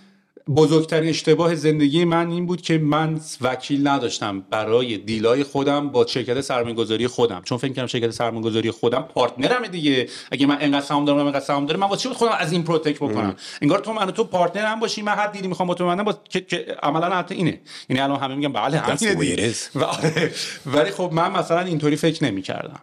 [0.57, 6.07] بزرگترین اشتباه زندگی من این بود که من وکیل نداشتم برای deal ای خودم با
[6.07, 7.43] شرکت سرمایه‌گذاری خودم.
[7.45, 10.09] چون فکر کردم شرکت سرمایه‌گذاری خودم partner م دیگه.
[10.33, 12.97] اگه من انقدر سهام دارم انقدر سهام دارم من واسه چی خودم از این protect
[12.97, 16.41] بکنم؟ انگار تو من تو پارتنرم باشی من هر دیلی می‌خوام با تو با که,
[16.41, 17.61] که عملا حتی اینه.
[17.89, 20.33] یعنی الان همه میگن بله همینه آره.
[20.75, 22.81] ولی خب من مثلا اینطوری فکر نمی‌کردم.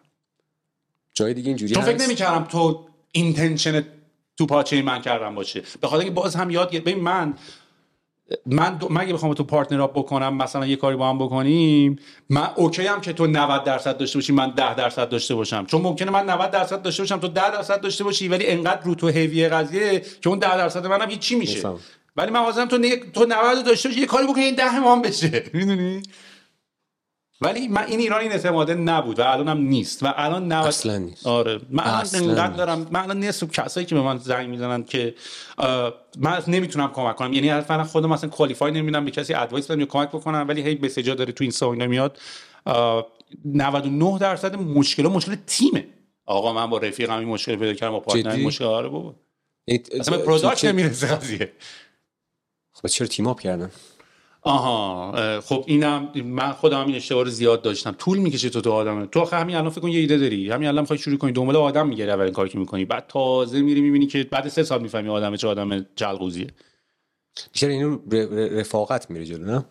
[1.13, 3.84] جای دیگه اینجوری تو فکر نمی‌کردم تو اینتنشن
[4.38, 5.63] تو پاچه من کردم باشه.
[5.81, 7.33] به خاطر اینکه باز هم یاد ببین من
[8.45, 8.88] من دو...
[8.91, 13.01] مگه بخوام تو پارتنر اپ بکنم مثلا یه کاری با هم بکنیم من اوکی هم
[13.01, 15.65] که تو 90 درصد داشته باشی من 10 درصد داشته باشم.
[15.65, 18.95] چون ممکنه من 90 درصد داشته باشم تو 10 درصد داشته باشی ولی انقدر رو
[18.95, 21.69] تو هیوی قضیه که اون 10 درصد منم هیچ میشه.
[22.15, 22.97] ولی من واسم تو نه...
[22.97, 25.43] تو 90 داشته باشی یه کاری بکنی این 10 هم بشه.
[25.53, 26.01] می‌دونی؟
[27.41, 30.97] ولی من این ایران این اعتماده نبود و الان هم نیست و الان نبود اصلا
[30.97, 31.27] نیست.
[31.27, 31.59] آره.
[31.69, 35.15] من الان دارم من الان نصف کسایی که به من زنگ می‌زنن که
[36.17, 37.33] من نمی‌تونم کمک کنم.
[37.33, 40.89] یعنی اصلا خودم مثلا کوالیفای نمیدم به کسی ادوایس بدم یا کمک بکنم ولی هی
[40.89, 42.19] سجا داره تو این ساینا میاد.
[43.45, 45.88] 99 درصد مشکل مشکل تیمه.
[46.25, 49.15] آقا من با رفیقم این مشکل پیدا کردم با پارتنر مشکل آره بابا.
[49.99, 51.51] اصلا product نمی‌رسه قضیه.
[52.73, 53.71] خب چرا team up کردن؟
[54.45, 57.91] آها خب اینم من خودم این اشتباه رو زیاد داشتم.
[57.91, 60.51] طول می‌کشه تو تو آدم تو آخه همین الان فکر کن یه ایده داری.
[60.51, 61.31] همین الان می‌خوای شروع کنی.
[61.31, 62.85] دنبال آدم می‌گیری اولین کاری که می‌کنی.
[62.85, 66.47] بعد تازه میری می‌بینی که بعد سه سال می‌فهمی آدم چه آدم جلقوزیه
[67.51, 67.99] بیشتر اینو
[68.59, 69.65] رفاقت میره جلو نه؟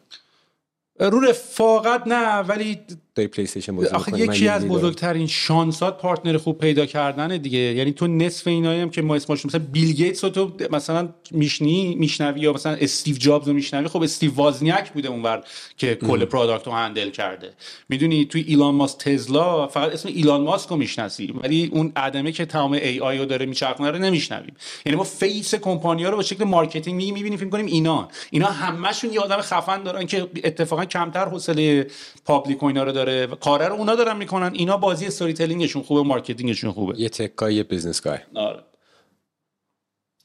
[1.00, 2.80] رو رفاقت نه ولی
[3.14, 4.64] داری پلی استیشن بازی آخه یکی از.
[4.68, 7.58] بزرگترین شانسات partner خوب پیدا کردن دیگه.
[7.58, 11.94] یعنی تو نصف اینایی هم که ما اسمش مثلا بیل گیتس رو تو مثلا میشنی
[11.94, 15.44] میشنوی یا مثلا استیو جابز رو میشنوی؟ خب استیو وازنیاک بوده اونور
[15.76, 17.50] که کل product رو handle کرده.
[17.88, 22.44] می‌دونی توی ایلان ماسک تزلا فقط اسم ایلان ماسک رو می‌شناسی ولی اون آدمه که
[22.44, 24.56] تمام AI رو داره میچرخونه رو نمیشنویم.
[24.86, 28.08] یعنی ما face کمپانی ها رو به شکل marketing می‌بینیم فکر کنیم اینا.
[28.30, 31.86] اینا همشون یه آدم خفن دارن که اتفاقا کمتر حوصله
[32.24, 34.50] public و اینا رو داره و کاره رو اونا دارن می‌کنن.
[34.54, 37.00] اینا بازی storytelling شون خوبه marketing شون خوبه.
[37.00, 38.60] یه تکای یه business guy آره.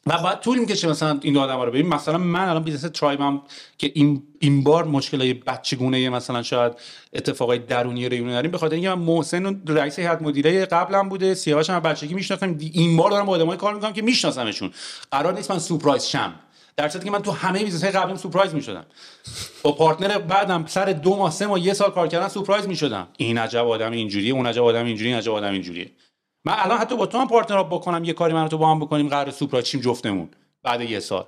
[0.07, 3.41] و بعد طول می‌کشه مثلا این آدم رو ببین مثلا من الان business ترایبم
[3.77, 6.73] که این این بار مشکلای بچگونه مثلا شاید
[7.13, 8.51] اتفاقای درونی ریونه داریم.
[8.51, 11.33] به خاطر اینکه من محسن و رئیس هیئت مدیره قبلم بوده.
[11.33, 14.71] سیاوش هم بچگی میشناختم این بار دارم با آدمای کار می‌کنم که میشناسمشون.
[15.11, 16.33] قرار نیست من سورپرایز شم.
[16.79, 18.85] در صورتی که من تو همه business های قبلیم سورپرایز می‌شدم.
[19.63, 23.07] با partner بعدم سر دو ماه سه ماه یه سال کار کردن سورپرایز می‌شدم.
[23.17, 25.91] این عجب آدم اینجوریه اون عجب آدم اینجوری این عجب آدم اینجوریه.
[26.45, 29.07] من الان حتی با تو هم partner بکنم یه کاری من تو با هم بکنیم
[29.09, 30.29] قرار سورپرایز شیم جفتمون
[30.63, 31.25] بعد یه سال.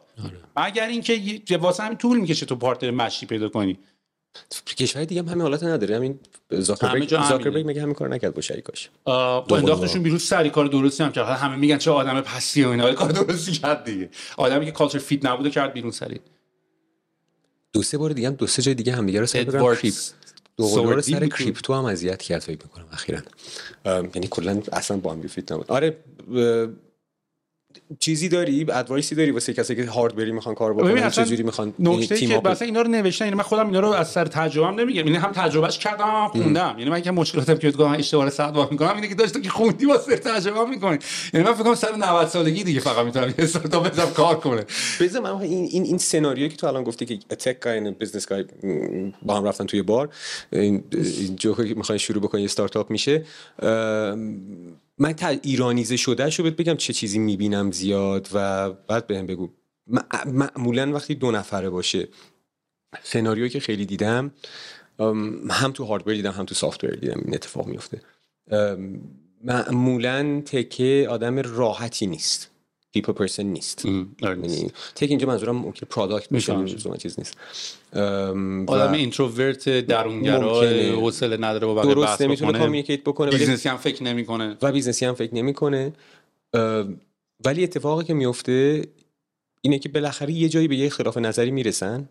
[0.58, 3.80] مگر اینکه یه- واسه همین طول می‌کشه تو partner match ی پیدا کنی.
[4.77, 5.95] کشور دیگه هم همین حالت نداره.
[5.95, 6.19] همین
[6.51, 7.09] زاکربرگ.
[7.29, 8.89] زاکربرگ مگه همین کار نکرد با شریکاش.
[9.07, 10.03] انداختشون.
[10.03, 11.25] بیرون سری کار درستی هم کرد.
[11.25, 14.09] همه میگن چه آدم پستی و اینا کار درستی کرد دیگه.
[14.38, 16.19] آدمی که culture fit نبوده کرد بیرون سری.
[17.73, 19.43] دو سه بار دیگه هم دو سه جای دیگه هم دیگه رو سر.
[19.43, 19.93] کریپ
[20.57, 21.27] دو سر.
[21.28, 23.19] crypto هم اذیت کرد فکر می‌کنم اخیرا.
[23.86, 25.71] یعنی کلا اصلا با هم fit نبود.
[25.71, 25.97] آره
[27.99, 31.74] چیزی داری؟ advice ی داری واسه کسی که hardware ی می‌خوان کار بکنن چجوری می‌خوان
[31.80, 34.67] نکته تیم که مثلا اینا رو نوشتن یعنی من خودم اینا رو از سر تجربه
[34.67, 36.76] هم نمیگم یعنی هم تجربهش کردم هم خوندم.
[36.78, 39.86] یعنی من که مشکلاتم که گفتم اشتباه صد بار می‌کنم اینه که داشت که خوندی
[39.86, 40.97] واسه تجربه می‌کنی.
[41.34, 44.65] یعنی من فکر کنم سر 90 سالگی دیگه فقط می‌تونم یه استارتاپ بزنم کار کنه.
[45.01, 48.28] بذار من این این این سناریویی که تو الان گفتی که tech guy و business
[48.28, 48.45] guy
[49.22, 50.09] با هم رفتن توی بار
[50.51, 50.84] این
[51.36, 53.26] جوکی که می‌خوای شروع بکنی استارتاپ میشه
[55.02, 59.49] من تا ایرانیزه شده شو بهت بگم چه چیزی می‌بینم زیاد و بعد بهم بگو.
[59.88, 62.10] مع- معمولا وقتی دو نفره باشه
[63.04, 64.32] سناریویی که خیلی دیدم
[65.52, 68.02] هم تو hardware دیدم هم تو software دیدم این اتفاق میفته
[69.45, 72.51] معمولا tech ه آدم راحتی نیست.
[72.93, 73.86] people person نیست.
[73.86, 76.54] یعنی tech اینجا منظورم ممکن product باشه.
[76.54, 77.38] منظورم چیز نیست.
[78.68, 80.62] آدم introvert درونگرا.
[80.92, 82.64] حوصله نداره با بقیه درست بحث نمی‌تونه بکنه.
[82.64, 84.58] communicate بکنه business ی هم فکر نمی‌کنه.
[84.62, 85.94] و business ی هم فکر نمی‌کنه.
[87.46, 88.86] ولی اتفاقی که میفته
[89.62, 92.10] اینه که بالاخره یه جایی به یه اختلاف نظری می‌رسن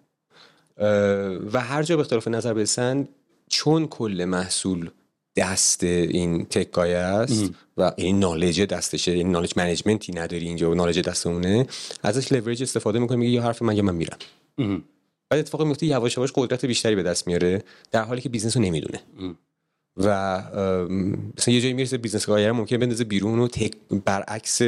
[1.53, 3.09] و هر جا به اختلاف نظر برسن
[3.49, 4.91] چون کل محصول
[5.41, 10.47] دست این tech guy ه است و این knowledge دستشه این knowledge management ی نداری
[10.47, 11.67] اینجا و knowledge دستمونه.
[12.03, 14.19] ازش لورج استفاده می‌کنه میگه یه حرف من یه من میرم.
[14.59, 14.85] ام.
[15.31, 18.63] بعد اتفاق میفته یواش یواش قدرت بیشتری به دست میاره در حالی که business رو
[18.63, 19.01] نمی‌دونه.
[19.97, 20.39] و
[21.39, 23.73] مثلا یه جایی می‌رسه business guy رو ممکنه بندازه بیرون و tech
[24.05, 24.63] برعکس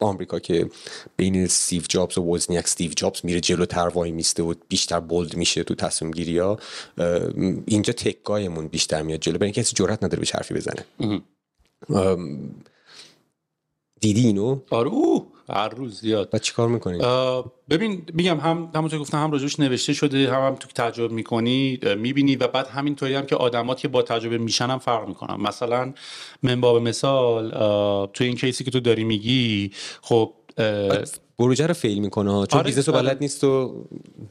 [0.00, 0.70] آمریکا که
[1.16, 5.64] بین استیو جابز و وزنیاک استیو جابز میره جلوتر وای میسته و بیشتر bold میشه
[5.64, 6.58] تو تصمیم گیری ها
[7.66, 9.38] اینجا tech guy مون بیشتر میاد جلو.
[9.38, 10.84] برای کسی جرئت نداره به حرفی بزنه.
[14.00, 14.90] دیدی اینو؟ آره
[15.54, 16.28] هر روز زیاد.
[16.32, 20.54] و چیکار می‌کنی؟ آه، ببین میگم هم همونطور گفتم هم راجبش نوشته شده هم, هم
[20.54, 24.66] تو که تجربه می‌کنی می‌بینی و بعد همینطوری هم که آدمات که با تجربه میشن
[24.66, 25.40] هم فرق می‌کنن.
[25.40, 25.92] مثلا
[26.42, 27.50] من باب مثال
[28.06, 29.72] تو این case ی که تو داری میگی
[30.02, 30.32] خب
[31.38, 33.08] پروژه رو fail می‌کنه چون آره، business رو آره.
[33.08, 33.84] بلد نیست و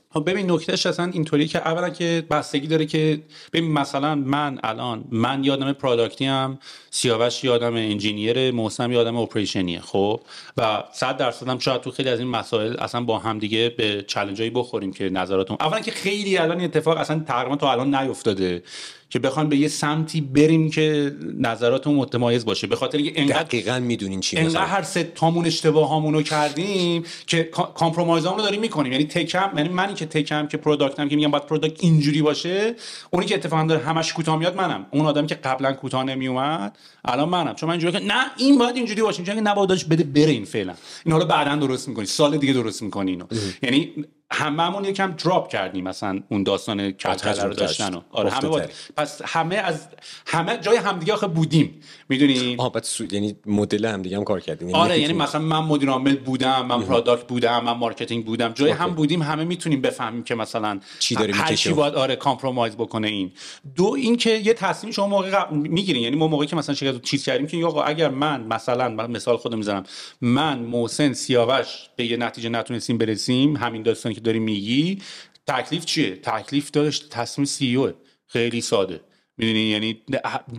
[0.09, 3.21] خب ببین نکتهش اصلا اینطوری که اولا که بستگی داره که
[3.53, 6.59] ببین مثلا من الان من یه آدم product ی هم
[6.91, 10.21] سیاوش یه آدم engineer محسن یه آدم operation یه خب
[10.57, 14.03] و 100 درصد هم شاید تو خیلی از این مسائل اصلا با هم دیگه به
[14.07, 18.63] challenge ایی بخوریم که نظراتمون اولا که خیلی الان اتفاق اصلا تقریبا تا الان نیفتاده
[19.09, 22.67] که بخوان به یه سمتی بریم که نظراتمون متمایز باشه.
[22.67, 27.43] به خاطر اینکه انقدر دقیقا می‌دونین چی انقدر هر سه تامون اشتباه هامونو کردیم که
[27.75, 28.91] compromise رو داریم می‌کنیم.
[28.91, 31.83] یعنی tech م یعنی منی که tech م که product م که میگم باید product
[31.83, 32.75] اینجوری باشه
[33.11, 34.85] اونی که اتفاقا داره همش کوتاه میاد منم.
[34.91, 37.55] اون آدمی که قبلا کوتاه نمیومد الان منم.
[37.55, 39.17] چون من اینجوری که نه این باید اینجوری باشه.
[39.17, 40.73] اینجوری که نباید داشت بده بره این فعلا.
[41.05, 42.05] این حالا بعدا درست می‌کنی.
[42.05, 43.25] سال دیگه درست می‌کنی اینو.
[43.63, 43.93] یعنی
[44.31, 48.01] هممون یکم drop کردیم مثلا اون داستان کلکله رو داشتن و.
[48.11, 48.69] آره همه باید.
[48.97, 49.87] پس همه از
[50.27, 51.81] همه جای همدیگه آخه بودیم.
[52.09, 53.05] می‌دونی؟ آها بعد سو...
[53.11, 56.65] یعنی مدل هم دیگه هم کار کردین آره یکی یعنی مثلا من مدیر عامل بودم
[56.65, 58.53] من product بودم من marketing بودم.
[58.53, 61.55] جای هم بودیم همه می‌تونیم بفهمیم که مثلا چی داره هر.
[61.55, 63.31] چی باید آره compromise بکنه این.
[63.75, 66.03] دو اینکه یه تصمیم شما موقع قبل می‌گیرین.
[66.03, 69.37] یعنی ما موقعی که مثلا شرکت چیز کردیم که آقا اگر من مثلا من مثال
[69.37, 69.83] خودم می‌زنم.
[70.21, 75.01] من محسن سیاوش به یه نتیجه نتونستیم برسیم همین داستانی که داری میگی
[75.47, 77.93] تکلیف چیه؟ تکلیف داشت تصمیم سی
[78.27, 78.99] خیلی ساده.
[79.37, 80.01] می‌دونی؟ یعنی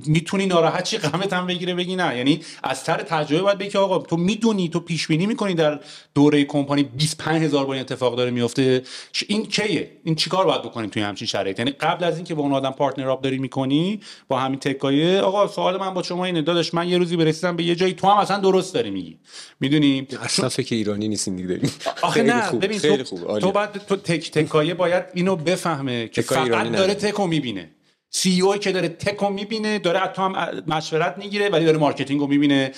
[0.06, 2.16] می‌تونی ناراحت چی؟ غمت هم بگیره بگی نه.
[2.16, 5.80] یعنی از سر تجربه باید بگی آقا تو می‌دونی تو پیش بینی می‌کنی در
[6.14, 8.82] دوره کمپانی 25 هزار بار اتفاق داره میفته
[9.28, 12.52] این کیه؟ این چیکار باید بکنیم توی همچین شرایط یعنی قبل از اینکه با اون
[12.52, 16.24] آدم partner up داری می‌کنی با همین tech guy ه آقا سوال من با شما
[16.24, 16.42] اینه.
[16.42, 19.18] داداش من یه روزی برسیدم به یه جایی تو هم اصلا درست داری میگی.
[19.60, 21.48] می‌دونی؟ اصلا فکر ایرانی نیستیم دیگه.
[21.48, 21.70] داریم.
[22.02, 22.96] آخه نه ببین تو,
[23.40, 27.26] تو بعد تو tech tech guy ه باید اینو بفهمه که فقط داره tech و
[27.26, 27.70] می‌بینه.
[28.10, 32.26] CEO که داره tech رو می‌بینه داره حتی هم مشورت می‌گیره ولی داره marketing رو
[32.26, 32.72] می‌بینه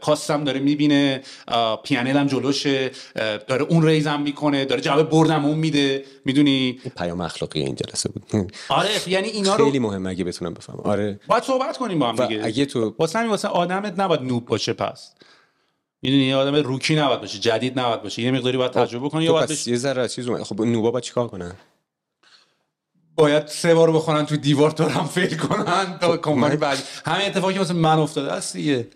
[0.00, 1.22] cost هم داره می‌بینه
[1.84, 2.90] پیانل هم جلوشه
[3.46, 6.04] داره اون ریز هم می‌کنه داره جواب بردم اون میده.
[6.24, 8.50] می‌دونی؟ پیام اخلاقی این جلسه بود.
[8.68, 10.80] آره یعنی اینا رو خیلی مهمه اگه بتونم بفهمم.
[10.80, 11.20] آره.
[11.26, 12.44] باید صحبت کنیم با هم دیگه.
[12.44, 15.14] اگه تو واسه همین واسه آدمت نباید نوب باشه پس.
[16.02, 18.22] می‌دونی آدم روکی نباید باشه جدید نباید باشه.
[18.22, 21.28] یه مقداری باید خب، تجربه کنی یا باید یه ذره چیز خب نوبا باید چیکار
[21.28, 21.52] کنن
[23.16, 27.58] باید سه بار بخونن تو دیوار تو هم فیل کنن تا کمپانی بعد همین اتفاقی
[27.58, 28.88] واسه من افتاده است دیگه.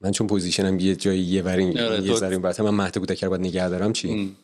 [0.00, 3.24] من چون position م یه جایی یه ورین آره، یه ذره بعد من مهد کودک
[3.24, 4.36] باید نگه دارم چی؟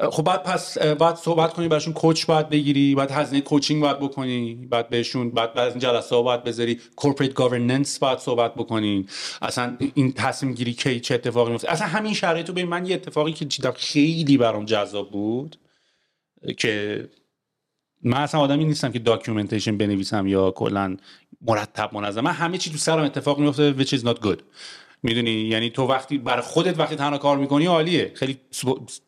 [0.00, 4.54] خب بعد پس بعد صحبت کنی براشون coach باید بگیری بعد هزینه coaching باید بکنی
[4.70, 9.08] بعد بهشون بعد بعد این جلسه ها باید بذاری corporate governance باید صحبت بکنین
[9.42, 13.32] اصلا این تصمیم گیری کی چه اتفاقی میفته اصلا همین شرایطو به من یه اتفاقی
[13.32, 15.56] که دیدم خیلی برام جذاب بود
[16.56, 17.04] که
[18.06, 20.96] من اصلا آدمی نیستم که documentation بنویسم یا کلا
[21.42, 22.20] مرتب منظم.
[22.20, 24.38] من همه چی تو سرم اتفاق میفته which is not good.
[25.02, 28.12] می‌دونی؟ یعنی تو وقتی برای خودت وقتی تنها کار می‌کنی عالیه.
[28.14, 28.38] خیلی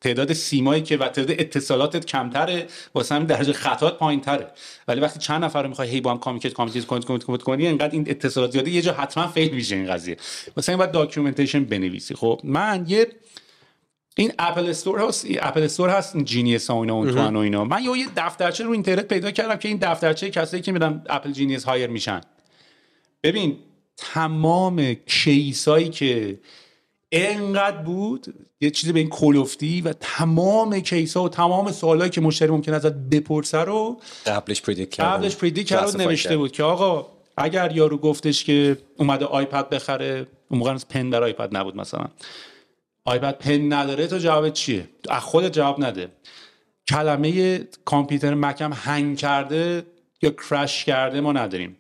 [0.01, 4.47] تعداد سیمایی که و تعداد اتصالاتت کمتره واسه همین درجه خطات پایینتره.
[4.89, 8.05] ولی وقتی چند نفر رو می‌خوای هی با هم communicate communicate کنید کنی انقدر این
[8.09, 10.17] اتصالات زیاده یه جا حتما fail میشه این قضیه.
[10.57, 12.15] واسه این باید documentation بنویسی.
[12.15, 13.07] خب من یه
[14.19, 17.65] این Apple Store هست Apple Store هست Genius ها و اینا اون تو و اینا.
[17.65, 21.65] من یه دفترچه رو اینترنت پیدا کردم که این دفترچه کسایی که میدن Apple Genius
[21.65, 22.21] hire میشن.
[23.23, 23.57] ببین
[23.97, 26.39] تمام case ایی که
[27.13, 32.21] انقدر بود یه چیزی به این کلوفتی و تمام case ها و تمام سوالایی که
[32.21, 37.07] مشتری ممکن ازت بپرسه رو قبلش predict کرد قبلش predict کرد نوشته بود که آقا
[37.37, 42.07] اگر یارو گفتش که اومده iPad بخره اون موقع pen در iPad نبود مثلا.
[43.09, 46.09] iPad pen نداره تو جواب چیه؟ از خود جواب نده.
[46.89, 49.87] کلمه کامپیوتر Mac م هنگ کرده
[50.23, 51.77] یا crash کرده ما نداریم.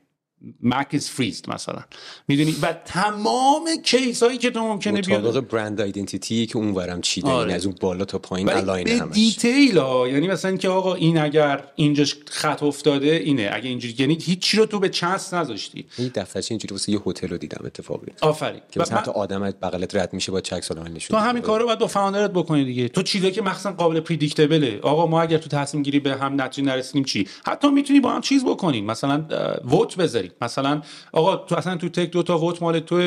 [0.62, 1.84] Mac has freezed مثلا.
[2.28, 7.28] می‌دونی؟ و تمام case هایی که تو ممکنه بیاد مطابق برند آیدنتیتی که اونورم چیده
[7.28, 7.54] آره.
[7.54, 11.64] از اون بالا تا پایین align به detail ها یعنی مثلا که آقا این اگر
[11.76, 15.86] اینجاش خط افتاده اینه اگه اینجوری یعنی هیچی رو تو به چسب نذاشتی.
[15.98, 18.12] این دفترچه اینجوری واسه یه هتل رو دیدم اتفاقی.
[18.20, 18.60] آفرین.
[18.70, 21.78] که مثلا حتی آدمت بغلت رد میشه با چک سال نشون تو همین کارو باید
[21.78, 22.88] با founder ت بکنی دیگه.
[22.88, 26.40] تو چیزی که مخصوصا قابل predictable ه آقا ما اگر تو تصمیم گیری به هم
[26.40, 29.24] نتیجه نرسیدیم چی؟ حتی می‌تونی با هم چیز بکنین مثلا
[29.64, 29.98] vote
[30.28, 30.82] بذارید مثلا
[31.12, 33.00] آقا تو اصلا تو tech دو تا vote مال تو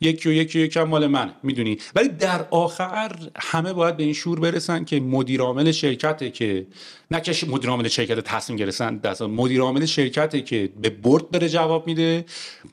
[0.00, 4.40] یکی و یکی یکم مال من می‌دونی؟ ولی در آخر همه باید به این شور
[4.40, 6.66] برسن که مدیر عامل شرکته که
[7.10, 11.48] نه که مدیر عامل شرکت تصمیم گرفتن دست مدیر عامل شرکته که به board داره
[11.48, 12.24] جواب میده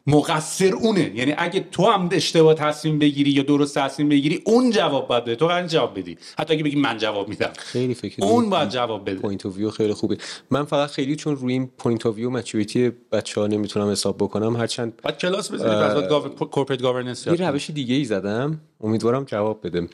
[0.07, 1.11] مقصر اونه.
[1.15, 5.35] یعنی اگه تو هم اشتباه تصمیم بگیری یا درست تصمیم بگیری اون جواب باید بده.
[5.35, 6.18] تو قرار جواب بدی.
[6.38, 7.51] حتی اگه بگی من جواب میدم.
[7.57, 9.19] خیلی فکر اون باید جواب بده.
[9.19, 10.18] point of view خیلی خوبه.
[10.51, 14.55] من فقط خیلی چون روی این point of view maturity بچه‌ها نمی‌تونم حساب بکنم.
[14.55, 18.61] هرچند بعد کلاس بزنی بعد corporate governance یه روش دیگه ای زدم.
[18.81, 19.88] امیدوارم جواب بده.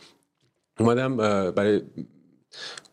[0.80, 1.18] اومدم
[1.52, 1.82] برای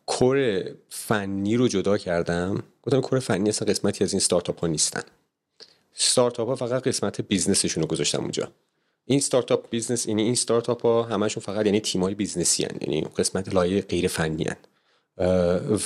[0.07, 5.03] core فنی رو جدا کردم گفتم core فنی اصلا قسمتی از این ستارتاپ ها نیستن
[5.93, 8.53] ستارتاپ ها فقط قسمت business شون رو گذاشتم اونجا
[9.05, 12.79] این startup business یعنی این ستارتاپ ها همشون فقط یعنی تیم های business ی هن.
[12.81, 14.57] یعنی قسمت لایه غیر فنی هن.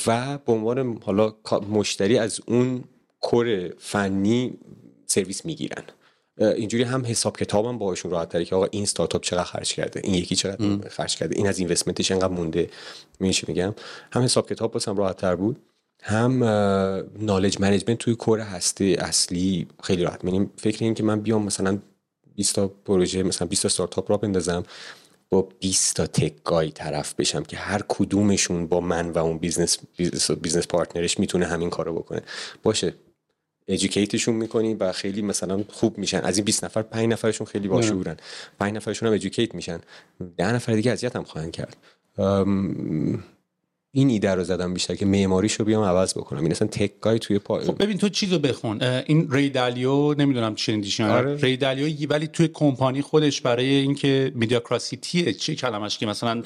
[0.07, 1.35] و به عنوان حالا
[1.71, 2.85] مشتری از اون
[3.21, 4.59] core فنی
[5.07, 5.83] سرویس می‌گیرن
[6.39, 10.15] اینجوری هم حساب کتابم باهاشون راحت تری که آقا این ستارتاپ چقدر خرج کرده این
[10.15, 12.71] یکی چقدر خرج کرده این از investment ش انقدر مونده
[13.21, 13.75] میشه میگم؟
[14.13, 15.57] هم حساب کتاب واسم راحت تر بود
[16.03, 16.45] هم
[17.19, 20.25] knowledge management توی core هسته اصلی خیلی راحت.
[20.25, 21.79] میگم فکر این که من بیام مثلا
[22.35, 24.63] 20 تا پروژه مثلا 20 تا استارتاپ را بندازم
[25.31, 29.79] با 20 تا tech guy طرف بشم که هر کدومشون با من و اون business
[30.43, 32.23] business partner ش می‌تونه همین کارو بکنه.
[32.63, 32.95] باشه.
[33.69, 36.21] educate شون می‌کنی و خیلی مثلا خوب میشن.
[36.21, 38.17] از این 20 نفر 5 نفرشون خیلی باشعورن.
[38.61, 39.81] 5 نفرشون هم educate میشن.
[40.37, 41.77] 10 نفر دیگه اذیت هم خواهند کرد.
[43.93, 46.43] این ایده رو زدم بیشتر که معماریشو بیام عوض بکنم.
[46.43, 48.83] این اصلا تکای توی پای خب ببین تو چیزو بخون.
[48.83, 51.37] این ری دالیو نمی‌دونم شنیدیش آره.
[51.37, 56.43] ری دالیو ولی توی کمپانی خودش برای اینکه meritocracy ه چه کلمش که مثلا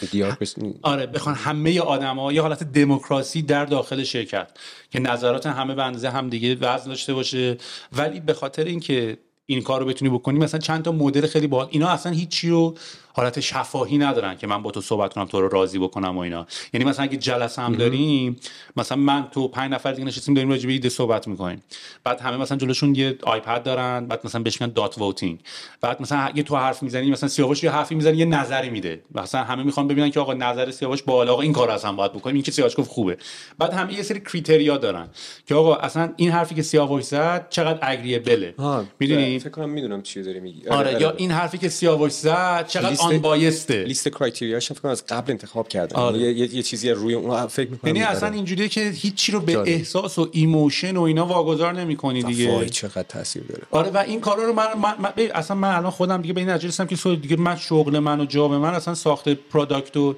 [0.82, 4.50] آره بخوان همه آدما یه حالت دموکراسی در داخل شرکت.
[4.90, 7.56] که نظرات همه به اندازه هم دیگه وزن داشته باشه.
[7.92, 11.68] ولی به خاطر اینکه این کار رو بتونی بکنی مثلا چند تا مدل خیلی باحال.
[11.70, 12.74] اینا اصلا هیچی رو
[13.16, 16.46] حالت شفاهی ندارن که من با تو صحبت کنم تو رو راضی بکنم و اینا.
[16.72, 18.36] یعنی مثلا اگه جلسه هم داریم
[18.76, 21.62] مثلا من تو پنج نفر دیگه نشستیم داریم راجع به ایده صحبت می‌کنیم.
[22.04, 25.38] بعد همه مثلا جلوشون یه iPad دارن بعد مثلا بهش میگن dot voting.
[25.80, 29.02] بعد مثلا اگه تو حرف می‌زنی مثلا سیاوش یه حرفی می‌زنه یه نظری میده.
[29.14, 32.34] مثلا همه می‌خوان ببینن که آقا نظر سیاوش بالا آقا این کار اصلا باید بکنیم
[32.34, 33.16] این که سیاوش گفت خوبه.
[33.58, 35.08] بعد همه یه سری criteria دارن
[35.46, 38.54] که آقا اصلا این حرفی که سیاوش زد چقدر agreeable ه
[38.98, 40.68] می‌دونی؟ فکر کنم می‌دونم چی داری میگی.
[40.68, 44.92] آره, یا این حرفی که سیاوش زد چقدر unbiased ه لیست criteria ش فکر کنم
[44.92, 45.96] از قبل انتخاب کردن.
[45.96, 46.18] آره.
[46.18, 50.18] یه،, یه،, چیزی روی اون فکر می‌کنم یعنی اصلا اینجوریه که هیچی رو به احساس
[50.18, 52.52] و emotion و اینا واگذار نمی‌کنی دیگه.
[52.52, 53.62] وای چقدر تاثیر داره.
[53.70, 56.50] آره و این کارا رو من, من, من اصلا من الان خودم دیگه به این
[56.50, 60.16] نتیجه رسیدم که دیگه من شغل من و job من اصلا ساخت product و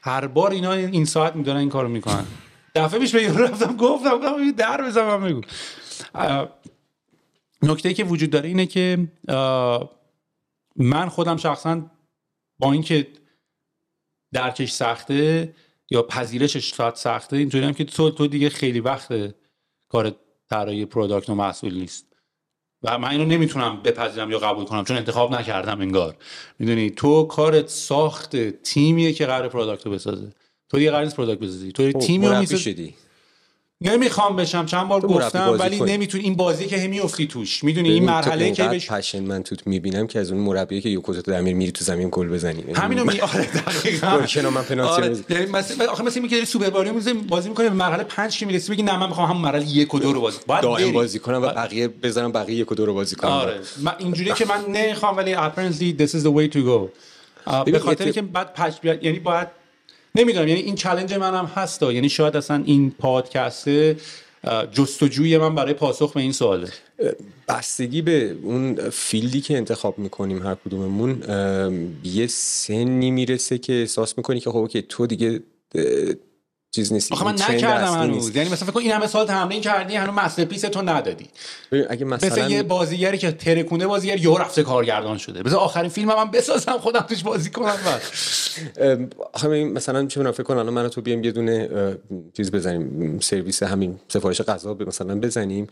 [0.00, 2.24] هر بار اینا این ساعت میدارن این کارو می‌کنن.
[2.74, 5.40] دفعه پیش به رفتم گفتم گفتم در بزنم میگم
[7.62, 8.98] نکته که وجود داره اینه که
[10.76, 11.90] من خودم شخصا
[12.58, 13.06] با اینکه
[14.32, 15.54] درکش سخته
[15.90, 19.34] یا پذیرشش شاید سخته اینطوری هم که تو تو دیگه خیلی وقت
[19.88, 20.16] کار
[20.50, 22.06] طراحی پروداکت و مسئول نیست.
[22.82, 26.16] و من اینو نمی‌تونم بپذیرم یا قبول کنم چون انتخاب نکردم انگار.
[26.58, 30.32] می‌دونی؟ تو کارت ساخت تیمیه که قرار پروداکت رو بسازه.
[30.68, 31.72] تو دیگه قرار نیست پروداکت بسازی.
[31.72, 32.94] تو خب، تیمی رو شدی.
[33.82, 34.66] نمی‌خوام بشم.
[34.66, 37.64] چند بار گفتم ولی نمی‌تونی این بازی که همی افتی توش.
[37.64, 41.22] می‌دونی این مرحله که بهش پشن من توت می‌بینم که از اون مربی که یوکوزا
[41.22, 42.60] تو دمیر میری تو زمین گل بزنی.
[42.60, 44.50] یعنی همینو می آره دقیقاً.
[44.50, 45.16] من پنالتی آره.
[45.28, 48.82] یعنی مثلا آخه مثلا میگه سوپر ماریو بازی می‌کنه به مرحله 5 که می‌رسی بگی
[48.82, 51.46] نه من می‌خوام همون مرحله 1 و 2 رو بازی باید دائم بازی کنم و
[51.46, 53.30] بقیه بزنم بقیه 1 و 2 رو بازی کنم.
[53.30, 53.60] آره.
[53.82, 56.88] من اینجوریه که من نمی‌خوام ولی apparently this is the way to go.
[57.64, 59.59] به خاطر که بعد بیاد یعنی باید
[60.14, 63.96] نمی‌دونم یعنی این چالش منم هست یعنی شاید اصلا این پادکسته
[64.72, 66.68] جستجوی من برای پاسخ به این سواله.
[67.48, 71.22] بستگی به اون field ی که انتخاب می‌کنیم هر کدوممون
[72.04, 75.40] یه سنی می‌رسه که احساس می‌کنی که خب okay تو دیگه
[76.72, 78.36] چیز نیست آخه من نکردم هنوز.
[78.36, 81.26] یعنی مثلا فکر کن این همه سال تمرین کردی هنوز masterpiece تو ندادی.
[81.90, 85.42] اگه مثلا مثل یه بازیگری که ترکونده بازیگر یهو رفته کارگردان شده.
[85.42, 88.02] بذار آخرین فیلمم من بسازم خودم توش بازی کنم بعد
[89.32, 91.68] آخه مثلا چه فکر کن الان من تو بیام یه دونه
[92.36, 93.20] چیز بزنیم.
[93.20, 95.66] سرویس همین سفارش غذا مثلا بزنیم.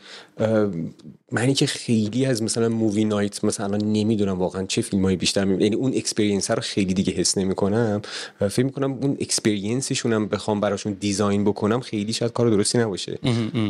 [1.32, 5.64] منی که خیلی از مثلا movie night مثلا نمی‌دونم واقعا چه فیلمایی بیشتر می...
[5.64, 8.02] یعنی اون experience رو خیلی دیگه حس نمی‌کنم.
[8.38, 13.18] فکر می‌کنم اون experience شون هم بخوام براشون design بکنم خیلی شاید کار درستی نباشه.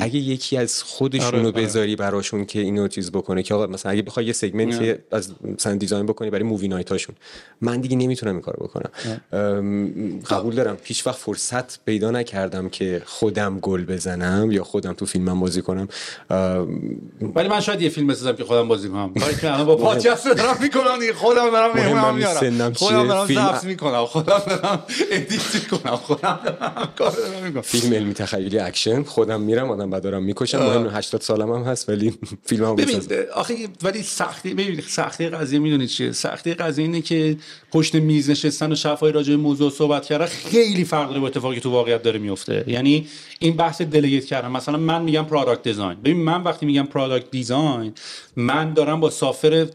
[0.00, 1.62] اگه یکی از خودشون رو آره، آره.
[1.62, 5.32] بذاری براشون که اینو چیز بکنه که آقا مثلا اگه بخوای یه segment ی از
[5.56, 7.14] مثلا design بکنی برای movie night هاشون
[7.60, 8.90] من دیگه نمی‌تونم این کارو بکنم.
[10.30, 10.76] قبول دارم.
[10.84, 15.88] هیچ وقت فرصت پیدا نکردم که خودم گل بزنم یا خودم تو فیلمم بازی کنم.
[17.34, 19.14] ولی من شاید یه فیلم بسازم که خودم بازی کنم.
[19.14, 21.12] کاری که الان با پادکست دارم می‌کنم دیگه.
[21.12, 22.72] خودم دارم میارم.
[22.72, 24.04] خودم دارم ضبط می‌کنم.
[24.04, 24.82] خودم دارم
[25.12, 25.96] edit می‌کنم.
[25.96, 26.88] خودم دارم
[27.62, 29.02] فیلم علمی تخیلی اکشن.
[29.02, 30.58] خودم میرم آدم بعد دارم می‌کشم.
[30.58, 33.02] مهم 80 سالم هم هست ولی فیلمم ببین
[33.34, 37.36] آخه ولی سختی ببین سختی قضیه می‌دونید چیه؟ سختی قضیه اینه که
[37.72, 41.70] پشت میز نشستن و شفاهی راجع موضوع صحبت کردن خیلی فرق داره با اتفاقی تو
[41.70, 43.06] واقعیت داره میفته یعنی
[43.38, 44.48] این بحث delegate کردن.
[44.48, 47.92] مثلا من میگم product design ببین من وقتی میگم product design
[48.38, 49.66] من دارم با software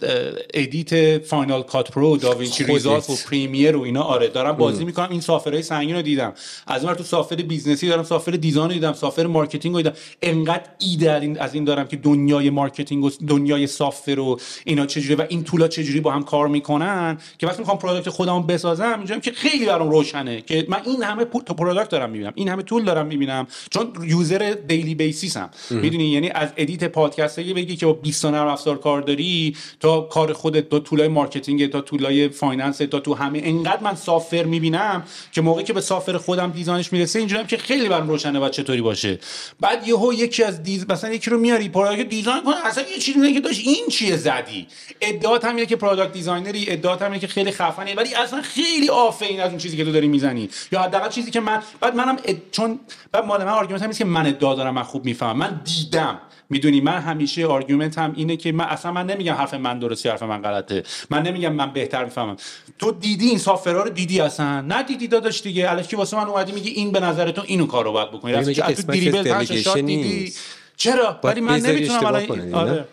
[0.53, 5.07] edit Final Cut Pro DaVinci Resolve و Premiere و اینا آره دارم بازی می‌کنم.
[5.11, 6.33] این software های سنگین رو دیدم.
[6.67, 9.95] از اون تو software business ی دارم software design رو دیدم software marketing رو دیدم.
[10.21, 15.25] انقدر ایده از این دارم که دنیای marketing و دنیای software و اینا چجوری و
[15.29, 19.21] این tool ا چجوری با هم کار می‌کنن که وقتی می‌خوام product خودمو بسازم اینجام
[19.21, 23.05] که خیلی برام روشنه که من این همه product دارم می‌بینم این همه tool دارم
[23.05, 23.47] می‌بینم.
[23.69, 28.52] چون user daily basis م می‌دونی؟ یعنی از edit پادکست بگی که با 20 نرم
[28.53, 32.99] افزار کار داری تا کار خودت تا tool ای marketing تا tool ای finance تا
[32.99, 33.41] تو همه.
[33.43, 37.57] انقدر من software می‌بینم که موقعی که به software خودم design ش می‌رسه اینجوریه که
[37.57, 39.19] خیلی برام روشنه و چطوری باشه.
[39.59, 43.33] بعد یهو یکی از دیز مثلا یکی رو میاری product design کنه اصلا یه چیزی
[43.33, 44.67] که داشت این چیه زدی؟
[45.01, 49.16] ادعات هم که product designer ی ادعات هم که خیلی خفنه ولی اصلا خیلی off
[49.16, 50.49] ه این از اون چیزی که تو داری می‌زنی.
[50.71, 52.17] یا حداقل چیزی که من بعد منم.
[52.51, 52.79] چون
[53.11, 55.37] بعد مال من argument م که من ادعا دارم من خوب می‌فهمم.
[55.37, 56.19] من دیدم.
[56.53, 60.23] می‌دونی من همیشه argument م اینه که من اصلا من نمیگم حرف من درستی حرف
[60.23, 60.83] من غلطه.
[61.09, 62.37] من نمیگم من بهتر می‌فهمم.
[62.79, 65.71] تو دیدی این سافرها رو؟ دیدی اصلا؟ نه دیدی داداش دیگه.
[65.71, 68.53] الکی واسه من اومدی میگی این به نظر تو اینو کارو باید بکنی.
[68.53, 70.33] که تو دریبل از دیدی.
[70.77, 72.85] چرا؟ ولی من نمی‌تونم الان؟ آره.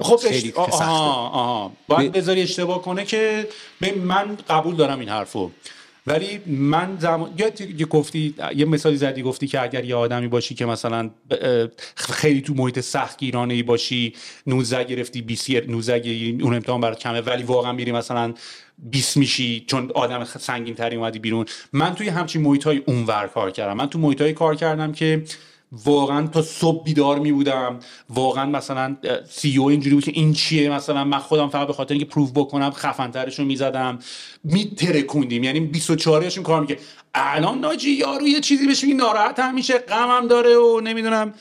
[0.00, 0.54] خب خیلی اش...
[0.56, 1.72] آها آها.
[1.88, 3.48] باید بی- بذاری اشتباه کنه که
[4.04, 5.50] من قبول دارم این حرفو.
[6.08, 10.66] ولی من زمان یا گفتی یه مثالی زدی گفتی که اگر یه آدمی باشی که
[10.66, 11.10] مثلا
[11.94, 14.14] خیلی تو محیط سخت گیرانه ای باشی
[14.46, 18.34] 19 گرفتی 20 19 گیری، اون امتحان برات کمه ولی واقعا میری مثلا
[18.78, 21.46] 20 میشی چون آدم سنگین تری اومدی بیرون.
[21.72, 23.76] من توی همچین محیط های اونور کار کردم.
[23.76, 25.22] من تو محیط کار کردم که
[25.72, 27.78] واقعا تا صبح بیدار می بودم
[28.10, 28.96] واقعا مثلا
[29.30, 32.30] سی او اینجوری بود که این چیه؟ مثلا من خودم فقط به خاطر اینکه پروف
[32.30, 33.98] بکنم خفنترش رو می‌زدم.
[34.52, 35.44] میترکوندیم.
[35.44, 36.78] یعنی 24 هشون کار میگه
[37.14, 41.34] الان ناجی یارو یه چیزی بهش میگی ناراحت هم میشه غمم داره و نمی‌دونم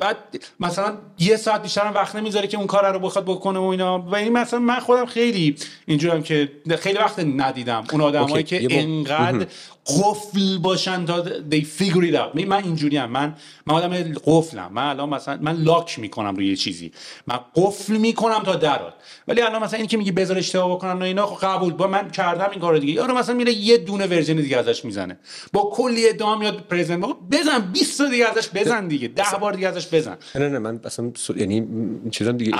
[0.00, 0.16] بعد
[0.60, 3.98] مثلا یه ساعت بیشتر هم وقت نمی‌ذاره که اون کار رو بخواد بکنه و اینا.
[3.98, 5.56] و این مثلا من خودم خیلی
[5.86, 8.42] اینجورم که خیلی وقت ندیدم اون آدمایی.
[8.44, 9.46] که با- انقدر
[9.86, 12.34] قفل باشن تا they figure it out.
[12.34, 13.10] می- من اینجوری هم.
[13.10, 13.34] من
[13.66, 14.70] من آدم قفلم.
[14.72, 16.92] من الان مثلا من لاک می‌کنم روی یه چیزی.
[17.26, 18.94] من قفل می‌کنم تا درات
[19.28, 21.72] ولی الان مثلا این که میگه بذار اشتباه بکنن و اینا خب قبول.
[21.72, 22.92] با من کردم این کارو دیگه.
[22.92, 25.18] یارو مثلا میره یه دونه ورژن دیگه ازش می‌زنه.
[25.52, 29.08] با کلی ادعا میاد present بزن 20 تا دیگه ازش بزن دیگه.
[29.08, 30.16] 10 بار دیگه ازش بزن.
[30.34, 31.66] نه نه من اصلا سو- یعنی
[32.10, 32.52] چیزام دیگه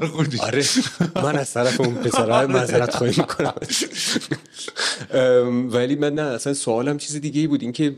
[0.00, 0.38] رو خوردی.
[0.40, 0.64] آره.
[1.22, 3.54] من از طرف اون پسرها معذرت خواهی می‌کنم.
[5.72, 7.62] ولی من نه اصلا سوالم چیز دیگه ای بود.
[7.62, 7.90] اینکه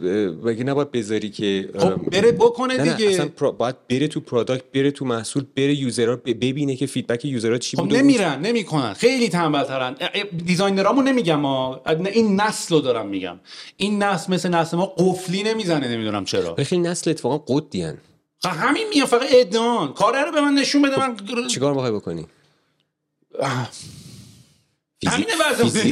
[0.44, 3.10] مگه نباید بذاری که خب بره بکنه نه نه دیگه.
[3.10, 7.24] اصلا پرا- باید بره تو product بره تو محصول بره user ها ببینه که feedback
[7.24, 8.92] user ها چی خب بوده نمیرن نمی‌کنن.
[8.92, 9.94] خیلی تنبل ترن
[10.46, 11.82] دیزاینرامو نمیگم ها.
[12.12, 13.40] این نسل رو دارم میگم.
[13.76, 16.54] این نسل مثل نسل ما قفلی نمی‌زنه نمی‌دونم چرا.
[16.54, 17.98] خیلی نسل اتفاقا قدی هن.
[18.42, 19.92] خب همین میاد فقط ادعان.
[19.92, 21.16] کاره رو به من نشون بده من
[21.48, 22.26] چیکار می‌خوای بکنی؟
[25.06, 25.82] همینه وضع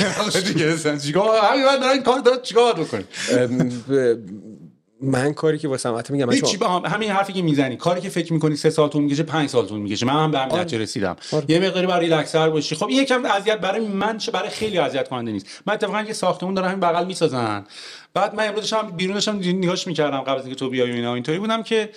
[0.53, 3.05] دیگه چیکار؟ همین دارن کار دارن چیکار بکنی
[5.01, 7.77] من کاری که واسه حتی میگم چون- با هم همین حرفی که می‌زنی.
[7.77, 10.07] کاری که فکر می‌کنی سه سال طول می‌کشه پنج سال طول می‌کشه.
[10.07, 11.17] من هم به همین نتیجه رسیدم.
[11.49, 12.75] یه مقداری برای ریلکسر باشی.
[12.75, 15.63] خب این یکم اذیت برای من چه برای خیلی اذیت کننده نیست.
[15.67, 17.65] من اتفاقا یه ساختمون دارم همین بغل می‌سازن.
[18.15, 21.15] بعد من امروز داشتم بیرون داشتم نگاهش می‌کردم قبل از اینکه تو بیای و اینا.
[21.15, 21.91] اینطوری بودم که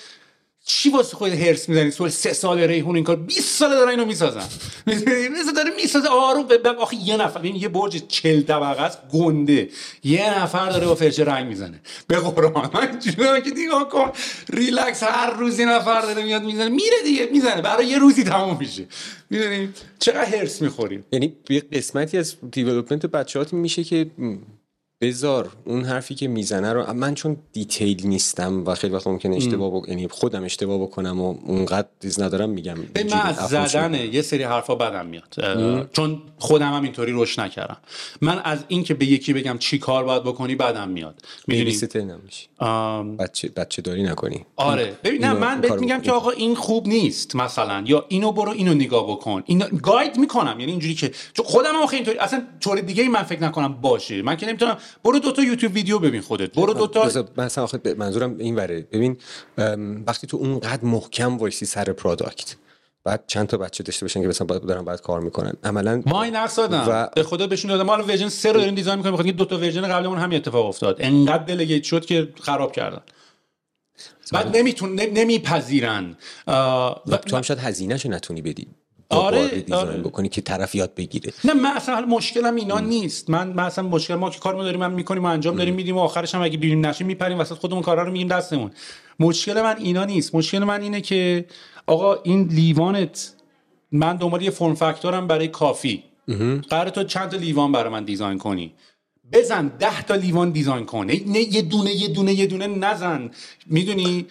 [0.69, 4.05] چی واسه خود هرس می‌زنی؟ سوال سه سال ریحون این کار 20 ساله دارن اینو
[4.05, 4.47] می‌سازن.
[5.37, 9.69] مثل داره می‌سازه آروم به آخه یه نفر ببین یه برج 40 طبقه است گنده.
[10.03, 11.81] یه نفر داره با فرچه رنگ می‌زنه.
[12.07, 12.69] به قرآن.
[13.17, 14.11] من که نگاه کن.
[14.49, 16.69] ریلکس هر روز یه نفر داره میاد می‌زنه.
[16.69, 17.61] میره دیگه می‌زنه.
[17.61, 18.87] برای یه روزی تموم میشه.
[19.29, 19.69] می‌دونی؟
[19.99, 24.11] چقدر هرس می‌خوریم یعنی یه قسمتی از دیولپمنت بچه‌هات میشه که
[25.01, 29.35] م، بذار اون حرفی که می‌زنه رو من چون دیتیل نیستم و خیلی وقت ممکنه
[29.35, 29.89] اشتباه بک...
[29.89, 33.93] یعنی خودم اشتباه بکنم و اونقدر چیز ندارم میگم من از زدن.
[33.93, 35.35] یه سری حرفا بدم میاد.
[35.38, 37.77] اه، چون خودم هم اینطوری روش نکردم.
[38.21, 41.21] من از این که به یکی بگم چی کار باید بکنی بدم میاد.
[41.47, 42.47] می‌دونی؟ نمیشی
[43.19, 44.45] بچه بچه داری نکنی.
[44.55, 44.97] آره.
[45.03, 46.01] ببین نه من بهت میگم.
[46.01, 49.43] که آقا این خوب نیست مثلا یا اینو برو اینو نگاه بکن.
[49.45, 50.59] اینو guide می‌کنم.
[50.59, 54.21] یعنی اینجوری که چون خودم هم اینطوری اصلا طور دیگه ای من فکر نکنم باشه.
[54.21, 56.53] من که نمی‌تونم برو دو تا YouTube video ببین خودت.
[56.53, 59.18] برو دو تا بذار- من اصلا آخه منظورم این وره ببین
[60.07, 62.56] وقتی تو اونقدر محکم وایسی سر product
[63.03, 65.53] بعد چند تا بچه داشته باشن که مثلا دارن بعد کار می‌کنن.
[65.64, 68.60] عملا ما این نقص دادم و- به خدا بهشون دادم ما الان version 3 رو
[68.60, 69.14] داریم design می‌کنیم.
[69.14, 70.95] بخاطر دو تا version قبلمون همین اتفاق افتاد.
[70.99, 73.02] انقدر delegate شد که خراب کردن.
[74.32, 76.16] بعد نمیتون نمیپذیرن.
[76.48, 76.91] و-
[77.28, 78.68] تو هم شاید هزینهشو نتونی بدی.
[79.10, 80.02] آره، دوباره design آره.
[80.02, 81.34] بکنی که طرف یاد بگیره.
[81.45, 83.30] نه من اصلا مشکلم اینا نیست.
[83.30, 85.99] من من اصلا مشکل ما که کارمون داریم من می‌کنیم و انجام داریم میدیم و
[85.99, 88.72] آخرش هم اگه بیرون نشیم میپریم وسط خودمون کارا رو میگیم دستمون.
[89.19, 90.36] مشکل من اینا نیست.
[90.36, 91.45] مشکل من اینه که
[91.88, 93.34] آقا این لیوانت
[93.91, 96.03] من دنبال یه form factor م برای coffee.
[96.69, 98.73] قرار تو چند تا لیوان برای من design کنی؟
[99.31, 101.06] بزن ده تا لیوان design کن.
[101.06, 103.31] نه یه دونه یه دونه یه دونه نزن.
[103.69, 104.25] می‌دونی؟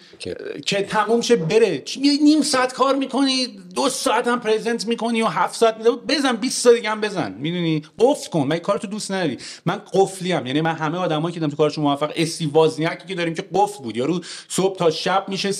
[0.65, 1.83] که- تموم شه بره.
[2.01, 5.91] یه نیم ساعت کار می‌کنی دو ساعت هم پرزنت می‌کنی و هفت ساعت میده.
[5.91, 7.31] بزن 20 تا دیگه هم بزن.
[7.39, 8.47] می‌دونی؟ قفل کن.
[8.47, 9.37] من کارتو دوست نداری.
[9.65, 13.15] من قفلی ام یعنی من همه آدمایی که دیدم تو کارشون موفق اسی وازنیکی که
[13.15, 13.97] داریم که قفل بود.
[13.97, 15.51] یارو صبح تا شب میشه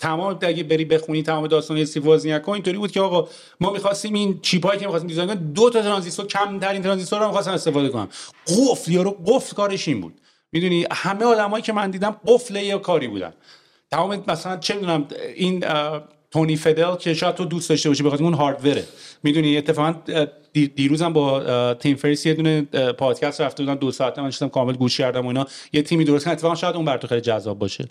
[0.00, 3.28] تمام اگه بری بخونی تمام داستان اسی وازنیک اینطوری بود که آقا
[3.60, 7.50] ما می‌خواستیم این چیپایی که می‌خواستیم دیزاین دو تا ترانزیستور کم ترین ترانزیستور رو می‌خواستم
[7.52, 8.08] استفاده کنم.
[8.46, 10.14] قفل یارو قفل کارش این بود.
[10.52, 13.32] می‌دونی همه آدمایی که من دیدم قفل یه کاری بودن.
[13.90, 15.64] تمام مثلا چه می‌دونم این
[16.30, 18.84] تونی فدل که شاید تو دوست داشته باشی بخاطر اون هاردوره
[19.22, 19.94] می‌دونی اتفاقا
[20.52, 22.62] دیروزم با تیم فریس یه دونه
[22.92, 25.46] پادکست رفته بودم دو ساعته من نشستم کامل گوش کردم و اینا.
[25.72, 27.88] یه تیمی درست کردن اتفاقا شاید اون بر تو خیلی جذاب باشه.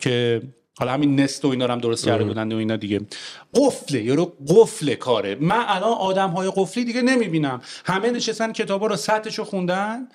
[0.00, 0.42] که
[0.78, 3.00] حالا همین نست و اینا هم درست کرده بودن و اینا دیگه.
[3.54, 5.34] قفله یارو قفل کاره.
[5.40, 7.60] من الان آدم های قفلی دیگه نمی‌بینم.
[7.84, 10.08] همه نشستن کتابا رو سطحشو خوندن.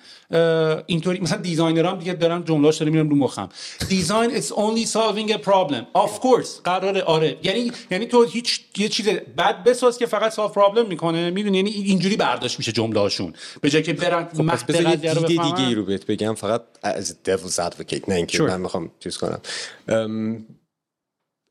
[0.86, 3.48] اینطوری مثلا designer ام دیگه دارن جملهاش داره میرم رو مخم.
[3.88, 5.84] دیزاین is only solving a problem.
[5.94, 6.48] Of course.
[6.64, 7.36] قراره آره.
[7.42, 9.08] یعنی یعنی تو هیچ یه چیز
[9.38, 11.30] بد بساز که فقط solve problem می‌کنه.
[11.30, 14.96] می‌دونی؟ یعنی اینجوری برداشت میشه جمله هاشون به جای که برن خب پس دیده.
[15.26, 16.34] دیگه ای رو بهت بگم.
[16.34, 18.40] فقط از devil's advocate نه اینکه Sure.
[18.40, 19.40] من می‌خوام چیز کنم.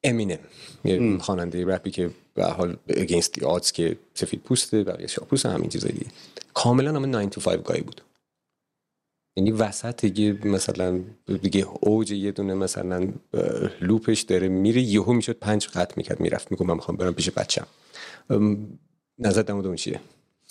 [0.04, 0.40] امینم
[0.86, 5.70] یه خواننده رپی که به حال the odds که سفید پوسته بقیه سیاه پوسته همین
[5.70, 6.12] چیزایی دیگه.
[6.54, 8.02] کاملا همه 9 to 5 گای بود.
[9.36, 11.00] یعنی وسط یه مثلا
[11.42, 13.08] دیگه اوج یه دونه مثلا
[13.82, 17.68] لوپش داره میره یهو می‌شد پنج قطع می‌کرد می‌رفت میگم من می‌خوام برم پیش بچم
[19.20, 20.00] نظر در اون چیه؟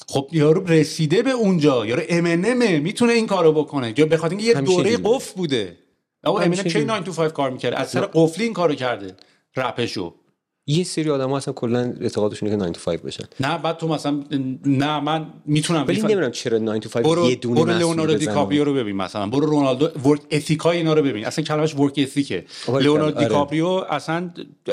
[0.09, 3.95] خب یارو رسیده به اونجا یارو امنمه می‌تونه این کارو بکنه.
[3.97, 4.97] یا به خاطر اینکه یه دوره.
[5.05, 5.77] قفل بوده.
[6.25, 7.01] اما امنم کی اینجوریه.
[7.01, 9.15] 9 to 5 کار می‌کرد؟ از سر قفلی این کارو کرده.
[9.57, 10.15] رپشو.
[10.67, 13.25] یه سری آدم ها اصلا کلا اعتقادشونه که 9 to 5 بشن.
[13.41, 14.25] نه بعد تو مثلا
[14.67, 18.15] نه من می‌تونم ولی نمی‌دونم چرا 9 to 5 برو یه دونه برو لئوناردو.
[18.15, 19.27] دیکاپریو رو ببین مثلا.
[19.27, 21.27] برو رونالدو work ethic ای اینا رو ببین.
[21.27, 23.29] اصلا کلمش work ethic ه لئوناردو آره.
[23.29, 24.31] دیکاپریو اصلا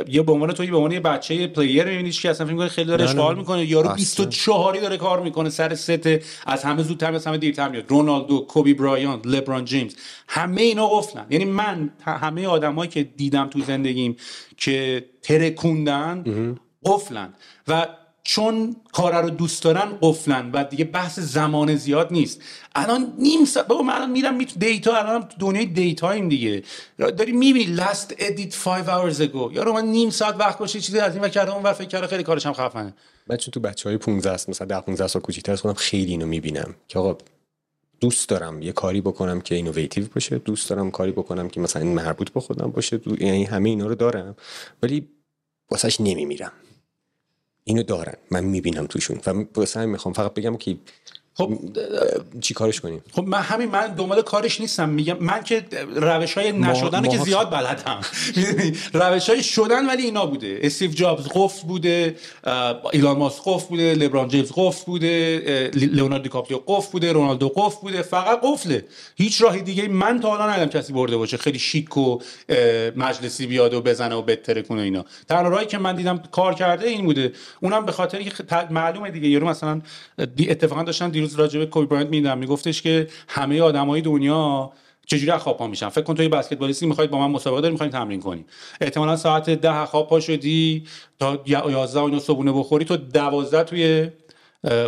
[0.07, 3.03] یه به عنوان توی به عنوان یه بچه player میبینیش که اصلا فکر خیلی داره.
[3.03, 3.65] اشغال می‌کنه.
[3.65, 3.95] یارو اصلا.
[3.95, 5.49] 24 hour ی داره کار می‌کنه.
[5.49, 6.07] سر ست
[6.45, 7.85] از همه زودتر از همه دیرتر میاد.
[7.87, 9.95] رونالدو کوبی برایانت لبران جیمز.
[10.27, 14.15] همه اینا قفلن یعنی من همه آدمایی که دیدم تو زندگیم
[14.59, 16.23] که ترکوندن
[16.85, 17.33] قفلن.
[17.67, 17.87] و
[18.23, 22.41] چون کار رو دوست دارن قفلن و دیگه بحث زمان زیاد نیست.
[22.75, 26.63] الان نیم ساعت بابا من الان میرم میت data الان تو دنیای data یم دیگه.
[26.97, 29.53] داری می‌بینی last edit 5 hours ago.
[29.55, 32.07] یارو من نیم ساعت وقت باشه چیزی از این و کرده اون ور فکر کرده
[32.07, 32.93] خیلی کارش هم خفنه.
[33.27, 36.11] من چون تو بچه های 15 است مثلا 10 15 سال کوچیک‌تر از خودم خیلی
[36.11, 36.75] اینو می‌بینم.
[36.87, 37.17] که آقا
[37.99, 41.93] دوست دارم یه کاری بکنم که innovative باشه دوست دارم کاری بکنم که مثلا این
[41.93, 42.99] مربوط به خودم باشه.
[43.19, 44.35] یعنی همه اینا رو دارم
[44.83, 45.09] ولی
[45.71, 46.51] واسهش نمیمیرم
[47.63, 50.77] اینو دارن من می‌بینم توشون و واسه می‌خوام فقط بگم که
[51.39, 51.53] خب
[52.41, 54.89] چی کارش کنیم؟ خب من همین من دنبال کارش نیستم.
[54.89, 58.01] میگم من که روش های نشدن که زیاد بلدم.
[59.01, 60.59] روش های شدن ولی اینا بوده.
[60.61, 62.15] استیو جابز قفل بوده
[62.93, 67.81] ایلان ماسک قفل بوده لبران جیمز قفل بوده اه، لیوناردو دیکاپریو قفل بوده رونالدو قفل
[67.81, 68.85] بوده فقط قفله.
[69.15, 71.37] هیچ راهی دیگه من تا حالا ندیدم کسی برده باشه.
[71.37, 72.19] خیلی شیک و
[72.95, 75.05] مجلسی بیاد و بزنه و بتره کنه اینا.
[75.29, 77.31] تنها راهی که من دیدم کار کرده این بوده.
[77.61, 78.33] اونم به خاطر اینکه
[78.69, 79.27] معلومه دیگه.
[79.27, 79.81] یارو مثلا
[80.39, 84.71] اتفاقا داشتم دیروز راجع به کوبی براینت می‌دیدم میگفتش که همه آدمای دنیا
[85.05, 87.91] چجوری خواب پا میشن؟ فکر کن تو یه بسکتبالیستی می‌خواید با من مسابقه داری می‌خواید
[87.91, 88.45] تمرین کنی.
[88.81, 90.87] احتمالا ساعت ده خواب پا شدی
[91.19, 94.09] تا 11 اینا صبحونه بخوری تو 12 توی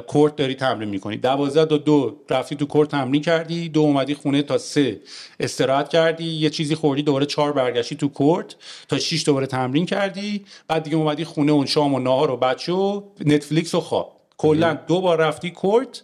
[0.08, 1.18] کورت داری تمرین می‌کنی.
[1.18, 5.00] دوازده تا دو رفتی تو کورت تمرین کردی دو اومدی خونه تا سه
[5.40, 8.56] استراحت کردی یه چیزی خوردی دوباره چهار برگشتی تو کورت
[8.88, 10.46] تا شیش دوباره تمرین کردی.
[10.68, 14.22] بعد دیگه اومدی خونه اون شام و نهار و بچه و نتفلیکس و خواب.
[14.38, 16.04] کلا دو بار رفتی کورت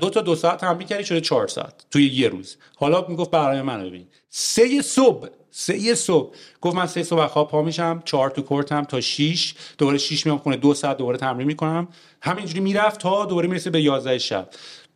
[0.00, 2.56] دو تا دو ساعت تمرین کردی شده چهار ساعت توی یه روز.
[2.76, 4.06] حالا می‌گفت برای من ببین.
[4.28, 6.34] سه صبح سه صبح.
[6.60, 9.54] گفت من سه صبح خواب پا میشم چهار تو کورتم تا شیش.
[9.78, 11.88] دوباره شیش میام خونه دو ساعت دوباره تمرین می‌کنم.
[12.22, 14.48] همینجوری می‌رفت تا دوباره می‌رسه به 11 شب.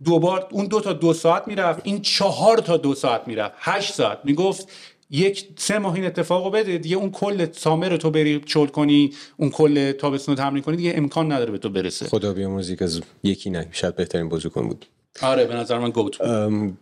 [0.04, 3.54] دوبار اون دو تا دو ساعت می‌رفت این چهار تا دو ساعت می‌رفت.
[3.58, 4.18] هشت ساعت.
[4.24, 4.68] می‌گفت
[5.14, 9.12] یک سه ماه این اتفاقو بده دیگه اون کل سامر رو تو بری چول کنی
[9.36, 12.06] اون کل تابستون رو تمرین کنی دیگه امکان نداره به تو برسه.
[12.06, 14.86] خدا بیامرزی که از یکی نه شاید بهترین بازیکن بود.
[15.22, 16.78] آره به نظر من گوت بود.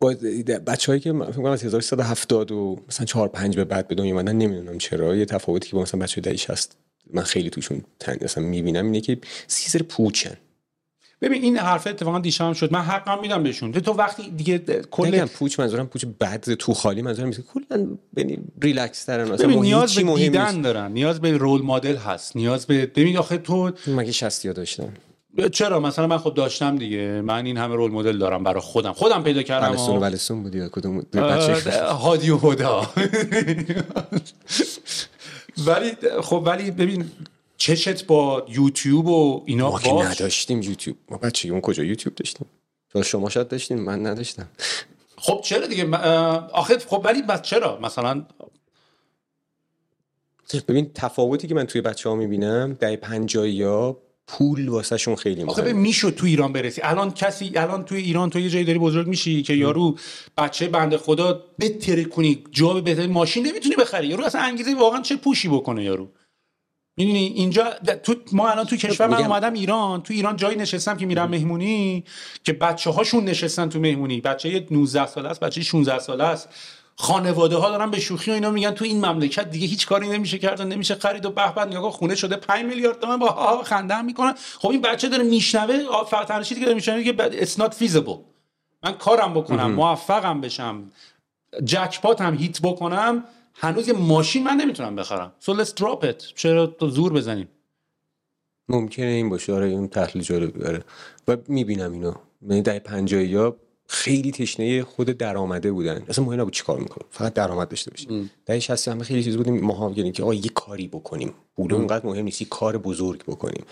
[0.00, 0.14] با
[0.66, 4.12] بچه هایی که فکر کنم از 1370 و مثلا 4 5 به بعد به دنیا
[4.12, 6.76] اومدن نمی‌دونم چرا یه تفاوتی که با مثلا بچه دهه 60
[7.10, 10.36] من خیلی توشون تن مثلا می‌بینم اینه که سیزر پوچن.
[11.22, 12.72] ببین این حرف اتفاقا دیشب شد.
[12.72, 13.72] من حقم میدم بهشون.
[13.72, 14.58] تو وقتی دیگه
[14.90, 17.40] کل نگم پوچ منظورم پوچ بد تو خالی منظورم نیست.
[17.40, 17.86] کلا
[18.16, 19.32] یعنی ریلکس ترن.
[19.32, 20.60] اصلا ببین نیاز به دیدن.
[20.60, 20.92] دارن.
[20.92, 22.36] نیاز به رول مدل هست.
[22.36, 24.88] نیاز به ببین آخه تو مگه 60 یا داشتم؟
[25.52, 27.20] چرا؟ مثلا من خب داشتم دیگه.
[27.24, 28.92] من این همه رول مدل دارم برای خودم.
[28.92, 32.86] خودم پیدا کردم ولستون و و- ولستون بودی کدوم بچه هادی و هدا.
[35.66, 35.92] ولی
[36.22, 37.04] خب ولی ببین
[37.56, 40.96] چشت با یوتیوب و اینا ما که نداشتیم یوتیوب.
[41.10, 42.46] ما بچگی اون کجا یوتیوب داشتیم؟
[42.90, 44.48] تو شما شاید داشتین من نداشتم.
[45.16, 45.96] خب چرا دیگه؟
[46.52, 48.24] آخه خب ولی بس چرا؟ مثلا
[50.68, 53.96] ببین تفاوتی که من توی بچه ها می‌بینم در پنجایی ها
[54.26, 55.72] پول واسه شون خیلی آخه مهمه.
[55.72, 56.80] ببین می‌شد تو ایران برسی.
[56.84, 59.96] الان کسی الان توی ایران تو یه جایی داری بزرگ میشی که یارو
[60.38, 64.06] بچه بنده خدا بتره کنی جا بهترین ماشین نمی‌تونی بخری.
[64.06, 66.08] یارو اصلا انگیزه واقعا چه پوشی بکنه یارو؟
[66.96, 67.70] می‌دونی اینجا
[68.02, 70.02] تو ما الان تو کشور من اومدم ایران.
[70.02, 72.04] تو ایران جایی نشستم که میرم مهمونی
[72.44, 74.20] که بچه هاشون نشستن تو مهمونی.
[74.20, 76.48] بچه 19 ساله است بچه 16 ساله است.
[76.96, 80.38] خانواده ها دارن به شوخی و اینا میگن تو این مملکت دیگه هیچ کاری نمیشه
[80.38, 83.62] کرد و نمیشه خرید و به به نگاه خونه شده 5 میلیارد تومن با ها
[83.62, 84.34] خنده هم می‌کنن.
[84.58, 88.18] خب این بچه داره میشنوه فقط تنها چیزی که داره میشنوه که it's not feasible.
[88.84, 90.90] من کارم بکنم موفقم بشم
[91.64, 93.24] جکپات هم هیت بکنم.
[93.54, 95.32] هنوز یه ماشین من نمی‌تونم بخرم.
[95.40, 96.34] So let's drop it.
[96.34, 97.48] چرا تو زور بزنیم؟
[98.68, 99.52] ممکنه این باشه.
[99.52, 100.84] آره این تحلیل جالبی داره.
[101.28, 102.12] و می‌بینم اینو.
[102.48, 103.56] یعنی در 50 یا
[103.86, 106.02] خیلی تشنه خود درآمده بودن.
[106.08, 108.30] اصلا مهم نبود چیکار می‌کنم فقط درآمد داشته باشیم.
[108.46, 109.60] در 60 همه خیلی چیز بودیم.
[109.60, 111.34] ما یعنی که آقا یه کاری بکنیم.
[111.56, 112.42] پول اونقدر مهم نیست.
[112.42, 113.64] کار بزرگ بکنیم.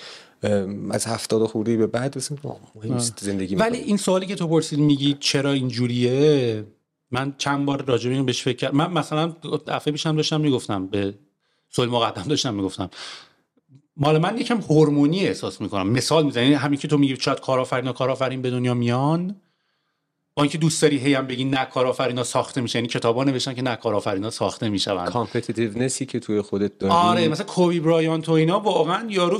[0.90, 3.78] از 70 خورده به بعد آه، مهم نیست زندگی ولی.
[3.78, 6.64] این سوالی که تو پرسید میگی چرا اینجوریه؟
[7.10, 8.76] من چند بار راجع به بهش فکر کردم.
[8.76, 9.26] من مثلا
[9.66, 11.14] دفعه پیشم داشتم می‌گفتم به
[11.70, 12.90] سوال مقدم داشتم می‌گفتم.
[13.96, 15.90] مال من یکم هورمونی احساس می‌کنم.
[15.90, 19.36] مثال می‌زنی همین که تو میگی شاید کارآفرینا کارآفرین به دنیا میان
[20.34, 22.78] با اینکه دوست داری هی هم بگی نه کارآفرینا ساخته میشه.
[22.78, 26.92] یعنی کتابا نوشتن که نه کارآفرینا ساخته میشن competitiveness ی که توی خودت داری.
[26.92, 29.38] آره مثلا کوبی برایانت و اینا واقعا یارو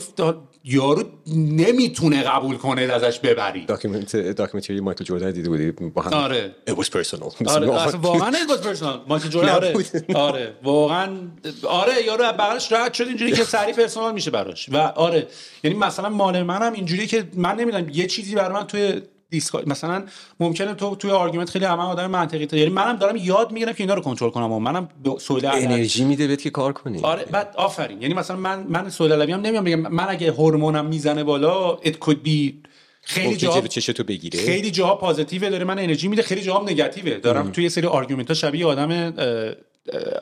[0.65, 1.05] یارو
[1.37, 3.65] نمی‌تونه قبول کنه ازش ببری.
[3.67, 6.55] document documentary مایکل جردن دیده بودی؟ با هم آره.
[6.71, 7.49] It was personal.
[7.49, 7.67] آره
[7.97, 9.09] واقعا it was personal.
[9.09, 9.75] مایکل جوردن آره.
[10.15, 10.55] آره.
[10.63, 11.19] واقعا
[11.69, 14.69] آره یارو بغلش رد شد اینجوری که سریع personal میشه براش.
[14.69, 15.27] و آره
[15.65, 20.05] یعنی مثلا مال منم اینجوری که من نمی‌دونم یه چیزی برای من توی دیسکا مثلا
[20.41, 23.83] ممکنه تو توی argument خیلی همه آدم منطقی تر یعنی منم دارم یاد می‌گیرم که
[23.83, 27.01] اینا رو کنترل کنم و منم به سوال انرژی میده بهت که کار کنی.
[27.03, 28.03] آره بعد آفرین.
[28.03, 29.81] یعنی مثلا من من سوال علوی هم نمیام بگم.
[29.81, 32.53] من اگه هورمونم می‌زنه بالا it could be
[33.03, 34.41] خیلی جاها چشتو بگیره.
[34.41, 37.15] خیلی جاها positive ه داره من انرژی میده خیلی جاها هم نگاتیوه.
[37.15, 39.15] دارم توی یه سری argument ها شبیه آدم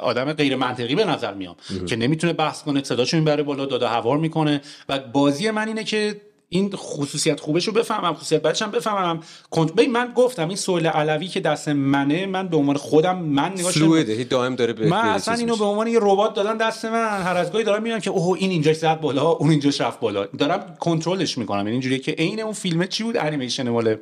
[0.00, 1.56] آدم غیر منطقی به نظر میام.
[1.86, 4.60] که نمی‌تونه بحث کنه صداشو می‌بره بالا داد و هوار می‌کنه.
[4.88, 9.20] و بازی من اینه که این خصوصیت خوبش رو بفهمم خصوصیت بدش هم بفهمم
[9.50, 13.74] کنت من گفتم این سوال علوی که دست منه من به عنوان خودم من نگاهش
[13.74, 15.56] fluid ه هی دائم داره به من اصلا اینو.
[15.56, 17.22] به عنوان یه ربات دادن دست من.
[17.22, 20.24] هر از گاهی دارم می‌بینم که اوه این اینجاش زد بالا اون اینجاش رفت بالا.
[20.24, 21.58] دارم کنترلش می‌کنم.
[21.58, 23.96] یعنی اینجوریه که عین اون فیلمه چی بود؟ انیمیشن مال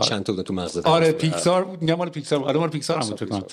[0.00, 1.12] چند تا تو مغزت آره.
[1.12, 1.82] پیکسار بود.
[1.82, 2.48] میگم مال پیکسار بود.
[2.48, 3.52] آره مال پیکسار هم بود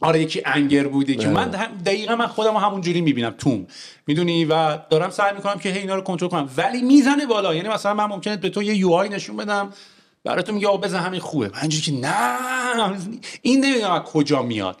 [0.00, 3.66] آره یکی انگر بوده که من هم- دقیقا من خودم همون جوری می‌بینم توم.
[4.06, 6.48] می‌دونی؟ و دارم سعی می‌کنم که هی اینا رو کنترل کنم.
[6.56, 7.54] ولی می‌زنه بالا.
[7.54, 9.72] یعنی مثلا من ممکنه به تو یه یو آی نشون بدم
[10.24, 11.50] برای تو میگه بزن همین خوبه.
[11.62, 12.38] من که نه
[13.42, 14.76] این نمی‌دونم از کجا میاد.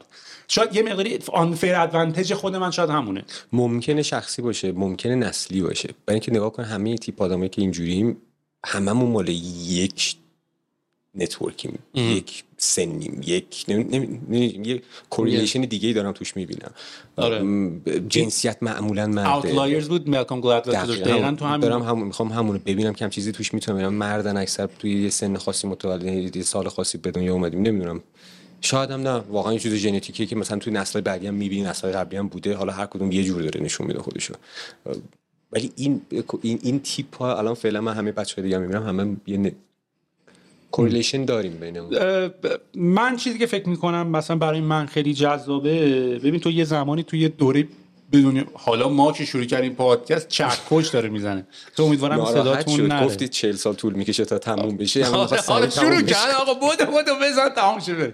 [0.48, 3.24] شاید یه مقداری آنفیر ادوانتج خود من شاید همونه.
[3.52, 5.88] ممکنه شخصی باشه ممکنه نسلی باشه.
[6.06, 8.16] برای اینکه نگاه کن همه تیپ آدمایی که اینجوریم
[8.66, 10.16] هممون مال یک
[11.16, 16.70] network یم یک سنیم یک یه correlation دیگه ای دارم توش می‌بینم.
[17.16, 17.70] آره.
[18.08, 19.34] جنسیت معمولا مرده.
[19.34, 23.32] Outliers بود ملکام گلادویل دقیقاً تو همین دارم هم می‌خوام همونو ببینم که هم چیزی
[23.32, 23.94] توش می‌تونم ببینم.
[23.94, 28.02] مردن اکثر توی یه سن خاصی متولد یه سال خاصی به دنیا اومدیم نمی‌دونم.
[28.60, 29.10] شاید هم نه.
[29.10, 32.54] واقعا یه چیز ژنتیکیه که مثلا توی نسل بعدی هم می‌بینی نسل قبلی هم بوده.
[32.54, 34.34] حالا هر کدوم یه جور داره نشون میده خودشو.
[35.52, 36.02] ولی این
[36.42, 39.54] این این تیپ ها الان فعلا من همه بچه دیگه می‌بینم همه یه.
[40.74, 42.30] correlation داریم بینمون
[42.74, 47.16] من چیزی که فکر می‌کنم مثلا برای من خیلی جذابه ببین تو یه زمانی تو
[47.16, 47.68] یه دوره
[48.12, 51.46] بدون حالا ما که شروع کردیم پادکست چکش داره می‌زنه.
[51.76, 53.06] تو امیدوارم صداتون نره.
[53.06, 55.00] گفتی 40 سال طول می‌کشه تا تموم بشه.
[55.00, 56.06] یعنی آره، حالا سریع شروع تموم.
[56.06, 56.34] کرد.
[56.40, 57.48] آقا بودو بودو بزن
[57.94, 58.12] بره.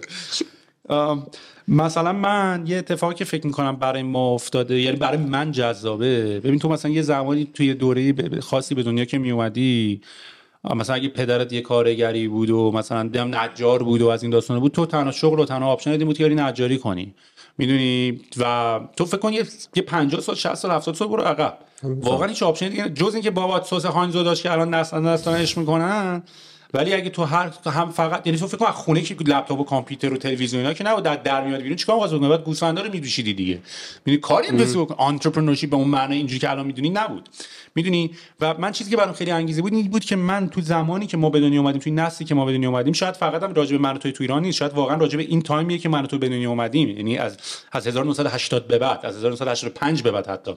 [0.89, 1.27] ام،
[1.67, 6.39] مثلا من یه اتفاقی که فکر می‌کنم برای ما افتاده یعنی برای من جذابه.
[6.39, 10.01] ببین تو مثلا یه زمانی توی دوره خاصی به دنیا که میومدی
[10.63, 14.59] مثلا اگه پدرت یه کارگری بود و مثلا دم نجار بود و از این داستانه
[14.59, 17.15] بود تو تنها شغل و تنها option این بود که نجاری کنی.
[17.57, 21.57] می‌دونی؟ و تو فکر کن یه یه 50 سال 60 سال 70 سال برو عقب.
[21.83, 26.23] واقعا هیچ option دیگه جز اینکه بابات سس هانزو داشت که الان نسل نسلانش می‌کنن
[26.73, 30.13] ولی اگه تو هر هم فقط یعنی تو فکر کن خونه که لپتاپ و کامپیوتر
[30.13, 33.33] و تلویزیون اینا که نبود در در میاد بیرون چیکار بکنی؟ بعد گوسفندا رو می‌دوشیدی
[33.33, 33.59] دیگه.
[34.05, 34.97] می‌دونی کاری بکنی.
[34.97, 37.29] entrepreneurship به اون معنی اینجوری که الان می‌دونی نبود.
[37.75, 41.07] می‌دونی؟ و من چیزی که برام خیلی انگیزه بود این بود که من تو زمانی
[41.07, 43.53] که ما به دنیا اومدیم توی نسلی که ما به دنیا اومدیم شاید فقط هم
[43.53, 45.77] راجع به من و توی تو ایران نیست شاید واقعا راجع به این time یه
[45.77, 46.89] که من تو به دنیا اومدیم.
[46.89, 47.37] یعنی از
[47.71, 50.51] از 1980 به بعد از 1985 به بعد حتی.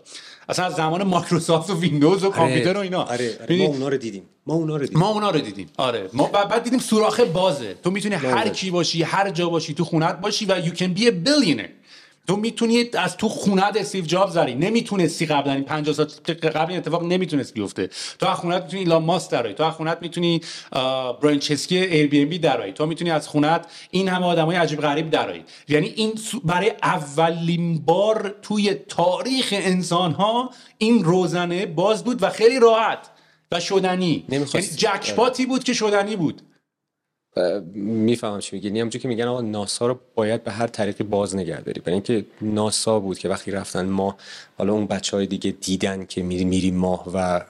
[0.49, 3.03] اصلا از زمان مایکروسافت و ویندوز و کامپیوتر و اینا.
[3.03, 3.59] آره, آره.
[3.59, 4.23] ما اونا رو دیدیم.
[4.47, 4.99] ما اونا رو دیدیم.
[4.99, 5.71] ما اونا رو دیدیم.
[5.77, 6.11] آره.
[6.13, 7.75] ما بعد دیدیم سوراخ بازه.
[7.75, 11.03] تو می‌تونی هر کی باشی هر جا باشی تو خونت باشی و you can be
[11.03, 11.71] a billionaire.
[12.27, 16.79] تو می‌تونی از تو خونت استیو جابز داری نمی‌تونستی قبلا این 50 سال قبل این
[16.79, 17.91] اتفاق نمی‌تونست بیفته.
[18.19, 20.41] تو از خونت می‌تونی ایلان ماسک درایی تو از خونت می‌تونی
[21.23, 25.87] براین چسکی Airbnb درایی تو می‌تونی از خونت این همه آدمای عجیب غریب درایی یعنی
[25.87, 26.13] این
[26.45, 33.11] برای اولین بار توی تاریخ انسان ها این روزنه باز بود و خیلی راحت.
[33.53, 34.07] و شدنی.
[34.07, 34.77] یعنی نمی‌خواستی.
[34.77, 36.43] jackpot ی بود که شدنی بود.
[37.75, 38.67] می‌فهمم چی میگی.
[38.67, 41.81] یعنی همونجوری که میگن آقا ناسا رو باید به هر طریقی باز نگه داری.
[41.81, 44.17] برای اینکه ناسا بود که وقتی رفتن ما
[44.59, 47.41] حالا اون بچه های دیگه دیدن که میری میری ماه و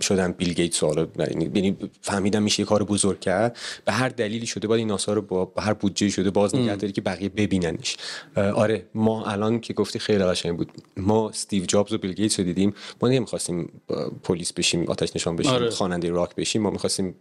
[0.00, 3.56] شدن بیل گیتس حالا یعنی فهمیدن میشه کار بزرگ کرد.
[3.84, 6.92] به هر دلیلی شده باید این ناسا رو با هر بودجه شده باز نگه داری
[6.92, 7.96] که بقیه ببیننش.
[8.36, 10.72] آره ما الان که گفتی خیلی قشنگ بود.
[10.96, 12.74] ما استیو جابز و بیل گیتس رو دیدیم.
[13.02, 13.80] ما نمی‌خواستیم
[14.22, 15.70] پلیس بشیم آتش نشان بشیم آره.
[15.70, 16.62] خواننده راک بشیم.
[16.62, 17.14] ما می‌خواستیم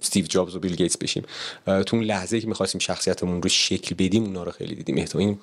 [0.00, 1.22] استیو جابز و بیل گیتس بشیم.
[1.66, 4.98] تو اون لحظه که می‌خواستیم شخصیتمون رو شکل بدیم اونا رو خیلی دیدیم.
[4.98, 5.38] احتمال این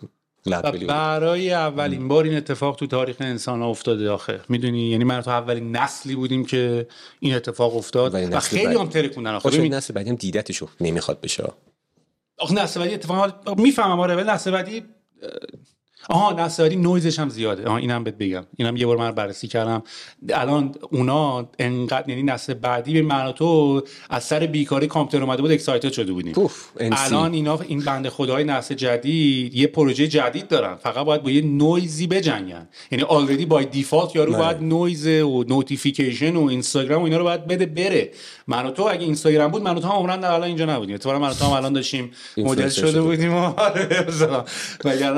[0.88, 4.42] برای اولین بار این اتفاق تو تاریخ انسان ها افتاده آخه.
[4.50, 6.88] می‌دونی؟ یعنی من تو اولین نسلی بودیم که
[7.20, 9.50] این اتفاق افتاد و خیلی هم ترکوندن آخه.
[9.50, 11.44] ببین نسل بعدی هم دیدتشو نمی‌خواد بشه.
[12.38, 14.84] آخه نسل بعدی اتفاق می‌فهمم آره ولی نسل بعدی
[16.10, 17.66] آها نصاری نویزش هم زیاده.
[17.66, 18.46] آها اینم بهت بگم.
[18.58, 19.84] اینم یه بار من بررسی کردم.
[20.30, 25.52] الان اونا انقدر یعنی نسل بعدی به معنا تو از سر بیکاری کامپیوتر اومده بود
[25.52, 26.34] excited شده بودیم.
[26.80, 30.76] الان اینا این بنده خدای نسل جدید یه پروژه جدید دارن.
[30.76, 32.68] فقط باید با یه نویزی بجنگن.
[32.92, 37.48] یعنی already by default یارو باید نویز و notification و اینستاگرام و اینا رو باید
[37.48, 38.12] بده بره.
[38.48, 40.96] من تو اگه اینستاگرام بود من تو هم عمراً الان اینجا نبودیم.
[40.96, 44.46] اتفاقا من تو هم الان داشتیم مدل شده بودیم آره مثلا.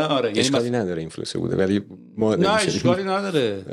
[0.07, 1.81] آره یعنی نداره اینفلوئنسر بوده ولی
[2.17, 3.65] ما نه اشکالی نداره.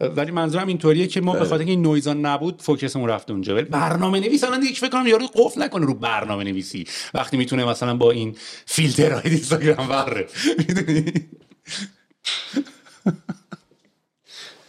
[0.00, 3.54] ولی منظورم اینطوریه که ما به خاطر این نویزان نبود فوکسمون رفته اونجا.
[3.54, 7.64] ولی برنامه نویس الان دیگه فکر کنم یارو قفل نکنه رو برنامه نویسی وقتی می‌تونه
[7.64, 10.26] مثلا با این فیلترهای اینستاگرام بره.
[10.58, 11.12] می‌دونی؟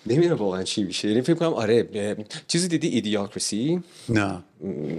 [0.06, 1.08] نمی‌دونم واقعا چی میشه.
[1.08, 4.44] یعنی فکر کنم آره چیزی دیدی؟ ایدیاکرسی نه.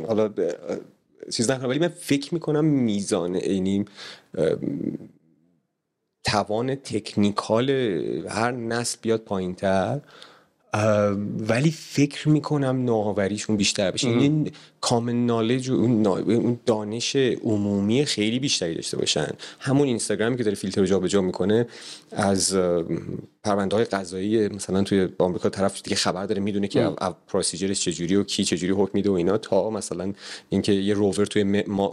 [0.08, 0.30] حالا
[1.32, 3.84] چیز نکنم ولی من فکر می‌کنم میزان یعنی
[6.24, 7.70] توان تکنیکال
[8.30, 10.00] هر نسل بیاد پایین تر
[11.48, 14.08] ولی فکر می‌کنم نوآوریشون بیشتر بشه.
[14.84, 19.30] کامن نالج و اون دانش عمومی خیلی بیشتری داشته باشن.
[19.60, 21.66] همون اینستاگرامی که داره فیلتر رو جابجا می‌کنه
[22.12, 22.56] از
[23.44, 26.90] پرونده های قضایی مثلا توی آمریکا طرف دیگه خبر داره می‌دونه که
[27.28, 30.12] پروسیجرش چجوری و کی چجوری حکم میده و اینا تا مثلا
[30.48, 31.44] اینکه یه روور توی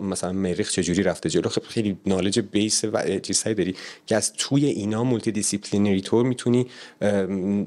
[0.01, 1.49] مثلا مریخ چجوری رفته جلو.
[1.49, 6.67] خب خیلی knowledge base و چیزهایی داری که از توی اینا multidisciplinary طور می‌تونی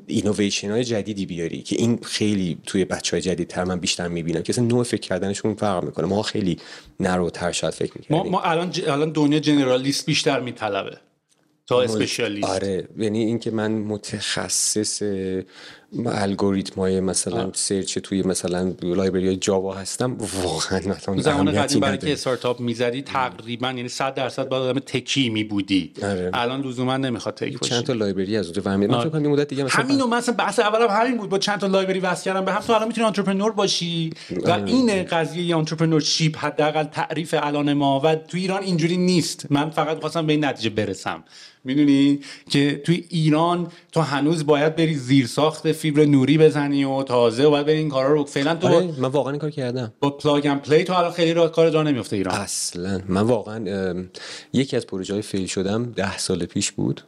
[0.07, 4.43] اینویشن های جدیدی بیاری که این خیلی توی بچه های جدید تر من بیشتر می‌بینم.
[4.43, 6.07] که اصلا نوع فکر کردنشون فرق می‌کنه.
[6.07, 6.59] ما خیلی
[7.01, 8.81] narrow تر شاید فکر می‌کنیم ما, ما الان ج...
[8.89, 10.99] الان دنیا generalist بیشتر میطلبه.
[11.67, 12.49] تا specialist.
[12.49, 12.89] آره.
[12.99, 15.03] یعنی اینکه من متخصص
[16.07, 22.13] الگوریتم های مثلا search توی مثلا library جاوا هستم واقعا مثلا زمان قدیم برای که
[22.13, 26.31] استارتاپ می‌زدی تقریبا یعنی 100 درصد باید آدم tech ی می بودی آره.
[26.33, 27.75] الان لزوما نمی‌خواد tech ی باشی.
[27.75, 29.11] چند تا library از اونجا فهمیدم.
[29.13, 31.29] من مدت دیگه مثلا همینو مثلا بحث اولم همین بود.
[31.29, 32.45] با چند تا library واسه کردم.
[32.45, 34.11] به هم تو الان می‌تونی entrepreneur باشی.
[34.31, 34.65] و آره.
[34.65, 39.47] این قضیه entrepreneurship حداقل تعریف الان ما و تو ایران اینجوری نیست.
[39.51, 41.25] من فقط خواستم به این نتیجه برسم.
[41.65, 42.19] می‌دونی؟
[42.51, 47.51] که توی ایران تو هنوز باید بری زیر ساخت فیبر نوری بزنی و تازه و
[47.51, 49.93] باید بری این کارا رو فعلا تو آره من واقعا این کار کردم.
[50.01, 52.35] با plug and play تو حالا خیلی را کار جا نمیفته ایران.
[52.35, 53.01] اصلا.
[53.09, 54.05] من واقعا
[54.53, 57.01] یکی از پروژه های fail شدم ده سال پیش بود.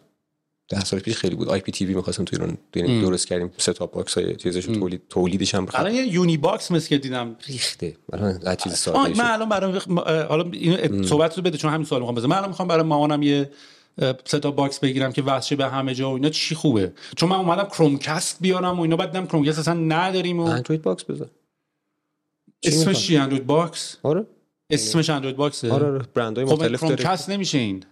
[0.69, 1.48] ده سال پیش خیلی بود.
[1.48, 3.51] IPTV می‌خواستم تو ایران یعنی درست کردیم.
[3.57, 7.36] set-top box های چیزش تولید تولیدش هم الان یه یونی باکس مثل که دیدم.
[7.47, 7.97] ریخته.
[8.12, 9.81] الان چیز ساده من الان برای
[10.28, 12.31] حالا این صحبت رو بده چون همین سوال می‌خوام بزنم.
[12.31, 13.51] من الان می‌خوام برای مامانم یه
[14.24, 17.64] set-top box بگیرم که وصل به همه جا و اینا چی خوبه؟ چون من اومدم
[17.65, 21.31] Chromecast بیارم و اینا بعد دیدم Chromecast اصلا نداریم و Android box بذار.
[22.62, 24.27] اسمش چی؟ Android box؟ آره.
[24.70, 25.73] اسمش Android box ه.
[25.73, 26.05] آره آره.
[26.14, 26.97] برندهای خب مختلف داره.
[26.97, 27.85] Chromecast نمیشه این.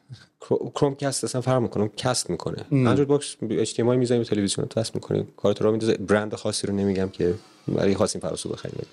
[0.75, 2.65] Chromecast اصلا فرق می‌کنه cast می‌کنه.
[2.73, 5.27] Android box HDMI می‌ذاریم تلویزیون cast می‌کنه.
[5.37, 5.97] کارت رو میندازه.
[5.97, 7.35] برند خاصی رو نمیگم که
[7.69, 8.87] برای خواستیم فراسو بخریم.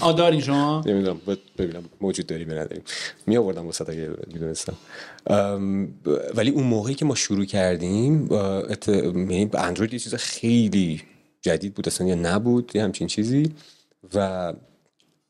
[0.00, 1.20] آ دارین شما؟ نمی‌دونم.
[1.58, 1.84] ببینم.
[2.00, 2.82] موجود داری به نداریم.
[3.26, 4.76] می آوردم وسط اگه می‌دونستم.
[6.34, 8.28] ولی اون موقعی که ما شروع کردیم
[9.06, 11.02] یعنی اندروید یه چیز خیلی
[11.42, 13.52] جدید بود اصلا یا نبود یه همچین چیزی.
[14.14, 14.52] و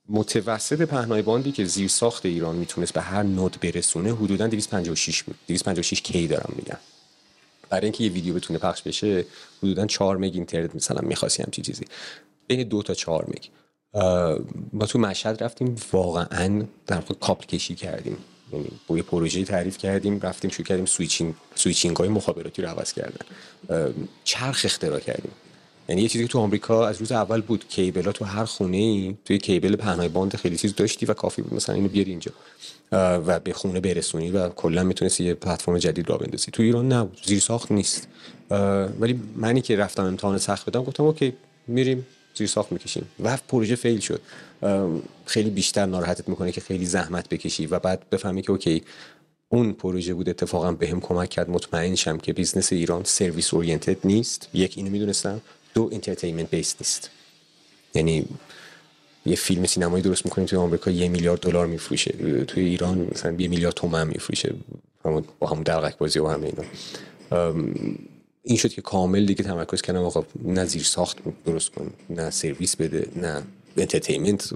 [0.08, 5.36] متوسط پهنای باندی که زیر ساخت ایران می‌تونست به هر نود برسونه حدودا 256 بود.
[5.48, 6.78] 256 K دارم میگم.
[7.70, 9.24] برای اینکه یه ویدیو بتونه پخش بشه
[9.62, 11.84] حدودا 4 مگ اینترنت مثلا می‌خواستی همچی چیزی.
[12.48, 13.48] بین دو تا 4 مگ
[14.72, 18.16] ما تو مشهد رفتیم واقعا در واقع کابل کشی کردیم.
[18.52, 22.92] یعنی با یه پروژه تعریف کردیم رفتیم شروع کردیم switching switching های مخابراتی رو عوض
[22.92, 23.26] کردن.
[24.24, 25.30] چرخ اختراع کردیم.
[25.88, 29.16] یعنی یه چیزی که تو آمریکا از روز اول بود cable تو هر خونه ای
[29.24, 31.54] توی cable پهنای باند خیلی چیز داشتی و کافی بود.
[31.54, 32.32] مثلا اینو بیاری اینجا.
[32.92, 36.50] و به خونه برسونی و کلا می‌تونستی یه پلتفرم جدید راه بندازی.
[36.50, 38.08] تو ایران نه زیر ساخت نیست
[39.00, 41.32] ولی منی که رفتم امتحان سخت بدم گفتم okay
[41.66, 42.06] میریم.
[42.38, 43.06] زیر ساخت می‌کشیم.
[43.24, 44.20] و پروژه fail شد.
[45.26, 48.82] خیلی بیشتر ناراحتت می‌کنه که خیلی زحمت بکشی و بعد بفهمی که okay
[49.48, 51.50] اون پروژه بود اتفاقا بهم هم کمک کرد.
[51.50, 54.48] مطمئن شم که business ایران service oriented نیست.
[54.54, 55.40] یک اینو می‌دونستم.
[55.74, 57.10] دو entertainment base نیست.
[57.94, 58.24] یعنی
[59.26, 62.44] یه فیلم سینمایی درست می‌کنیم توی آمریکا یه میلیارد دلار میفروشه.
[62.44, 64.54] توی ایران مثلا یه میلیارد تومن میفروشه.
[65.38, 66.64] با همون دلقک بازی و همه اینا.
[68.42, 72.76] این شد که کامل دیگه تمرکز کردم آقا نه زیر ساخت درست کن نه سرویس
[72.76, 73.42] بده نه
[73.76, 74.54] entertainment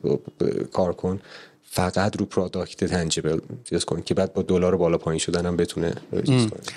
[0.73, 1.21] کار کن
[1.63, 5.95] فقط رو product tangible چیز کن که بعد با دلار بالا پایین شدن هم بتونه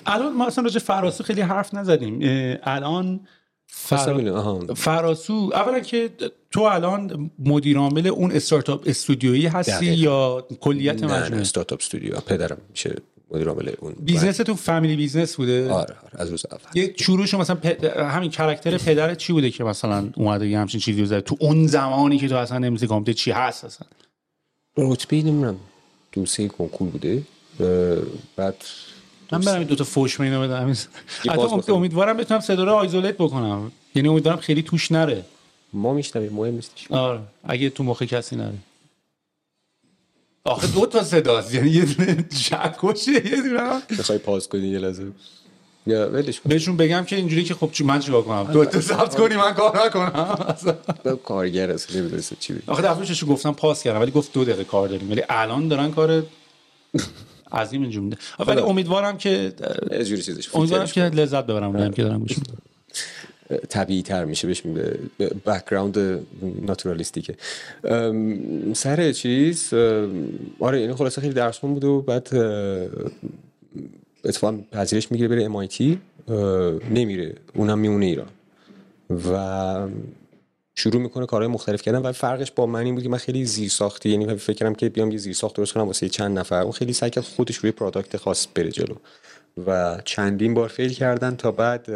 [0.06, 2.20] الان ما اصلا راجع فراسو خیلی حرف نزدیم.
[2.64, 3.20] الان
[3.68, 4.74] فر...
[4.74, 6.10] فراسو اولا که
[6.52, 12.20] تو الان مدیر عامل اون startup studio یی هستی یا کلیت مجموعه؟ startup studio.
[12.20, 12.96] پدرم میشه
[13.32, 16.60] مدیر عامل اون business تو family business بوده؟ آره, آره از روز اول.
[16.74, 17.86] یه شروعش مثلا پ...
[18.00, 22.18] همین character پدرت چی بوده که مثلا اومده یه همچین چیزی رو تو اون زمانی
[22.18, 23.88] که تو اصلا نمی‌دونی گجت چی هست اصلا.
[24.78, 25.60] رتبه نمی‌دونم.
[26.12, 27.24] دو سه کنکور بوده.
[28.36, 28.56] بعد
[29.32, 30.76] من برم دو تا فوش اینو بدم.
[31.30, 33.72] حتی امیدوارم بتونم صدا رو آیزولیت بکنم.
[33.96, 35.26] یعنی امیدوارم خیلی توش نره.
[35.74, 38.54] ما میشنویم مهم نیستش آره اگه تو مخ کسی نره.
[40.46, 41.54] آخه دو تا صداست.
[41.54, 45.04] یعنی یه دونه جکوشه یه دونه می‌خوای پاس کنی یه لحظه.
[45.88, 46.50] یا ولش کن.
[46.50, 49.86] بهشون بگم که اینجوری که خب من چیکار کنم؟ دو تا ثبت کنی من کار
[49.86, 50.56] نکنم.
[51.24, 54.88] کارگر است نمی‌دونم چی بگی آخه دفعه گفتم پاس کردم ولی گفت دو دقیقه کار
[54.88, 55.12] داریم.
[55.12, 56.24] ولی الان دارن کار
[57.52, 58.18] عظیم اینجوری
[58.48, 59.54] ولی امیدوارم که
[59.92, 62.36] جوری چیزش امیدوارم که لذت ببرم که دارم گوش
[63.70, 64.64] طبیعی تر میشه بهش
[65.46, 65.98] بکگراند
[66.62, 67.36] ناتورالیستیکه
[68.74, 69.74] سر چیز
[70.60, 72.30] آره این خلاصه خیلی درسون بود و بعد
[74.26, 75.98] اتفاقا پذیرش می‌گیره بره MIT
[76.92, 78.28] نمیره اونم میمونه ایران.
[79.10, 79.88] و
[80.76, 83.70] شروع می‌کنه کارهای مختلف کردن و فرقش با من این بود که من خیلی زیر
[83.70, 86.62] ساختی یعنی فکر کردم که بیام یه زیر ساخت درست کنم واسه چند نفر.
[86.62, 88.96] اون خیلی سعی کرد خودش روی پروداکت خاص بره جلو.
[89.68, 91.90] و چندین بار فیل کردن تا بعد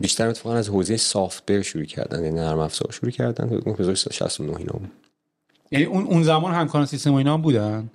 [0.00, 4.80] بیشتر اتفاقا از حوزه سافتور شروع کردن یعنی نرم افزار شروع کردن 1969 اینا
[5.70, 7.90] یعنی اون اون زمان همکاران سیستم اینا هم بودن؟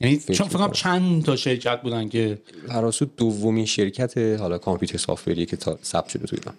[0.00, 2.38] یعنی چون فکر چند تا شرکت بودن که
[2.68, 6.54] هراسو دومین شرکت حالا کامپیوتر سافتوری که تا ثبت شده تو ایران.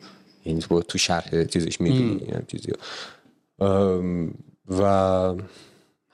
[0.46, 2.72] یعنی تو شرح چیزش می‌بینی چیزی
[4.70, 5.36] و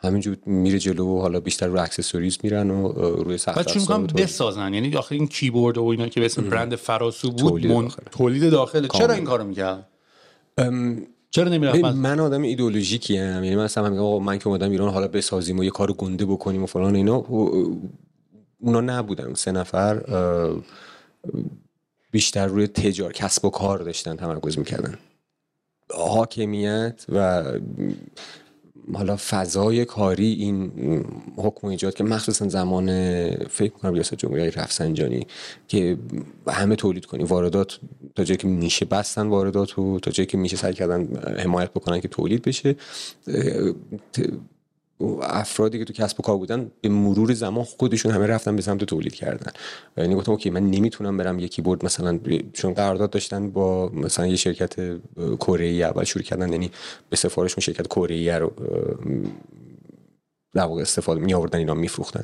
[0.06, 2.92] همینجور میره جلو و حالا بیشتر رو accessories میرن و
[3.24, 4.74] روی سخت افزار چون بسازن.
[4.74, 8.52] یعنی آخر این کیبورد و اینا که به اسم برند فراسو بود تولید داخله, تولید
[8.52, 8.88] داخله.
[8.88, 9.88] چرا این کارو می‌کرد
[11.32, 13.44] چرا نمی‌رفت؟ من آدم ایدئولوژیکی ام.
[13.44, 16.64] یعنی مثلا میگم آقا من که اومدم ایران حالا بسازیم و یه کار گنده بکنیم
[16.64, 17.16] و فلان اینا
[18.60, 19.34] اونا نبودن.
[19.34, 20.02] سه نفر
[22.12, 24.98] بیشتر روی تجار کسب و کار داشتن تمرکز می‌کردن.
[25.94, 27.44] حاکمیت و
[28.94, 30.72] حالا فضای کاری این
[31.38, 32.88] حکم ایجاد که مخصوصا زمان
[33.46, 35.28] فکر کنم ریاست جمهوری رفسنجانی
[35.68, 35.98] که
[36.48, 37.80] همه تولید کنی واردات
[38.16, 41.08] تا جایی که میشه بستن واردات و تا جایی که میشه سعی کردن
[41.40, 42.76] حمایت بکنن که تولید بشه
[45.22, 48.84] افرادی که تو کسب و کار بودن به مرور زمان خودشون همه رفتن به سمت
[48.84, 49.52] تولید کردن.
[49.98, 52.20] یعنی گفتم اوکی من نمی‌تونم برم یکی کیبورد مثلا
[52.54, 54.76] چون قرارداد داشتن با مثلا یه شرکت
[55.40, 56.72] کره ای اول شروع کردن یعنی
[57.10, 58.52] به سفارشون شرکت کره ای رو
[60.54, 62.24] در واقع استفاده می آوردن اینا میفروختن.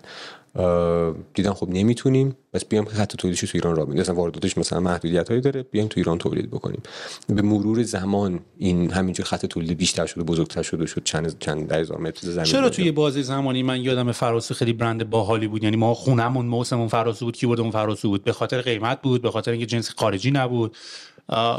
[1.34, 2.36] دیدن خب نمی‌تونیم.
[2.54, 5.64] بس بیام خط تولیدش تو ایران را مثلا وارداتش مثلا محدودیت هایی داره.
[5.64, 6.82] بیام تو ایران تولید بکنیم.
[7.28, 11.80] به مرور زمان این همینجور خط تولید بیشتر شده بزرگتر شده شد چند چند ده
[11.80, 15.76] هزار متر زمین چرا توی بازی زمانی من یادم فراسو خیلی برند باحالی بود؟ یعنی
[15.76, 18.24] ما خونمون موسمون فراسو بود کیبوردمون فراسو بود.
[18.24, 20.76] به خاطر قیمت بود به خاطر اینکه جنس خارجی نبود.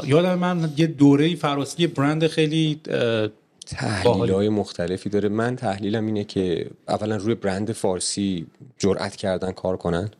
[0.03, 2.81] یادم من یه دوره فراسی برند خیلی
[3.65, 5.29] تحلیل های مختلفی داره.
[5.29, 10.11] من تحلیلم اینه که اولا روی برند فارسی جرأت کردن کار کنن.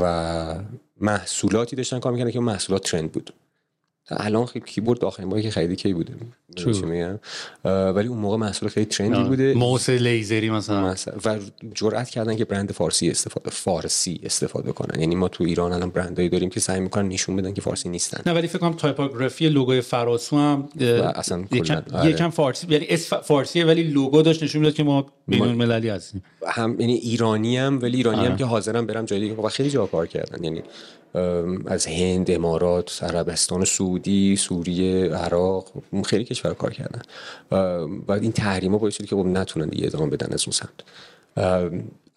[0.00, 0.54] و
[1.00, 3.32] محصولاتی داشتن کار می‌کنن که محصولات ترند بود.
[4.08, 6.12] الان خیلی کیبورد آخرین باری که خریدی کی بوده؟
[6.66, 7.18] میگم؟
[7.64, 9.54] ولی اون موقع محصول خیلی ترندی بوده.
[9.54, 10.94] موس لیزری مثلا.
[11.24, 11.38] و
[11.74, 15.00] جرأت کردن که برند فارسی استفاده فارسی استفاده کنن.
[15.00, 18.22] یعنی ما تو ایران الان برندایی داریم که سعی می‌کنن نشون بدن که فارسی نیستن.
[18.26, 20.68] نه ولی فکر کنم typography لوگوی فراسو هم
[21.14, 22.10] اصلا یکم, آره.
[22.10, 26.22] یکم فارسی یعنی اس فارسیه ولی لوگو داشت نشون می‌داد که ما بین المللی هستیم.
[26.46, 29.34] هم یعنی ایرانی هم ولی ایرانی هم که حاضرم برم جای دیگه.
[29.34, 30.44] و خیلی جا کار کردن.
[30.44, 30.62] یعنی
[31.66, 33.91] از هند امارات عربستان سعودی
[34.36, 35.72] سوریه عراق
[36.04, 37.02] خیلی کشور کار کردن.
[38.08, 40.80] و این تحریما باعث شد که خب نتونن دیگه ادامه بدن از اون سمت.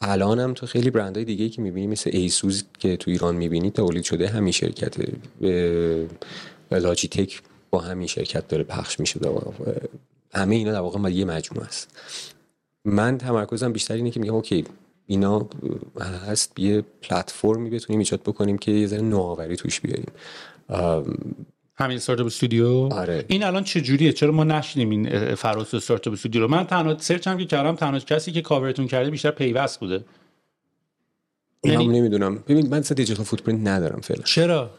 [0.02, 4.04] الان هم تو خیلی برندهای دیگه که می‌بینی مثل ایسوز که تو ایران می‌بینی تولید
[4.04, 4.96] شده همین شرکت
[6.72, 9.20] لاجیتک با همین شرکت داره پخش میشه
[10.34, 11.98] همه اینا در واقع یه مجموعه است.
[12.86, 14.66] من تمرکزم بیشتر اینه که میگم okay
[15.08, 15.50] اینا
[16.28, 20.12] هست یه پلتفرمی بتونیم ایجاد بکنیم که یه ذره نوآوری توش بیاریم.
[21.78, 23.26] همین startup studio آره.
[23.28, 27.28] این الان چه جوریه چرا ما نشنیدیم این فراسو startup studio رو؟ من تنها search
[27.28, 30.04] هم که کردم تنها کسی که کاورتون کرده بیشتر پیوست بوده.
[31.64, 32.44] یعنی هم نمی‌دونم.
[32.48, 34.24] ببین من اصلا digital footprint ندارم فعلا.
[34.24, 34.72] چرا؟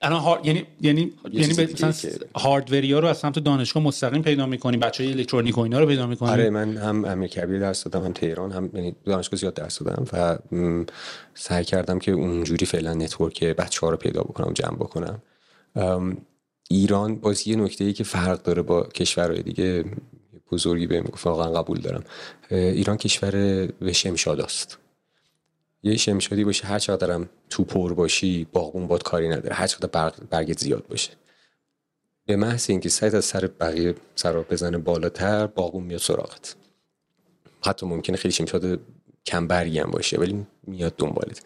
[0.00, 0.40] الان هار...
[0.44, 1.92] یعنی یعنی یعنی مثلا
[2.36, 5.86] hardware ی ها رو از سمت دانشگاه مستقیم پیدا می‌کنی بچهای الکترونیک و اینا رو
[5.86, 9.54] پیدا می‌کنی آره من هم امیر کبیر درس دادم هم تهران هم یعنی دانشگاه زیاد
[9.54, 10.38] درس دادم و
[11.34, 15.22] سعی کردم که اونجوری فعلا network بچه‌ها رو پیدا بکنم جمع بکنم.
[16.70, 19.84] ایران باز یه نکته ای که فرق داره با کشورهای دیگه
[20.52, 22.04] بزرگی بهم گفت واقعا قبول دارم.
[22.50, 23.32] ایران کشور
[23.66, 24.78] به شمشاد است.
[25.82, 30.14] یه شمشادی باشه هر چقدرم تو پر باشی باغون باد کاری نداره هر چقدر برگ
[30.30, 31.10] برگت زیاد باشه.
[32.26, 36.56] به محض اینکه سعی از سر بقیه سر بزنه بالاتر باغون میاد سراغت.
[37.66, 38.80] حتی ممکنه خیلی شمشاد
[39.26, 41.42] کم برگی هم باشه ولی میاد دنبالت.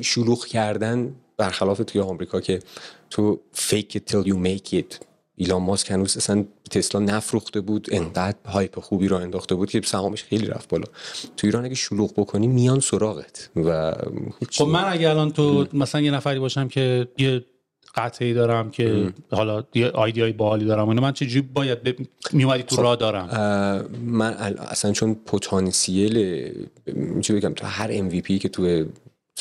[0.00, 2.62] شلوغ کردن برخلاف توی آمریکا که
[3.10, 5.04] تو fake it till you make it
[5.36, 10.24] ایلان ماسک هنوز اصلا تسلا نفروخته بود انقدر هایپ خوبی رو انداخته بود که سهامش
[10.24, 10.84] خیلی رفت بالا.
[11.36, 13.92] تو ایران اگه شلوغ بکنی میان سراغت و
[14.50, 17.44] خب من اگه الان تو مثلا یه نفری باشم که یه
[17.94, 21.92] قطعی دارم که حالا یه آیدیای باحالی دارم اونو من چجوری باید ب...
[22.32, 23.26] میومدی تو خب راه دارم؟
[24.06, 26.16] من اصلا چون پتانسیل
[27.20, 28.84] چی بگم تو هر MVP که تو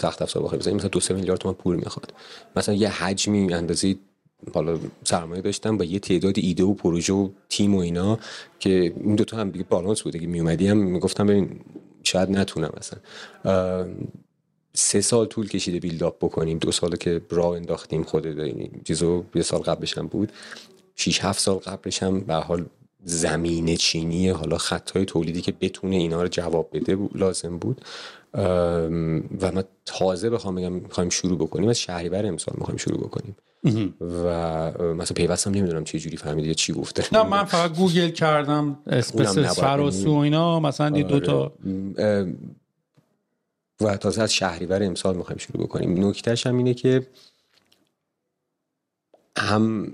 [0.01, 2.13] سخت افزار بخوای بزنی مثلا دو سه میلیارد تومان پول می‌خواد.
[2.55, 3.95] مثلا یه حجمی اندازه
[4.53, 8.19] حالا سرمایه داشتم با یه تعداد ایده و پروژه و تیم و اینا
[8.59, 11.59] که این دوتا هم دیگه بالانس بوده که میومدی هم می‌گفتم ببین
[12.03, 12.99] شاید نتونم مثلا
[14.73, 16.57] سه سال طول کشیده بیلداپ بکنیم.
[16.57, 18.27] دو ساله که راه انداختیم خود
[18.83, 20.31] چیزو یه سال قبلش هم بود.
[20.95, 22.65] شیش هفت سال قبلش هم به حال
[23.03, 27.81] زمین چینی حالا خطای تولیدی که بتونه اینا رو جواب بده لازم بود.
[28.33, 31.69] و ما تازه بخوام بگم می‌خوایم شروع بکنیم.
[31.69, 33.35] از شهریور امسال می‌خوایم شروع بکنیم.
[34.01, 34.23] و
[34.93, 37.05] مثلا پیوستم نمی‌دونم چه جوری فهمیدی چی گفته.
[37.11, 38.79] نه من فقط گوگل کردم.
[38.87, 41.53] اسپس فراسو و اینا مثلا یه دو تا.
[43.81, 46.07] و تازه از شهریور امسال می‌خوایم شروع بکنیم.
[46.07, 47.07] نکتهش هم اینه که
[49.37, 49.91] هم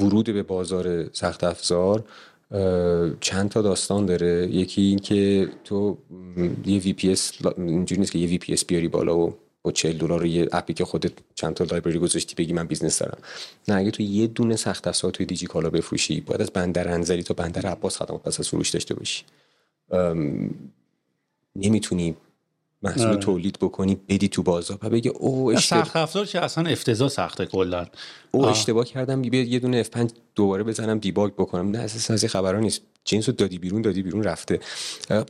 [0.00, 2.04] ورود به بازار سخت افزار
[3.20, 4.48] چند تا داستان داره.
[4.50, 5.98] یکی این که تو
[6.66, 10.69] یه VPS اینجوری نیست که یه VPS بیاری بالا و با 40 دلار یه app
[10.69, 13.18] ی که خودت چند تا library گذاشتی بگی من business دارم.
[13.68, 17.22] نه اگه تو یه دونه سخت افزار توی دیجی کالا بفروشی باید از بندر انزلی
[17.22, 19.24] تا بندر عباس خدمات پس از فروش داشته باشی.
[21.56, 22.16] نمی‌تونی
[22.82, 27.46] محصول تولید بکنی بدی تو بازار و بگی او، سخت افزار که اصلا افتضاح سخته
[27.46, 27.86] کلا.
[28.30, 29.24] او اشتباه کردم.
[29.24, 31.70] یه دونه F5 دوباره بزنم دیباگ بکنم.
[31.70, 32.82] نه اساسا از خبران نیست.
[33.04, 34.60] جنس رو دادی بیرون دادی بیرون رفته.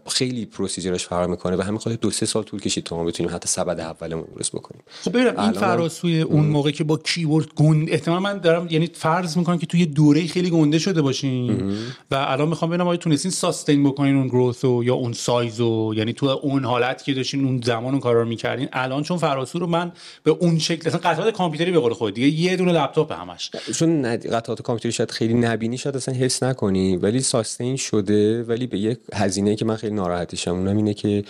[0.06, 3.32] خیلی پروسیجرش فرق می‌کنه و همین خاطر دو سه سال طول کشید تا ما بتونیم
[3.34, 4.82] حتی سبد اولمون درست بکنیم.
[5.02, 9.36] خب ببینم این فراسوی اون موقع که با کیورد گند احتمال من دارم یعنی فرض
[9.36, 11.72] می‌کنم که توی دوره خیلی گنده شده باشین.
[12.10, 16.12] و الان می‌خوام ببینم آیا تونستین ساستین بکنین اون گروث یا اون سایز و یعنی
[16.12, 18.68] تو اون حالت که داشتین اون زمان اون کارا رو می‌کردین.
[18.72, 22.28] الان چون فراسو رو من به اون شکل اصلا قطعات کامپیوتری به قول خود دیگه
[22.28, 23.50] یه دونه لپتاپ همش.
[23.74, 28.78] چون قطعات کامپیوتری شاید خیلی نبینی شاید اصلا حس نکنی ولی ساستین شده ولی به
[28.78, 31.24] یک هزینه که من خیلی ناراحتشم اونم اینه که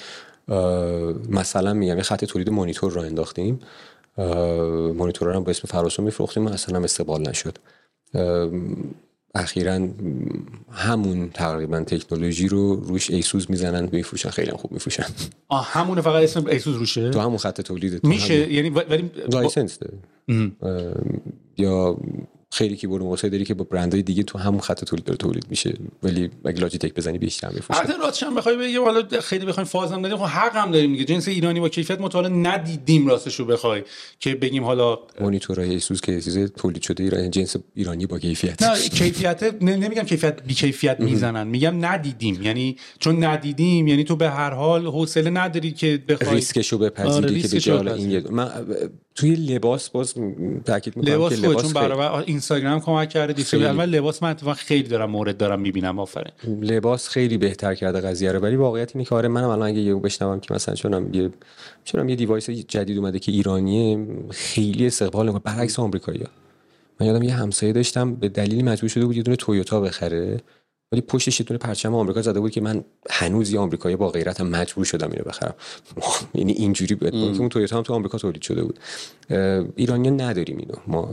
[1.28, 3.59] مثلا میگم یه خط تولید مانیتور رو انداختیم.
[4.97, 7.59] مانیتور رو هم به اسم فراسو میفروختیم اصلا هم استقبال نشد.
[9.35, 9.89] اخیرا
[10.73, 15.05] همون تقریبا تکنولوژی رو روش ایسوس می‌زنن میفروشن خیلی خوب میفروشن.
[15.49, 19.78] آه همون فقط اسم ایسوس روشه؟ تو همون خط تولید میشه؟ یعنی ولی license
[21.59, 21.97] یا
[22.52, 25.74] خیلی کیبورد موسی داری که با برندهای دیگه تو همون خط تولید داره تولید میشه.
[26.02, 27.81] ولی اگه لاجیتک بزنی بیشتر میفروشه.
[27.81, 31.05] البته راستش هم بخوای بگی حالا خیلی بخوایم فازم بدیم خب حق هم داریم دیگه.
[31.05, 33.82] جنس ایرانی با کیفیت ما تا حالا ندیدیم راستش رو بخوای
[34.20, 38.62] که بگیم حالا مانیتورهای ایسوس که چیز تولید شده ایرانی جنس ایرانی با کیفیت.
[38.62, 41.47] نه کیفیت نمیگم کیفیت بی کیفیت می‌زنن.
[41.47, 42.43] میگم ندیدیم.
[42.43, 47.48] یعنی چون ندیدیم یعنی تو به هر حال حوصله نداری که بخوای ریسکشو بپذیری که
[47.48, 48.51] بگی حالا این من
[49.15, 50.15] توی لباس باز
[50.65, 54.55] تاکید می‌کنم لباس که لباس چون برای اینستاگرام کمک کرده display من لباس من اتفاقا
[54.55, 56.32] خیلی دارم مورد دارم می‌بینم آفرین.
[56.61, 59.95] لباس خیلی بهتر کرده قضیه رو ولی واقعیت اینه که آره منم الان اگه یه
[59.95, 61.31] بشنوم که مثلا چونم یه
[61.85, 66.28] چونم یه device جدید اومده که ایرانیه خیلی استقبال می‌کنه برعکس آمریکایی‌ها.
[67.01, 70.41] من یادم یه همسایه داشتم به دلیلی مجبور شده بود یه دونه تویوتا بخره.
[70.92, 74.46] ولی پشتش یه دونه پرچم آمریکا زده بود که من هنوز یه آمریکایی با غیرتم
[74.46, 75.54] مجبور شدم اینو بخرم.
[76.34, 78.78] یعنی اینجوری بود که اون تویوتا هم تو آمریکا تولید شده بود.
[79.76, 80.74] ایرانیا نداریم اینو.
[80.86, 81.08] ما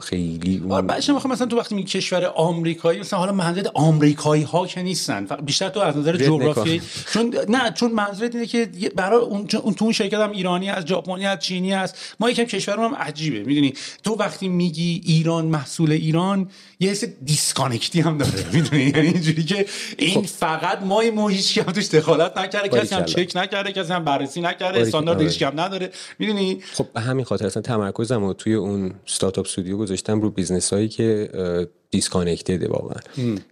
[0.00, 4.66] خیلی آره بعدش می‌خوام مثلا تو وقتی میگی کشور آمریکایی مثلا حالا منظور آمریکایی ها
[4.66, 6.82] که نیستن بیشتر تو از نظر جغرافیایی.
[7.12, 11.26] چون نه چون منظورت اینه که برای اون تو اون شرکت هم ایرانی از ژاپنی
[11.26, 12.16] از چینی هست.
[12.20, 13.42] ما یکم کشورم هم عجیبه.
[13.42, 13.72] می‌دونی؟
[14.02, 16.48] تو وقتی میگی ایران محصول ایران
[16.80, 18.32] یه حس disconnect ی هم داره.
[18.54, 19.66] می‌دونی؟ یعنی اینجوری که
[19.98, 20.26] این خب.
[20.26, 24.40] فقط ما ما هیچ هم توش دخالت نکرده کسی هم چک نکرده کسی هم بررسی
[24.40, 25.90] نکرده استاندارد هیچ هم نداره.
[26.18, 30.72] می‌دونی؟ خب به همین خاطر اصلا تمرکزم رو توی اون startup studio گذاشتم رو business
[30.72, 31.28] هایی که
[31.90, 33.00] disconnected ه واقعا.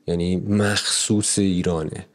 [0.06, 1.90] یعنی مخصوص ایرانه.
[1.90, 2.06] آره.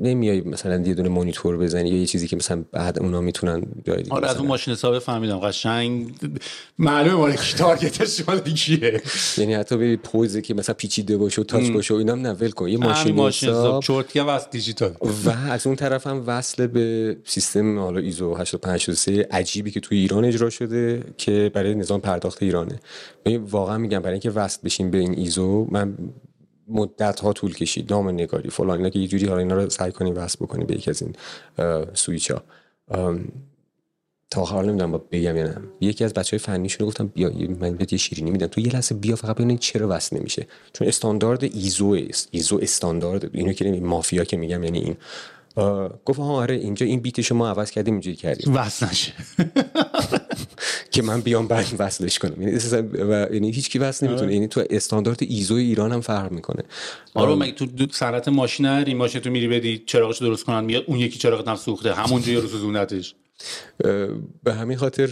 [0.00, 4.04] نمیای مثلا یه دونه مانیتور بزنی یا یه چیزی که مثلا بعد اونا می‌تونن جای
[4.10, 5.38] آره از اون ماشین حساب فهمیدم.
[5.38, 6.14] قشنگ.
[6.78, 9.02] معلومه مال کی تارگتش مال کیه.
[9.38, 12.68] یعنی حتی به پوزه که مثلا پیچیده باشه و تاچ باشه و اینم نول کن.
[12.68, 13.82] یه ماشین حساب.
[13.82, 14.94] چرتیه واسه دیجیتال.
[15.26, 20.24] و از اون طرف هم وصل به سیستم حالا ایزو 8583 عجیبی که توی ایران
[20.24, 22.80] اجرا شده که برای نظام پرداخت ایرانه.
[23.50, 25.94] واقعا میگم برای اینکه وصل بشین به این ایزو من
[26.68, 27.92] مدت ها طول کشید.
[27.92, 28.76] نام نگاری فلان.
[28.76, 31.14] اینا که یه جوری حالا اینا رو سعی کنیم وصل بکنیم به یکی از این
[31.94, 32.42] سویچ ها
[34.30, 35.56] تا آخر نمی‌دونم با بگم یا نه.
[35.80, 37.30] یکی از بچه های فنیشون گفتم بیا
[37.60, 38.46] من بهت یه شیرینی میدم.
[38.46, 40.46] تو یه لحظه بیا فقط ببین چرا وصل نمیشه.
[40.72, 42.28] چون استاندارد ایزو است.
[42.30, 43.30] ایزو استاندارد.
[43.36, 44.96] اینو که مافیا که میگم یعنی این.
[46.04, 49.12] گفت ها آره اینجا این بیت شما عوض کردیم اینجوری کردیم وصل نشه.
[50.90, 52.42] که من بیام بعد وصلش کنم.
[52.42, 52.58] یعنی
[53.34, 54.32] یعنی هیچ کی وصل نمی‌تونه.
[54.32, 56.62] یعنی تو استاندارد ایزو ایران هم فرق می‌کنه.
[57.14, 60.98] آره مگه تو صنعت ماشین این ماشین تو میری بدی چراغش درست کنن میاد اون
[60.98, 61.94] یکی چراغ هم سوخته.
[61.94, 63.14] همونجا یه روز زونتش
[64.42, 65.08] به همین خاطر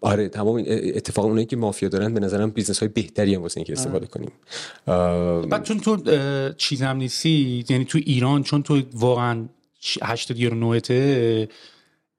[0.00, 3.72] آره تمام اتفاق اونایی که مافیا دارن به نظرم بیزنس های بهتری هم واسه اینکه
[3.72, 4.30] استفاده کنیم.
[5.48, 5.96] بعد چون تو
[6.56, 9.44] چیزم نیستی یعنی تو ایران چون تو واقعا
[10.02, 11.48] 80 یورو نوته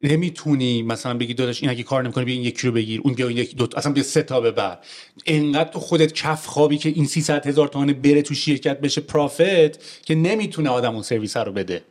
[0.03, 3.27] نمی‌تونی مثلا بگی داداش این اگه کار نمی‌کنه بیا این یکی رو بگیر اون بیا
[3.27, 4.77] این یکی دو اصلا بیا سه تا ببر.
[5.25, 9.77] انقدر تو خودت کف خوابی که این 300 هزار تومن بره تو شرکت بشه profit
[10.05, 11.81] که نمی‌تونه آدم اون سرویس رو بده.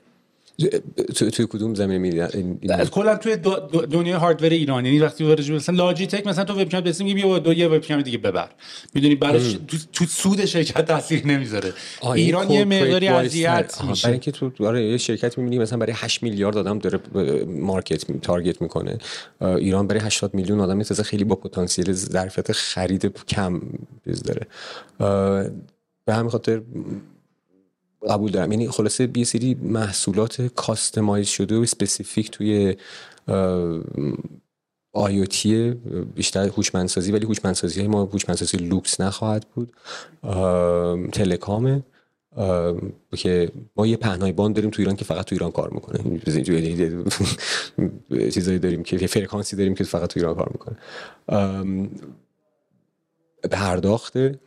[1.15, 3.37] تو توی کدوم زمینه میدین کلا توی
[3.91, 7.53] دنیای hardware ایران یعنی وقتی وارد مثلا Logitech مثلا تو وب کم میگی بیا دو
[7.53, 8.49] یه وب کم دیگه ببر.
[8.95, 11.73] می‌دونی برای تو, تو سود شرکت تاثیر نمی‌ذاره.
[12.15, 14.03] ایران یه مقداری اذیت میشه.
[14.03, 17.01] برای اینکه تو آره یه شرکت می‌بینی مثلا برای 8 میلیارد آدم داره
[17.47, 18.99] market target می‌کنه.
[19.41, 23.61] ایران برای 80 میلیون آدم می‌تونه خیلی با پتانسیل ظرفیت خرید کم
[24.25, 24.47] داره.
[26.07, 26.63] به همین خاطر
[28.11, 28.53] قبول دارم.
[28.53, 32.77] یعنی خلاصه یه سری محصولات customize شده و specific توی
[34.93, 35.71] IoT
[36.15, 39.73] بیشتر هوشمندسازی ولی هوشمندسازی ما هوشمندسازی لوکس نخواهد بود.
[41.13, 41.83] telecom ه.
[43.17, 46.21] که ما یه پهنای باند داریم تو ایران که فقط تو ایران کار می‌کنه.
[48.31, 50.77] چیزایی داریم که فرکانسی داریم که فقط تو ایران کار می‌کنه.
[53.51, 54.39] پرداخته.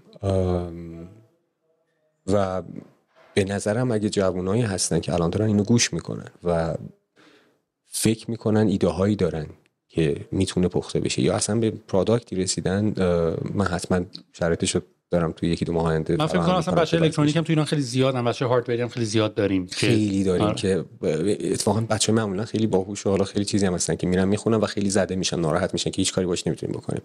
[2.28, 2.62] و
[3.38, 6.76] به نظرم اگه جوانایی هستن که الان دارن اینو گوش می‌کنن و
[7.86, 9.46] فکر می‌کنن ایده هایی دارن
[9.88, 12.94] که می‌تونه پخته بشه یا اصلا به product ی رسیدن
[13.54, 16.98] من حتما شرایطش رو دارم توی یکی دو ماه آینده من فکر کنم اصلا بچه
[16.98, 20.46] الکترونیک هم تو ایران خیلی زیادن بچه hardware ی هم خیلی زیاد داریم خیلی داریم
[20.46, 20.56] آره.
[20.56, 20.86] که
[21.52, 24.66] اتفاقا بچه معمولا خیلی باهوش و حالا خیلی چیزی هم هستن که میرن می‌خونن و
[24.66, 27.02] خیلی زده میشن ناراحت میشن که هیچ کاری باش نمی‌تونیم بکنیم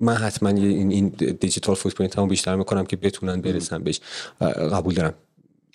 [0.00, 1.08] من حتما این این
[1.40, 4.00] دیجیتال فوت هم بیشتر می‌کنم که بتونن برسن بهش.
[4.72, 5.14] قبول دارم.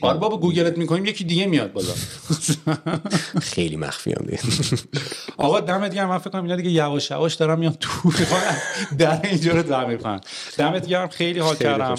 [0.02, 1.88] آره بابا گوگلت می‌کنیم یکی دیگه میاد بالا.
[3.54, 4.40] خیلی مخفی هم دیگه.
[5.38, 6.10] آقا دمت گرم.
[6.10, 8.12] من فکر کنم اینا دیگه یواش یواش دارم میام تو
[8.98, 10.20] در اینجا رو در
[10.58, 11.08] دمت گرم.
[11.08, 11.96] خیلی حال کردم.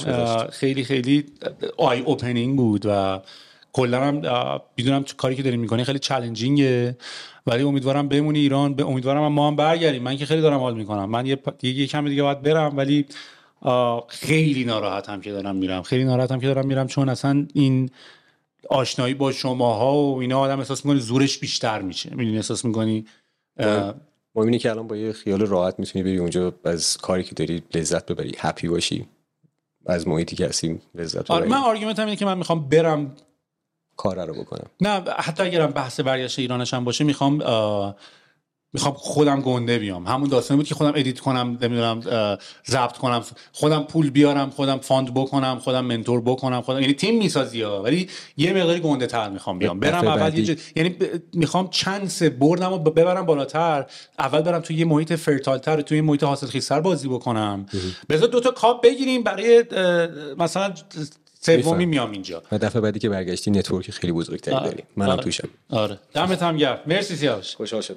[0.51, 1.27] خیلی خیلی
[1.77, 3.21] آی اوپنینگ بود و
[3.73, 4.15] کلا هم
[4.77, 6.97] می‌دونم کاری که داریم می‌کنی خیلی چالنجینگه
[7.47, 10.03] ولی امیدوارم بمونی ایران به امیدوارم ما هم برگردیم.
[10.03, 11.11] من که خیلی دارم حال می‌کنم.
[11.11, 13.07] من یه یه کم دیگه باید برم ولی
[14.09, 15.83] خیلی ناراحتم که دارم میرم.
[15.83, 17.91] خیلی ناراحتم که دارم میرم چون اصلا این
[18.69, 22.11] آشنایی با شماها و اینا آدم احساس می‌کنی زورش بیشتر میشه.
[22.11, 23.05] می‌دونی احساس می‌کنی؟
[24.35, 27.63] ما می‌بینی که الان با یه خیال راحت می‌تونی بری اونجا از کاری که داری
[27.75, 29.07] لذت ببری happy باشی.
[29.87, 31.49] از محیطی که هستی لذت ببری.
[31.49, 33.13] من argument هم اینه که من می‌خوام برم
[34.01, 34.67] کار رو بکنم.
[34.81, 37.35] نه حتی اگرم بحث برگشت ایرانش هم باشه می‌خوام
[38.73, 40.07] می‌خوام خودم گنده بیام.
[40.07, 42.01] همون داستانی بود که خودم edit کنم نمی‌دونم
[42.67, 43.23] ضبط کنم
[43.53, 47.83] خودم پول بیارم خودم fund بکنم خودم mentor بکنم خودم یعنی تیم می‌سازی ها.
[47.83, 49.81] ولی یه مقداری گنده تر می‌خوام بیام.
[49.81, 50.97] برم اول یه یعنی
[51.35, 53.87] می‌خوام چند سه بردم و ببرم بالاتر.
[54.19, 57.67] اول برم توی یه محیط فرتالتر توی یه محیط حاصل خیزتر بازی بکنم.
[58.09, 59.65] بذار دو تا کاپ بگیریم برای
[60.39, 60.73] مثلا
[61.41, 62.43] سومی میام اینجا.
[62.53, 64.71] و دفعه بعدی که برگشتی نتورک خیلی بزرگتری آره.
[64.71, 64.83] داری.
[64.97, 65.23] منم آره.
[65.23, 65.49] توشم.
[65.71, 65.99] آره.
[66.15, 66.81] دمت هم گرم.
[66.87, 67.57] مرسی سیاوش.
[67.57, 67.97] خوشحال شدم.